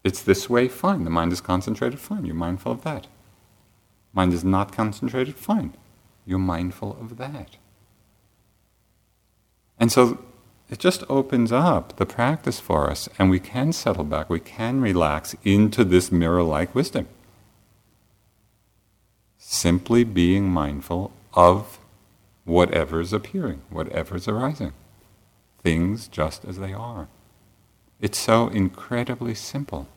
It's 0.05 0.23
this 0.23 0.51
way, 0.51 0.69
fine. 0.69 1.05
The 1.05 1.11
mind 1.11 1.33
is 1.33 1.41
concentrated, 1.41 1.99
fine. 1.99 2.27
You're 2.27 2.35
mindful 2.35 2.73
of 2.73 2.83
that. 2.83 3.07
Mind 4.13 4.35
is 4.35 4.45
not 4.45 4.73
concentrated, 4.73 5.37
fine. 5.37 5.73
You're 6.29 6.39
mindful 6.39 6.95
of 7.01 7.17
that. 7.17 7.57
And 9.81 9.91
so 9.91 10.23
it 10.69 10.79
just 10.79 11.03
opens 11.09 11.53
up 11.53 11.97
the 11.97 12.05
practice 12.05 12.61
for 12.61 12.91
us, 12.91 13.09
and 13.19 13.31
we 13.31 13.41
can 13.41 13.73
settle 13.73 14.05
back, 14.05 14.29
we 14.29 14.39
can 14.39 14.83
relax 14.83 15.35
into 15.43 15.85
this 15.85 16.13
mirror 16.13 16.43
like 16.43 16.75
wisdom. 16.75 17.09
Simply 19.39 20.05
being 20.05 20.51
mindful 20.51 21.13
of 21.33 21.79
whatever's 22.45 23.15
appearing, 23.15 23.63
whatever's 23.71 24.29
arising, 24.29 24.75
things 25.63 26.09
just 26.09 26.45
as 26.45 26.59
they 26.59 26.75
are. 26.75 27.09
It's 28.03 28.19
so 28.19 28.49
incredibly 28.49 29.35
simple. 29.35 29.89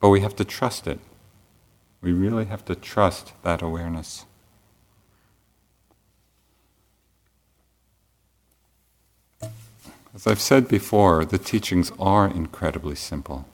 But 0.00 0.10
we 0.10 0.20
have 0.20 0.36
to 0.36 0.44
trust 0.44 0.86
it. 0.86 1.00
We 2.02 2.12
really 2.12 2.44
have 2.44 2.66
to 2.66 2.74
trust 2.74 3.32
that 3.42 3.62
awareness. 3.62 4.26
As 10.16 10.26
I've 10.26 10.40
said 10.40 10.66
before, 10.66 11.26
the 11.26 11.36
teachings 11.36 11.92
are 11.98 12.26
incredibly 12.26 12.94
simple. 12.94 13.46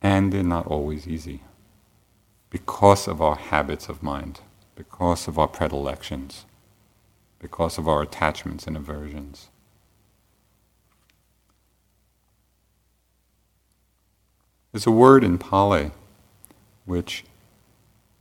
And 0.00 0.32
they're 0.32 0.42
not 0.42 0.66
always 0.66 1.06
easy 1.06 1.42
because 2.48 3.06
of 3.06 3.20
our 3.20 3.36
habits 3.36 3.90
of 3.90 4.02
mind, 4.02 4.40
because 4.76 5.28
of 5.28 5.38
our 5.38 5.46
predilections, 5.46 6.46
because 7.38 7.76
of 7.76 7.86
our 7.86 8.00
attachments 8.00 8.66
and 8.66 8.78
aversions. 8.78 9.50
There's 14.72 14.86
a 14.86 14.90
word 14.90 15.22
in 15.22 15.36
Pali 15.36 15.90
which 16.86 17.24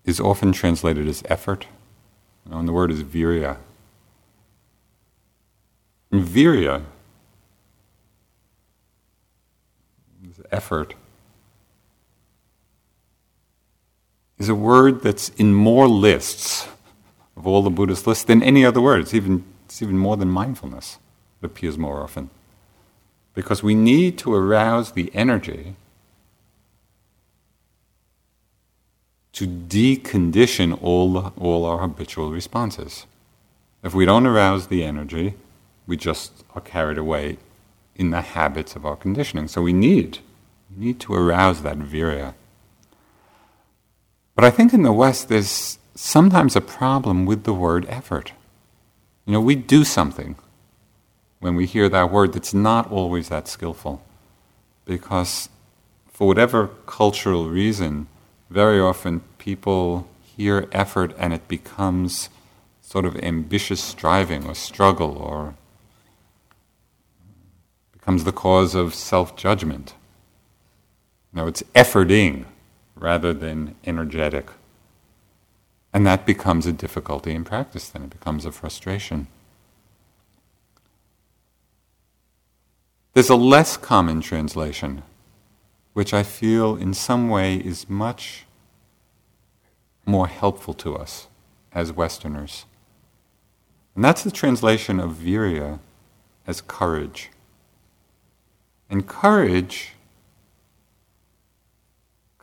is 0.04 0.20
often 0.20 0.52
translated 0.52 1.08
as 1.08 1.24
effort, 1.30 1.68
and 2.52 2.68
the 2.68 2.74
word 2.74 2.92
is 2.92 3.04
virya. 3.04 3.56
Virya, 6.12 6.84
effort, 10.52 10.96
is 14.38 14.50
a 14.50 14.56
word 14.56 15.02
that's 15.02 15.30
in 15.30 15.54
more 15.54 15.88
lists 15.88 16.68
of 17.36 17.46
all 17.46 17.62
the 17.62 17.70
Buddhist 17.70 18.08
lists 18.08 18.24
than 18.24 18.42
any 18.42 18.66
other 18.66 18.82
word. 18.82 19.02
It's 19.02 19.14
even, 19.14 19.44
it's 19.66 19.82
even 19.82 19.98
more 19.98 20.18
than 20.18 20.30
mindfulness. 20.30 20.98
It 21.42 21.46
appears 21.46 21.78
more 21.78 22.02
often. 22.02 22.30
Because 23.34 23.62
we 23.62 23.76
need 23.76 24.18
to 24.20 24.34
arouse 24.34 24.94
the 24.94 25.12
energy 25.14 25.76
to 29.34 29.48
decondition 29.48 30.78
all, 30.82 31.34
all 31.38 31.66
our 31.66 31.78
habitual 31.78 32.32
responses. 32.32 33.06
If 33.84 33.94
we 33.94 34.06
don't 34.06 34.26
arouse 34.26 34.68
the 34.68 34.84
energy, 34.84 35.36
we 35.90 35.98
just 35.98 36.46
are 36.54 36.62
carried 36.62 37.00
away 37.00 37.38
in 37.96 38.12
the 38.12 38.22
habits 38.22 38.76
of 38.76 38.86
our 38.86 38.96
conditioning. 38.96 39.48
So 39.48 39.64
we 39.64 39.74
need, 39.74 40.20
we 40.70 40.86
need 40.86 41.00
to 41.02 41.16
arouse 41.16 41.64
that 41.64 41.80
virya. 41.80 42.36
But 44.36 44.46
I 44.46 44.52
think 44.52 44.72
in 44.72 44.84
the 44.84 44.94
West 44.94 45.30
there's 45.30 45.80
sometimes 45.96 46.56
a 46.56 46.62
problem 46.62 47.26
with 47.26 47.44
the 47.44 47.56
word 47.56 47.88
effort. 47.90 48.34
You 49.26 49.34
know, 49.34 49.42
we 49.42 49.56
do 49.56 49.84
something 49.84 50.36
when 51.40 51.56
we 51.56 51.66
hear 51.66 51.90
that 51.90 52.12
word 52.12 52.34
that's 52.34 52.54
not 52.54 52.92
always 52.92 53.30
that 53.30 53.48
skillful. 53.48 54.04
Because 54.86 55.50
for 56.08 56.28
whatever 56.28 56.68
cultural 56.86 57.50
reason, 57.50 58.08
very 58.52 58.80
often 58.80 59.22
people 59.40 60.08
hear 60.22 60.68
effort 60.72 61.16
and 61.18 61.34
it 61.34 61.48
becomes 61.48 62.30
sort 62.80 63.06
of 63.06 63.16
ambitious 63.18 63.84
striving 63.84 64.46
or 64.46 64.54
struggle 64.54 65.18
or 65.18 65.56
becomes 68.10 68.24
the 68.24 68.32
cause 68.32 68.74
of 68.74 68.96
self 68.96 69.36
judgment. 69.36 69.94
No, 71.32 71.46
it's 71.46 71.62
efforting 71.76 72.46
rather 72.96 73.36
than 73.36 73.76
energetic. 73.86 74.50
And 75.94 76.08
that 76.08 76.26
becomes 76.26 76.66
a 76.66 76.74
difficulty 76.74 77.36
in 77.36 77.44
practice, 77.44 77.88
then 77.88 78.06
it 78.06 78.10
becomes 78.10 78.48
a 78.48 78.52
frustration. 78.52 79.28
There's 83.14 83.30
a 83.30 83.36
less 83.36 83.78
common 83.78 84.22
translation, 84.22 85.04
which 85.94 86.12
I 86.12 86.24
feel 86.24 86.76
in 86.78 86.96
some 86.96 87.30
way 87.30 87.58
is 87.58 87.88
much 87.88 88.46
more 90.08 90.26
helpful 90.26 90.74
to 90.74 90.96
us 90.96 91.28
as 91.72 91.94
Westerners. 91.94 92.66
And 93.94 94.04
that's 94.04 94.24
the 94.24 94.32
translation 94.32 95.00
of 95.00 95.12
virya 95.12 95.78
as 96.48 96.60
courage. 96.62 97.30
And 98.90 99.08
courage 99.08 99.94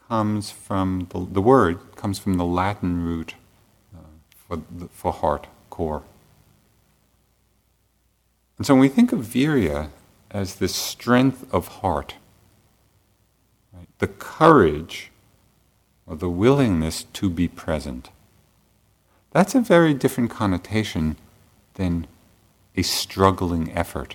comes 0.09 0.51
from 0.51 1.09
the, 1.11 1.27
the 1.27 1.41
word 1.41 1.79
comes 1.97 2.19
from 2.19 2.35
the 2.35 2.45
Latin 2.45 3.03
root 3.03 3.35
uh, 3.95 4.01
for, 4.31 4.63
for 4.91 5.13
heart, 5.13 5.49
core. 5.71 6.05
And 8.59 8.67
so 8.67 8.75
when 8.75 8.81
we 8.81 8.89
think 8.89 9.13
of 9.13 9.21
virya 9.21 9.91
as 10.31 10.57
the 10.57 10.69
strength 10.69 11.53
of 11.53 11.69
heart, 11.69 12.15
right, 13.73 13.89
the 13.99 14.07
courage 14.07 15.11
or 16.07 16.17
the 16.17 16.31
willingness 16.31 17.05
to 17.15 17.29
be 17.29 17.49
present, 17.49 18.11
that's 19.33 19.55
a 19.55 19.61
very 19.61 19.93
different 19.93 20.31
connotation 20.31 21.17
than 21.75 22.07
a 22.77 22.83
struggling 22.83 23.73
effort 23.77 24.15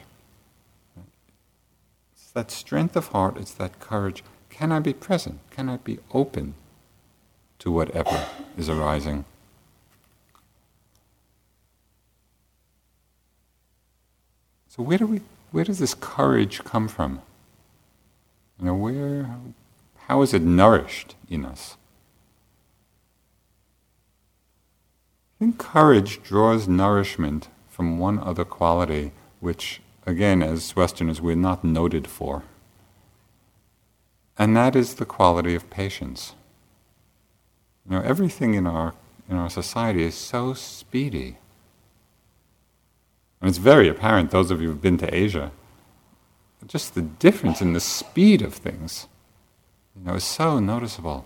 that 2.32 2.52
strength 2.52 2.96
of 2.96 3.08
heart, 3.08 3.38
it's 3.38 3.54
that 3.54 3.80
courage. 3.80 4.24
Can 4.50 4.72
I 4.72 4.80
be 4.80 4.94
present? 4.94 5.40
Can 5.50 5.70
I 5.70 5.78
be 5.78 6.00
open 6.14 6.56
to 7.60 7.72
whatever 7.72 8.28
is 8.58 8.70
arising? 8.70 9.26
So 14.68 14.84
where 14.84 14.98
do 14.98 15.06
we 15.06 15.22
where 15.52 15.66
does 15.66 15.80
this 15.80 15.94
courage 15.94 16.64
come 16.64 16.88
from? 16.88 17.22
You 18.58 18.68
know, 18.68 18.76
where 18.76 19.36
how 20.08 20.22
is 20.22 20.34
it 20.34 20.42
nourished 20.42 21.16
in 21.30 21.46
us? 21.46 21.76
I 25.36 25.46
think 25.46 25.58
courage 25.58 26.24
draws 26.24 26.68
nourishment 26.68 27.50
from 27.68 28.00
one 28.00 28.18
other 28.20 28.46
quality 28.46 29.12
which 29.40 29.82
again, 30.06 30.42
as 30.42 30.76
Westerners, 30.76 31.22
we're 31.22 31.36
not 31.36 31.64
noted 31.64 32.08
for. 32.08 32.44
And 34.38 34.56
that 34.56 34.76
is 34.76 34.96
the 34.96 35.06
quality 35.06 35.56
of 35.56 35.70
patience. 35.70 36.34
You 37.86 37.98
know, 37.98 38.04
everything 38.04 38.54
in 38.54 38.66
our, 38.66 38.94
in 39.30 39.36
our 39.36 39.50
society 39.50 40.04
is 40.04 40.16
so 40.16 40.54
speedy. 40.54 41.38
And 43.40 43.50
it's 43.50 43.58
very 43.58 43.88
apparent, 43.88 44.32
those 44.32 44.52
of 44.52 44.62
you 44.62 44.70
who've 44.70 44.82
been 44.82 44.98
to 45.00 45.14
Asia, 45.14 45.52
just 46.68 46.94
the 46.94 47.02
difference 47.02 47.62
in 47.62 47.74
the 47.74 47.80
speed 47.80 48.42
of 48.42 48.54
things, 48.54 49.08
you 49.96 50.06
know, 50.06 50.16
is 50.16 50.24
so 50.24 50.60
noticeable. 50.60 51.26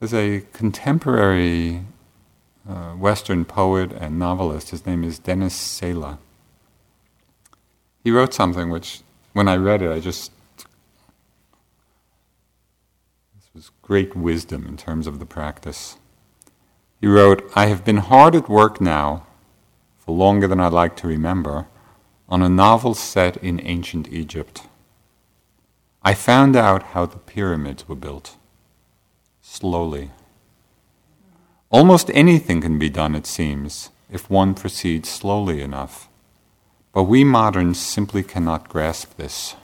There's 0.00 0.12
a 0.12 0.44
contemporary 0.52 1.82
uh, 2.68 2.92
Western 2.92 3.44
poet 3.44 3.92
and 3.92 4.18
novelist. 4.18 4.70
His 4.70 4.86
name 4.86 5.04
is 5.04 5.18
Dennis 5.18 5.54
Saleh. 5.54 6.18
He 8.02 8.10
wrote 8.10 8.34
something 8.34 8.70
which, 8.70 9.00
when 9.32 9.48
I 9.48 9.56
read 9.56 9.82
it, 9.82 9.90
I 9.90 10.00
just. 10.00 10.30
This 13.34 13.48
was 13.54 13.70
great 13.82 14.14
wisdom 14.14 14.66
in 14.66 14.76
terms 14.76 15.06
of 15.06 15.18
the 15.18 15.26
practice. 15.26 15.96
He 17.00 17.06
wrote, 17.06 17.50
I 17.54 17.66
have 17.66 17.84
been 17.84 17.98
hard 17.98 18.34
at 18.34 18.48
work 18.48 18.80
now, 18.80 19.26
for 19.98 20.14
longer 20.14 20.46
than 20.46 20.60
I 20.60 20.68
like 20.68 20.96
to 20.96 21.06
remember, 21.06 21.66
on 22.28 22.42
a 22.42 22.48
novel 22.48 22.94
set 22.94 23.36
in 23.38 23.60
ancient 23.62 24.08
Egypt. 24.08 24.62
I 26.02 26.14
found 26.14 26.56
out 26.56 26.82
how 26.94 27.06
the 27.06 27.18
pyramids 27.18 27.88
were 27.88 27.94
built. 27.94 28.36
Slowly. 29.40 30.10
Almost 31.74 32.08
anything 32.14 32.60
can 32.60 32.78
be 32.78 32.88
done, 32.88 33.16
it 33.16 33.26
seems, 33.26 33.90
if 34.08 34.30
one 34.30 34.54
proceeds 34.54 35.08
slowly 35.08 35.60
enough. 35.60 36.08
But 36.92 37.02
we 37.02 37.24
moderns 37.24 37.80
simply 37.80 38.22
cannot 38.22 38.68
grasp 38.68 39.16
this. 39.16 39.56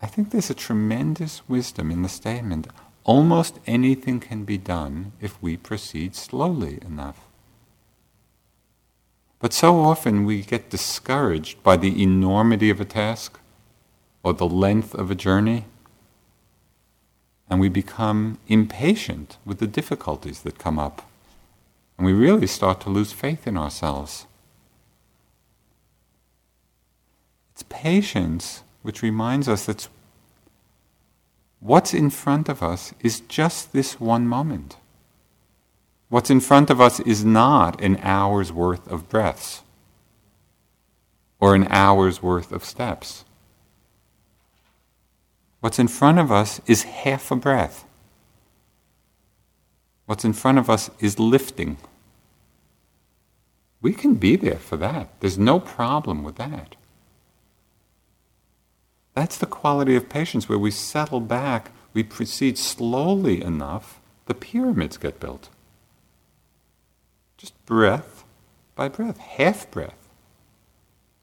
I 0.00 0.06
think 0.06 0.30
there's 0.30 0.48
a 0.48 0.54
tremendous 0.54 1.46
wisdom 1.46 1.90
in 1.90 2.00
the 2.00 2.08
statement. 2.08 2.68
Almost 3.04 3.58
anything 3.66 4.20
can 4.20 4.44
be 4.44 4.56
done 4.56 5.12
if 5.20 5.36
we 5.42 5.58
proceed 5.58 6.16
slowly 6.16 6.78
enough. 6.80 7.26
But 9.38 9.52
so 9.52 9.80
often 9.80 10.24
we 10.24 10.40
get 10.40 10.70
discouraged 10.70 11.62
by 11.62 11.76
the 11.76 12.02
enormity 12.02 12.70
of 12.70 12.80
a 12.80 12.86
task 12.86 13.38
or 14.22 14.32
the 14.32 14.48
length 14.48 14.94
of 14.94 15.10
a 15.10 15.14
journey 15.14 15.66
and 17.50 17.58
we 17.60 17.68
become 17.68 18.38
impatient 18.46 19.36
with 19.44 19.58
the 19.58 19.66
difficulties 19.66 20.42
that 20.42 20.58
come 20.58 20.78
up. 20.78 21.02
And 21.98 22.06
we 22.06 22.12
really 22.12 22.46
start 22.46 22.80
to 22.82 22.90
lose 22.90 23.12
faith 23.12 23.46
in 23.46 23.58
ourselves. 23.58 24.26
It's 27.52 27.64
patience 27.68 28.62
which 28.82 29.02
reminds 29.02 29.48
us 29.48 29.66
that 29.66 29.88
what's 31.58 31.92
in 31.92 32.08
front 32.08 32.48
of 32.48 32.62
us 32.62 32.94
is 33.00 33.20
just 33.20 33.72
this 33.72 34.00
one 34.00 34.28
moment. 34.28 34.76
What's 36.08 36.30
in 36.30 36.40
front 36.40 36.70
of 36.70 36.80
us 36.80 37.00
is 37.00 37.24
not 37.24 37.80
an 37.82 37.98
hour's 38.02 38.52
worth 38.52 38.86
of 38.88 39.08
breaths 39.08 39.62
or 41.40 41.54
an 41.54 41.66
hour's 41.68 42.22
worth 42.22 42.52
of 42.52 42.64
steps. 42.64 43.24
What's 45.60 45.78
in 45.78 45.88
front 45.88 46.18
of 46.18 46.32
us 46.32 46.60
is 46.66 46.84
half 46.84 47.30
a 47.30 47.36
breath. 47.36 47.84
What's 50.06 50.24
in 50.24 50.32
front 50.32 50.58
of 50.58 50.68
us 50.68 50.90
is 50.98 51.18
lifting. 51.18 51.76
We 53.82 53.92
can 53.92 54.14
be 54.14 54.36
there 54.36 54.58
for 54.58 54.76
that. 54.78 55.08
There's 55.20 55.38
no 55.38 55.60
problem 55.60 56.22
with 56.22 56.36
that. 56.36 56.76
That's 59.14 59.36
the 59.36 59.46
quality 59.46 59.96
of 59.96 60.08
patience 60.08 60.48
where 60.48 60.58
we 60.58 60.70
settle 60.70 61.20
back, 61.20 61.72
we 61.92 62.02
proceed 62.02 62.56
slowly 62.56 63.42
enough, 63.42 64.00
the 64.26 64.34
pyramids 64.34 64.96
get 64.96 65.20
built. 65.20 65.48
Just 67.36 67.54
breath 67.66 68.24
by 68.74 68.88
breath, 68.88 69.18
half 69.18 69.70
breath, 69.70 70.08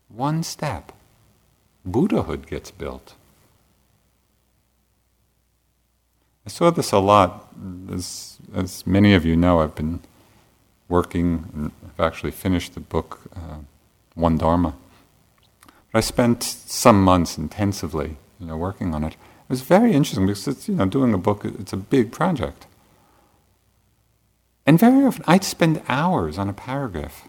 one 0.10 0.44
step. 0.44 0.92
Buddhahood 1.86 2.48
gets 2.48 2.70
built. 2.70 3.16
I 6.48 6.50
saw 6.50 6.70
this 6.70 6.94
a 6.94 7.00
lot. 7.00 7.52
As, 7.92 8.38
as 8.56 8.88
many 8.88 9.14
of 9.14 9.26
you 9.26 9.36
know, 9.36 9.60
I've 9.60 9.76
been 9.76 10.00
working, 10.88 11.74
I've 11.84 12.00
actually 12.00 12.32
finished 12.32 12.74
the 12.74 12.80
book, 12.80 13.20
uh, 13.36 13.58
One 14.16 14.38
Dharma. 14.38 14.74
But 15.92 15.98
I 15.98 16.00
spent 16.00 16.44
some 16.44 17.04
months 17.04 17.38
intensively, 17.38 18.16
you 18.40 18.48
know, 18.48 18.56
working 18.56 18.96
on 18.96 19.04
it. 19.04 19.12
It 19.16 19.50
was 19.50 19.60
very 19.60 19.92
interesting 19.92 20.26
because 20.26 20.48
it's, 20.48 20.70
you 20.70 20.76
know, 20.76 20.86
doing 20.86 21.14
a 21.14 21.18
book, 21.18 21.44
it's 21.44 21.74
a 21.74 21.78
big 21.78 22.14
project. 22.14 22.66
And 24.66 24.80
very 24.80 25.04
often 25.04 25.26
I'd 25.28 25.44
spend 25.44 25.82
hours 25.90 26.38
on 26.38 26.48
a 26.48 26.54
paragraph. 26.54 27.28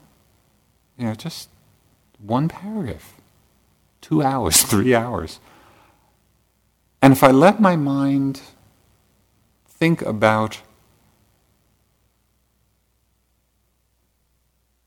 You 0.97 1.07
know, 1.07 1.15
just 1.17 1.49
one 2.21 2.47
paragraph. 2.47 3.15
Two 4.01 4.23
hours, 4.23 4.63
three 4.73 4.95
hours. 4.95 5.41
And 7.03 7.13
if 7.13 7.25
I 7.25 7.33
let 7.33 7.61
my 7.61 7.75
mind 7.75 8.43
think 9.79 10.03
about 10.03 10.63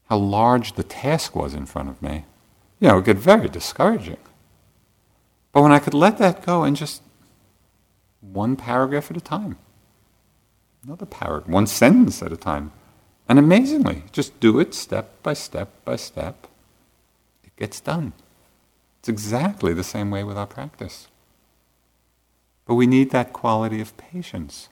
how 0.09 0.17
large 0.17 0.73
the 0.73 0.83
task 0.83 1.35
was 1.35 1.53
in 1.53 1.65
front 1.65 1.89
of 1.89 2.01
me, 2.01 2.25
you 2.79 2.87
know, 2.87 2.97
it 2.97 3.05
get 3.05 3.17
very 3.17 3.47
discouraging. 3.47 4.17
But 5.51 5.61
when 5.61 5.71
I 5.71 5.79
could 5.79 5.93
let 5.93 6.17
that 6.17 6.45
go 6.45 6.63
and 6.63 6.75
just 6.75 7.01
one 8.19 8.55
paragraph 8.55 9.09
at 9.09 9.17
a 9.17 9.21
time, 9.21 9.57
another 10.83 11.05
paragraph, 11.05 11.49
one 11.49 11.67
sentence 11.67 12.21
at 12.21 12.33
a 12.33 12.37
time, 12.37 12.71
and 13.29 13.39
amazingly, 13.39 14.03
just 14.11 14.37
do 14.39 14.59
it 14.59 14.73
step 14.73 15.23
by 15.23 15.33
step 15.33 15.69
by 15.85 15.95
step, 15.95 16.47
it 17.43 17.55
gets 17.55 17.79
done. 17.79 18.13
It's 18.99 19.09
exactly 19.09 19.73
the 19.73 19.83
same 19.83 20.11
way 20.11 20.23
with 20.23 20.37
our 20.37 20.45
practice. 20.45 21.07
But 22.65 22.75
we 22.75 22.85
need 22.85 23.11
that 23.11 23.33
quality 23.33 23.79
of 23.79 23.95
patience. 23.97 24.69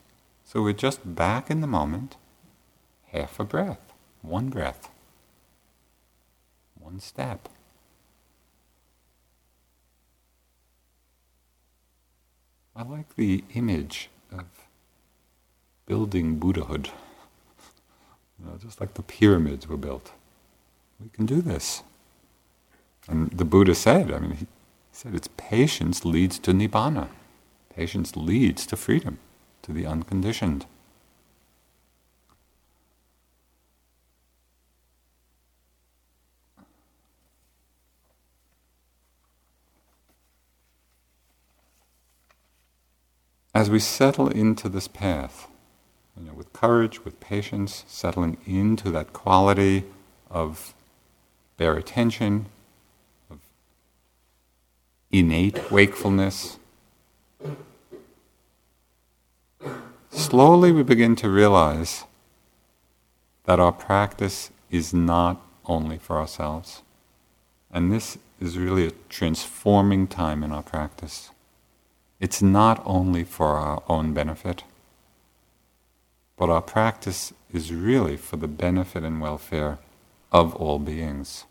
So 0.52 0.64
we're 0.64 0.74
just 0.74 1.14
back 1.16 1.52
in 1.52 1.62
the 1.62 1.68
moment, 1.68 2.16
half 3.12 3.40
a 3.40 3.44
breath, 3.44 3.94
one 4.24 4.50
breath, 4.50 4.90
one 6.74 7.00
step. 7.00 7.48
I 12.76 12.82
like 12.82 13.16
the 13.16 13.44
image 13.54 14.10
of 14.32 14.46
building 15.86 16.40
Buddhahood. 16.40 16.90
You 18.40 18.48
know, 18.48 18.58
just 18.58 18.82
like 18.82 18.96
the 18.96 19.04
pyramids 19.04 19.68
were 19.68 19.78
built. 19.78 20.14
We 21.00 21.10
can 21.10 21.28
do 21.28 21.44
this. 21.44 21.84
And 23.08 23.30
the 23.30 23.46
Buddha 23.46 23.76
said, 23.76 24.12
I 24.12 24.18
mean, 24.18 24.32
he 24.32 24.48
said 24.92 25.14
it's 25.14 25.30
patience 25.38 26.06
leads 26.06 26.40
to 26.40 26.54
nibbana. 26.54 27.10
Patience 27.76 28.16
leads 28.16 28.66
to 28.66 28.76
freedom 28.76 29.20
to 29.64 29.72
the 29.72 29.86
unconditioned. 29.86 30.66
As 43.54 43.70
we 43.70 43.80
settle 43.80 44.30
into 44.30 44.70
this 44.70 44.88
path, 44.88 45.48
you 46.16 46.28
know, 46.28 46.34
with 46.34 46.54
courage, 46.54 47.04
with 47.04 47.20
patience, 47.20 47.84
settling 47.88 48.38
into 48.46 48.90
that 48.92 49.12
quality 49.12 49.86
of 50.30 50.74
bare 51.58 51.76
attention, 51.76 52.46
of 53.30 53.40
innate 55.12 55.72
wakefulness, 55.72 56.58
slowly 60.20 60.72
we 60.72 60.84
begin 60.84 61.16
to 61.18 61.30
realize 61.30 62.04
that 63.46 63.60
our 63.60 63.72
practice 63.72 64.52
is 64.70 64.94
not 64.94 65.42
only 65.66 65.98
for 65.98 66.18
ourselves. 66.18 66.82
And 67.72 67.92
this 67.92 68.18
is 68.40 68.58
really 68.58 68.88
a 68.88 68.94
transforming 69.10 70.08
time 70.08 70.44
in 70.44 70.52
our 70.52 70.64
practice. 70.64 71.32
It's 72.20 72.42
not 72.42 72.82
only 72.86 73.24
for 73.24 73.56
our 73.58 73.82
own 73.88 74.14
benefit, 74.14 74.64
but 76.38 76.50
our 76.50 76.62
practice 76.62 77.34
is 77.54 77.74
really 77.74 78.18
for 78.18 78.38
the 78.38 78.48
benefit 78.48 79.04
and 79.04 79.22
welfare 79.22 79.78
of 80.32 80.56
all 80.56 80.80
beings. 80.80 81.46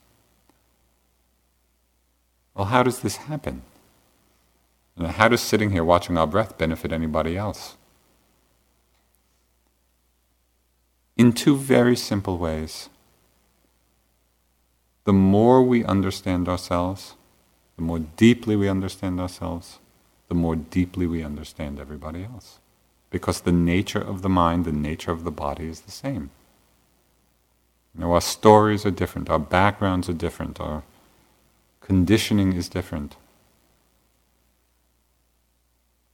Well, 2.55 2.67
how 2.67 2.83
does 2.83 3.01
this 3.01 3.17
happen? 3.17 3.63
how 5.01 5.29
does 5.29 5.41
sitting 5.41 5.71
here 5.71 5.85
watching 5.85 6.19
our 6.19 6.27
breath 6.27 6.59
benefit 6.59 6.93
anybody 6.93 7.37
else? 7.37 7.78
In 11.19 11.33
two 11.33 11.57
very 11.57 11.97
simple 11.97 12.39
ways. 12.39 12.89
The 15.05 15.13
more 15.13 15.63
we 15.63 15.85
understand 15.85 16.49
ourselves, 16.49 17.17
the 17.77 17.83
more 17.83 17.99
deeply 17.99 18.55
we 18.55 18.69
understand 18.69 19.21
ourselves, 19.21 19.81
the 20.29 20.35
more 20.35 20.55
deeply 20.55 21.07
we 21.07 21.23
understand 21.25 21.81
everybody 21.81 22.23
else. 22.23 22.61
Because 23.11 23.41
the 23.41 23.53
nature 23.53 24.01
of 24.01 24.23
the 24.23 24.29
mind, 24.29 24.65
the 24.65 24.73
nature 24.73 25.11
of 25.11 25.25
the 25.25 25.31
body 25.31 25.67
is 25.67 25.81
the 25.81 25.91
same. 25.91 26.31
You 27.95 28.03
know, 28.03 28.13
our 28.13 28.21
stories 28.21 28.87
are 28.87 28.91
different, 28.91 29.29
our 29.29 29.39
backgrounds 29.39 30.09
are 30.09 30.15
different, 30.15 30.61
our 30.61 30.85
conditioning 31.81 32.53
is 32.53 32.69
different. 32.69 33.17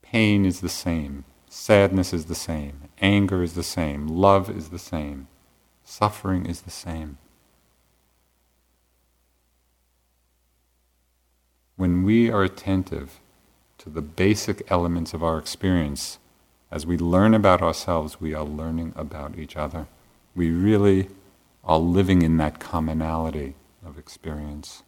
Pain 0.03 0.47
is 0.47 0.61
the 0.61 0.69
same, 0.69 1.25
sadness 1.55 2.13
is 2.13 2.25
the 2.25 2.35
same, 2.35 2.89
anger 3.01 3.43
is 3.43 3.55
the 3.55 3.63
same, 3.63 4.09
love 4.09 4.51
is 4.51 4.71
the 4.71 4.79
same, 4.79 5.29
suffering 5.85 6.47
is 6.47 6.63
the 6.63 6.71
same. 6.71 7.17
When 11.77 12.03
we 12.03 12.29
are 12.29 12.43
attentive 12.43 13.21
to 13.79 13.89
the 13.89 14.03
basic 14.03 14.69
elements 14.71 15.15
of 15.15 15.23
our 15.23 15.39
experience, 15.39 16.19
as 16.73 16.87
we 16.87 16.99
learn 16.99 17.35
about 17.35 17.63
ourselves, 17.63 18.21
we 18.21 18.35
are 18.35 18.45
learning 18.45 18.93
about 18.97 19.39
each 19.39 19.57
other. 19.57 19.87
We 20.35 20.51
really 20.51 21.09
are 21.63 21.79
living 21.79 22.23
in 22.23 22.37
that 22.39 22.59
commonality 22.59 23.55
of 23.87 23.97
experience. 23.97 24.83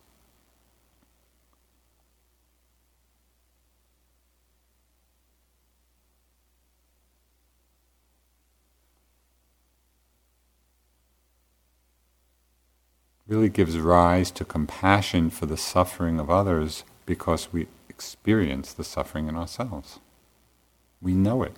Really 13.29 13.49
gives 13.49 13.79
rise 13.79 14.31
to 14.31 14.45
compassion 14.45 15.31
for 15.31 15.47
the 15.47 15.57
suffering 15.57 16.21
of 16.21 16.31
others 16.31 16.85
because 17.07 17.53
we 17.53 17.67
experience 17.89 18.73
the 18.73 18.85
suffering 18.85 19.29
in 19.29 19.37
ourselves. 19.37 19.99
We 21.01 21.13
know 21.13 21.43
it. 21.43 21.57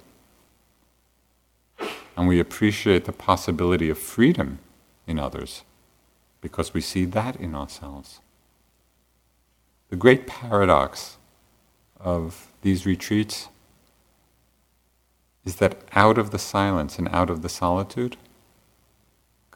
And 2.17 2.27
we 2.27 2.41
appreciate 2.41 3.05
the 3.05 3.13
possibility 3.13 3.91
of 3.91 3.99
freedom 3.99 4.59
in 5.07 5.19
others 5.19 5.63
because 6.41 6.75
we 6.75 6.81
see 6.81 7.05
that 7.05 7.37
in 7.37 7.55
ourselves. 7.55 8.21
The 9.91 9.97
great 9.97 10.27
paradox 10.27 11.17
of 12.01 12.49
these 12.63 12.87
retreats 12.87 13.49
is 15.45 15.57
that 15.57 15.79
out 15.95 16.19
of 16.19 16.31
the 16.31 16.39
silence 16.39 16.99
and 16.99 17.09
out 17.09 17.31
of 17.31 17.43
the 17.43 17.49
solitude, 17.49 18.17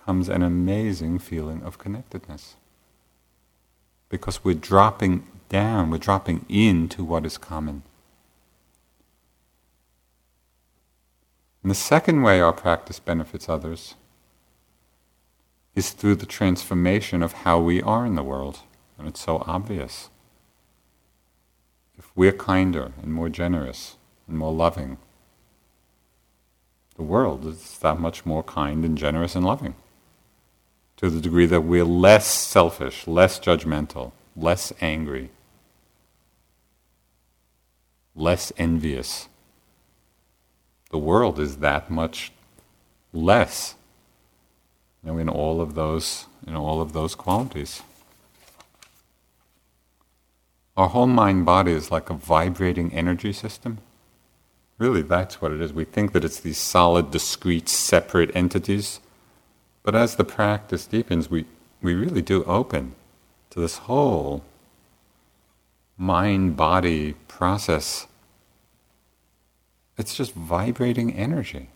comes 0.05 0.29
an 0.29 0.43
amazing 0.43 1.19
feeling 1.19 1.63
of 1.63 1.79
connectedness. 1.79 2.57
Because 4.09 4.45
we're 4.45 4.55
dropping 4.55 5.27
down, 5.49 5.91
we're 5.91 5.99
dropping 5.99 6.45
into 6.49 7.05
what 7.05 7.25
is 7.25 7.39
common. 7.39 7.83
And 11.63 11.71
the 11.71 11.77
second 11.77 12.23
way 12.23 12.41
our 12.41 12.53
practice 12.53 12.99
benefits 12.99 13.49
others 13.49 13.95
is 15.75 15.91
through 15.91 16.17
the 16.17 16.27
transformation 16.27 17.23
of 17.23 17.33
how 17.33 17.61
we 17.61 17.81
are 17.81 18.05
in 18.05 18.17
the 18.17 18.25
world. 18.25 18.61
And 18.99 19.07
it's 19.07 19.21
so 19.21 19.45
obvious. 19.47 20.11
If 21.97 22.11
we're 22.17 22.33
kinder 22.33 22.93
and 23.01 23.15
more 23.15 23.29
generous 23.29 23.97
and 24.27 24.37
more 24.37 24.53
loving, 24.53 24.99
the 26.97 27.03
world 27.03 27.47
is 27.47 27.79
that 27.79 28.01
much 28.01 28.27
more 28.27 28.43
kind 28.43 28.85
and 28.85 28.99
generous 28.99 29.35
and 29.35 29.45
loving 29.45 29.75
to 31.03 31.11
the 31.11 31.21
degree 31.21 31.47
that 31.47 31.63
we're 31.63 31.85
less 31.85 32.27
selfish, 32.27 33.09
less 33.09 33.41
judgmental, 33.41 34.13
less 34.37 34.73
angry, 34.81 35.31
less 38.15 38.53
envious. 38.57 39.29
The 40.93 40.99
world 40.99 41.41
is 41.41 41.57
that 41.57 41.91
much 41.91 42.31
less 43.13 43.75
you 45.03 45.11
know, 45.11 45.19
in 45.19 45.29
all 45.29 45.61
of 45.61 45.75
those 45.75 46.27
in 46.47 46.55
all 46.55 46.81
of 46.81 46.93
those 46.93 47.17
qualities. 47.17 47.83
Our 50.77 50.89
whole 50.89 51.09
mind 51.09 51.45
body 51.45 51.73
is 51.73 51.91
like 51.91 52.11
a 52.11 52.15
vibrating 52.15 52.93
energy 52.93 53.33
system. 53.33 53.79
Really, 54.79 55.03
that's 55.03 55.43
what 55.43 55.51
it 55.51 55.61
is. 55.61 55.73
We 55.73 55.85
think 55.85 56.13
that 56.13 56.25
it's 56.25 56.41
these 56.41 56.59
solid, 56.59 57.11
discrete, 57.11 57.69
separate 57.69 58.35
entities. 58.35 59.01
But 59.83 59.95
as 59.95 60.17
the 60.17 60.25
practice 60.25 60.87
deepens, 60.87 61.31
we, 61.31 61.47
we 61.81 61.95
really 61.95 62.23
do 62.23 62.45
open 62.45 62.95
to 63.51 63.61
this 63.61 63.79
whole 63.79 64.45
mind 65.99 66.57
body 66.57 67.15
process. 67.29 68.07
It's 69.99 70.15
just 70.15 70.35
vibrating 70.35 71.13
energy. 71.13 71.69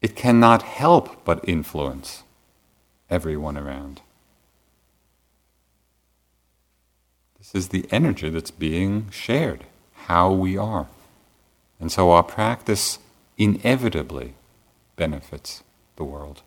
It 0.00 0.16
cannot 0.16 0.62
help 0.62 1.24
but 1.24 1.46
influence 1.48 2.24
everyone 3.08 3.56
around. 3.56 4.00
This 7.38 7.54
is 7.54 7.68
the 7.68 7.86
energy 7.90 8.30
that's 8.30 8.50
being 8.50 9.10
shared, 9.10 9.64
how 10.06 10.32
we 10.32 10.56
are. 10.56 10.88
And 11.78 11.92
so 11.92 12.10
our 12.10 12.22
practice 12.22 12.98
inevitably 13.36 14.34
benefits 14.96 15.62
the 15.96 16.04
world. 16.04 16.42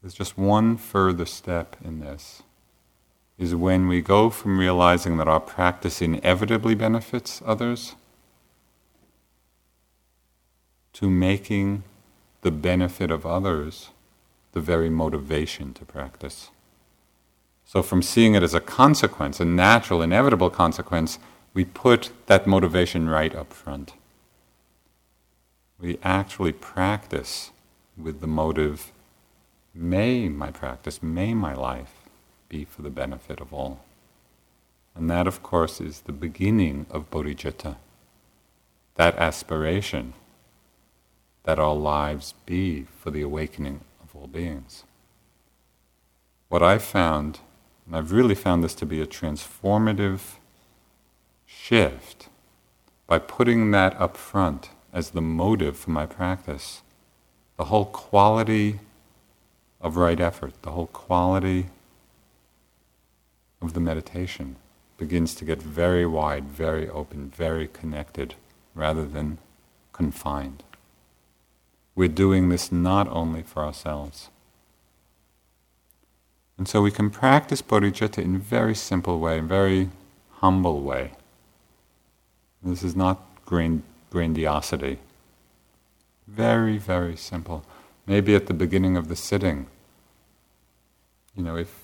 There's 0.00 0.14
just 0.14 0.36
one 0.36 0.76
further 0.76 1.26
step 1.26 1.76
in 1.84 2.00
this 2.00 2.42
is 3.38 3.54
when 3.54 3.88
we 3.88 4.00
go 4.00 4.30
from 4.30 4.58
realizing 4.58 5.16
that 5.16 5.28
our 5.28 5.40
practice 5.40 6.02
inevitably 6.02 6.74
benefits 6.74 7.42
others 7.44 7.94
to 10.92 11.08
making 11.08 11.82
the 12.42 12.50
benefit 12.50 13.10
of 13.10 13.24
others 13.24 13.90
the 14.52 14.60
very 14.60 14.90
motivation 14.90 15.72
to 15.74 15.84
practice. 15.84 16.50
So, 17.64 17.82
from 17.82 18.02
seeing 18.02 18.34
it 18.34 18.42
as 18.42 18.54
a 18.54 18.60
consequence, 18.60 19.40
a 19.40 19.44
natural, 19.44 20.02
inevitable 20.02 20.50
consequence, 20.50 21.18
we 21.54 21.64
put 21.64 22.10
that 22.26 22.46
motivation 22.46 23.08
right 23.08 23.34
up 23.34 23.52
front. 23.52 23.92
We 25.78 25.98
actually 26.02 26.52
practice 26.52 27.50
with 27.96 28.20
the 28.20 28.26
motive 28.26 28.92
may 29.74 30.28
my 30.28 30.50
practice, 30.50 31.02
may 31.02 31.34
my 31.34 31.54
life 31.54 31.92
be 32.48 32.64
for 32.64 32.82
the 32.82 32.90
benefit 32.90 33.40
of 33.40 33.52
all. 33.52 33.80
And 34.94 35.08
that, 35.10 35.26
of 35.26 35.42
course, 35.42 35.80
is 35.80 36.00
the 36.00 36.12
beginning 36.12 36.86
of 36.90 37.10
bodhicitta, 37.10 37.76
that 38.96 39.16
aspiration 39.16 40.12
that 41.44 41.58
our 41.58 41.74
lives 41.74 42.34
be 42.46 42.86
for 43.00 43.10
the 43.10 43.22
awakening 43.22 43.80
of 44.02 44.14
all 44.14 44.26
beings. 44.26 44.84
What 46.48 46.62
I've 46.62 46.84
found, 46.84 47.40
and 47.86 47.96
I've 47.96 48.12
really 48.12 48.34
found 48.34 48.62
this 48.62 48.74
to 48.76 48.86
be 48.86 49.00
a 49.00 49.06
transformative 49.06 50.36
shift 51.62 52.28
by 53.06 53.20
putting 53.20 53.70
that 53.70 53.94
up 54.00 54.16
front 54.16 54.70
as 54.92 55.10
the 55.10 55.20
motive 55.20 55.76
for 55.76 55.90
my 55.90 56.04
practice. 56.04 56.82
The 57.56 57.66
whole 57.66 57.84
quality 57.84 58.80
of 59.80 59.96
right 59.96 60.18
effort, 60.18 60.54
the 60.62 60.72
whole 60.72 60.88
quality 60.88 61.66
of 63.60 63.74
the 63.74 63.80
meditation 63.80 64.56
begins 64.98 65.36
to 65.36 65.44
get 65.44 65.62
very 65.62 66.04
wide, 66.04 66.46
very 66.48 66.88
open, 66.88 67.30
very 67.30 67.68
connected, 67.68 68.34
rather 68.74 69.04
than 69.04 69.38
confined. 69.92 70.64
We're 71.94 72.08
doing 72.08 72.48
this 72.48 72.72
not 72.72 73.06
only 73.08 73.42
for 73.42 73.62
ourselves. 73.62 74.30
And 76.58 76.66
so 76.66 76.82
we 76.82 76.90
can 76.90 77.10
practice 77.10 77.62
bodhicitta 77.62 78.18
in 78.18 78.36
a 78.36 78.38
very 78.38 78.74
simple 78.74 79.20
way, 79.20 79.38
in 79.38 79.46
very 79.46 79.90
humble 80.40 80.80
way. 80.80 81.12
This 82.62 82.82
is 82.82 82.94
not 82.94 83.20
grand, 83.44 83.82
grandiosity. 84.10 84.98
Very, 86.28 86.78
very 86.78 87.16
simple. 87.16 87.64
Maybe 88.06 88.34
at 88.34 88.46
the 88.46 88.54
beginning 88.54 88.96
of 88.96 89.08
the 89.08 89.16
sitting, 89.16 89.66
you 91.36 91.42
know, 91.42 91.56
if 91.56 91.74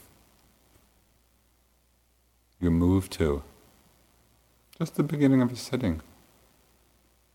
you 2.61 2.71
move 2.71 3.11
to 3.11 3.43
just 4.79 4.95
the 4.95 5.03
beginning 5.03 5.43
of 5.43 5.53
a 5.53 5.57
sitting, 5.57 6.01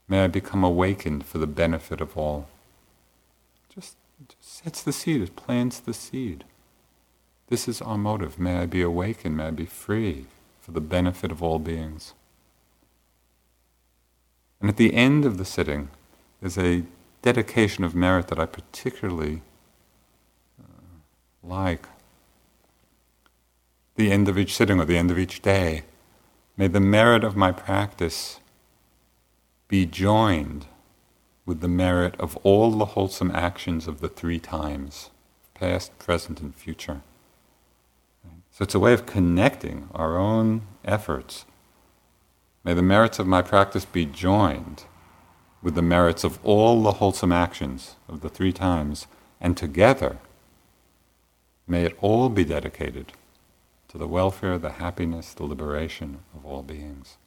may 0.07 0.23
I 0.23 0.27
become 0.27 0.63
awakened 0.63 1.25
for 1.25 1.37
the 1.37 1.47
benefit 1.47 1.99
of 1.99 2.17
all. 2.17 2.47
Just, 3.73 3.97
just 4.29 4.63
sets 4.63 4.81
the 4.81 4.93
seed, 4.93 5.21
it 5.21 5.35
plants 5.35 5.79
the 5.79 5.93
seed. 5.93 6.45
This 7.49 7.67
is 7.67 7.81
our 7.81 7.97
motive. 7.97 8.39
May 8.39 8.59
I 8.59 8.65
be 8.65 8.81
awakened, 8.81 9.35
may 9.35 9.47
I 9.47 9.51
be 9.51 9.65
free 9.65 10.27
for 10.61 10.71
the 10.71 10.81
benefit 10.81 11.31
of 11.31 11.43
all 11.43 11.59
beings. 11.59 12.13
And 14.63 14.69
at 14.69 14.77
the 14.77 14.93
end 14.93 15.25
of 15.25 15.37
the 15.37 15.43
sitting, 15.43 15.89
there's 16.39 16.57
a 16.57 16.83
dedication 17.21 17.83
of 17.83 17.93
merit 17.93 18.29
that 18.29 18.39
I 18.39 18.45
particularly 18.45 19.41
uh, 20.57 21.01
like. 21.43 21.85
The 23.97 24.09
end 24.09 24.29
of 24.29 24.37
each 24.37 24.55
sitting 24.55 24.79
or 24.79 24.85
the 24.85 24.97
end 24.97 25.11
of 25.11 25.19
each 25.19 25.41
day, 25.41 25.83
may 26.55 26.69
the 26.69 26.79
merit 26.79 27.25
of 27.25 27.35
my 27.35 27.51
practice 27.51 28.39
be 29.67 29.85
joined 29.85 30.67
with 31.45 31.59
the 31.59 31.67
merit 31.67 32.15
of 32.17 32.37
all 32.37 32.71
the 32.71 32.85
wholesome 32.85 33.31
actions 33.31 33.85
of 33.85 33.99
the 33.99 34.07
three 34.07 34.39
times 34.39 35.09
past, 35.55 35.99
present, 35.99 36.39
and 36.39 36.55
future. 36.55 37.01
So 38.51 38.63
it's 38.63 38.75
a 38.75 38.79
way 38.79 38.93
of 38.93 39.05
connecting 39.05 39.89
our 39.93 40.17
own 40.17 40.61
efforts. 40.85 41.43
May 42.63 42.73
the 42.73 42.81
merits 42.81 43.19
of 43.19 43.27
my 43.27 43.41
practice 43.41 43.83
be 43.83 44.05
joined 44.05 44.85
with 45.61 45.75
the 45.75 45.81
merits 45.81 46.23
of 46.23 46.39
all 46.45 46.81
the 46.81 46.93
wholesome 46.93 47.31
actions 47.31 47.95
of 48.07 48.21
the 48.21 48.29
three 48.29 48.53
times, 48.53 49.07
and 49.41 49.57
together 49.57 50.17
may 51.67 51.83
it 51.83 51.97
all 52.01 52.29
be 52.29 52.45
dedicated 52.45 53.13
to 53.89 53.97
the 53.97 54.07
welfare, 54.07 54.57
the 54.57 54.71
happiness, 54.71 55.33
the 55.33 55.43
liberation 55.43 56.19
of 56.33 56.45
all 56.45 56.63
beings. 56.63 57.17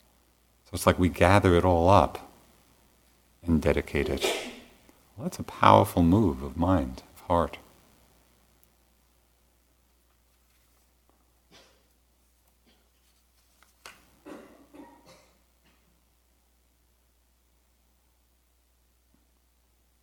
So 0.65 0.71
it's 0.73 0.87
like 0.87 0.99
we 0.99 1.09
gather 1.09 1.55
it 1.55 1.65
all 1.65 1.89
up 1.89 2.31
and 3.45 3.61
dedicate 3.61 4.09
it. 4.09 4.25
Well, 5.17 5.25
that's 5.25 5.39
a 5.39 5.45
powerful 5.45 6.03
move 6.03 6.43
of 6.43 6.57
mind, 6.57 7.03
of 7.15 7.23
heart. 7.27 7.59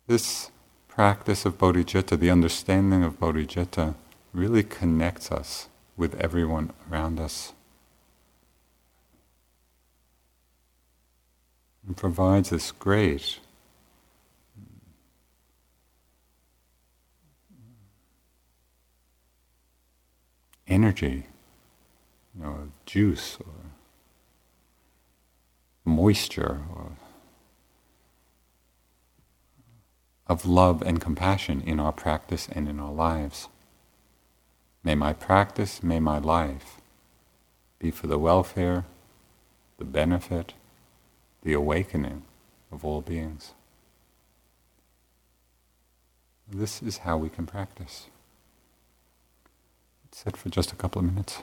This 0.06 0.50
practice 0.86 1.46
of 1.46 1.56
bodhicitta, 1.56 2.18
the 2.18 2.30
understanding 2.30 3.02
of 3.02 3.18
bodhicitta, 3.18 3.94
really 4.32 4.62
connects 4.62 5.32
us 5.32 5.68
with 5.96 6.14
everyone 6.20 6.72
around 6.90 7.18
us. 7.18 7.52
And 11.86 11.96
provides 11.96 12.50
this 12.50 12.70
great 12.70 13.40
energy, 20.66 21.26
you 22.34 22.42
know, 22.42 22.68
juice 22.84 23.38
or 23.40 23.52
moisture 25.84 26.62
or 26.74 26.92
of 30.26 30.46
love 30.46 30.82
and 30.82 31.00
compassion 31.00 31.60
in 31.60 31.78
our 31.78 31.92
practice 31.92 32.48
and 32.50 32.68
in 32.68 32.80
our 32.80 32.92
lives. 32.92 33.48
May 34.82 34.94
my 34.94 35.12
practice, 35.12 35.82
may 35.82 36.00
my 36.00 36.18
life 36.18 36.80
be 37.78 37.90
for 37.90 38.06
the 38.06 38.18
welfare, 38.18 38.84
the 39.78 39.84
benefit, 39.84 40.54
the 41.42 41.52
awakening 41.52 42.22
of 42.72 42.84
all 42.84 43.00
beings. 43.00 43.52
This 46.50 46.82
is 46.82 46.98
how 46.98 47.16
we 47.16 47.28
can 47.28 47.46
practice. 47.46 48.06
Let's 50.04 50.22
Sit 50.22 50.36
for 50.36 50.48
just 50.48 50.72
a 50.72 50.76
couple 50.76 51.00
of 51.00 51.06
minutes. 51.06 51.42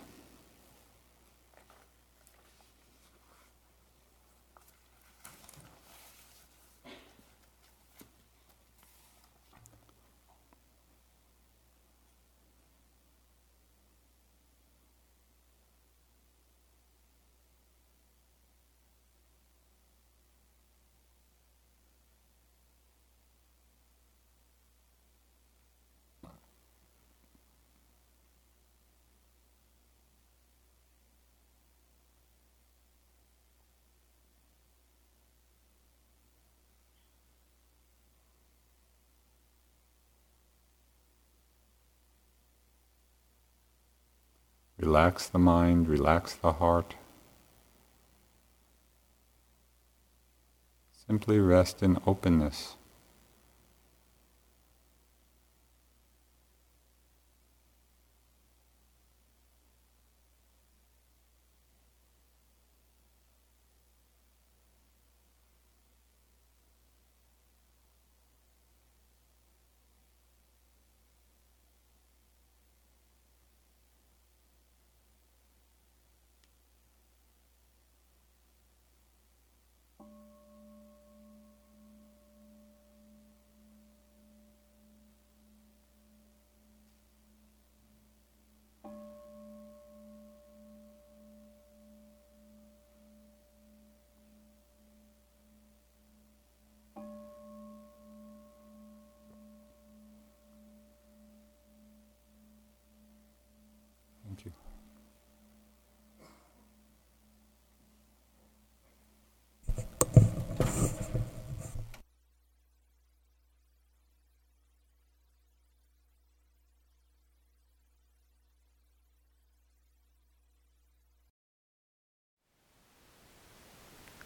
Relax 44.81 45.27
the 45.27 45.37
mind, 45.37 45.87
relax 45.87 46.33
the 46.33 46.53
heart. 46.53 46.95
Simply 51.05 51.39
rest 51.39 51.83
in 51.83 51.99
openness. 52.07 52.77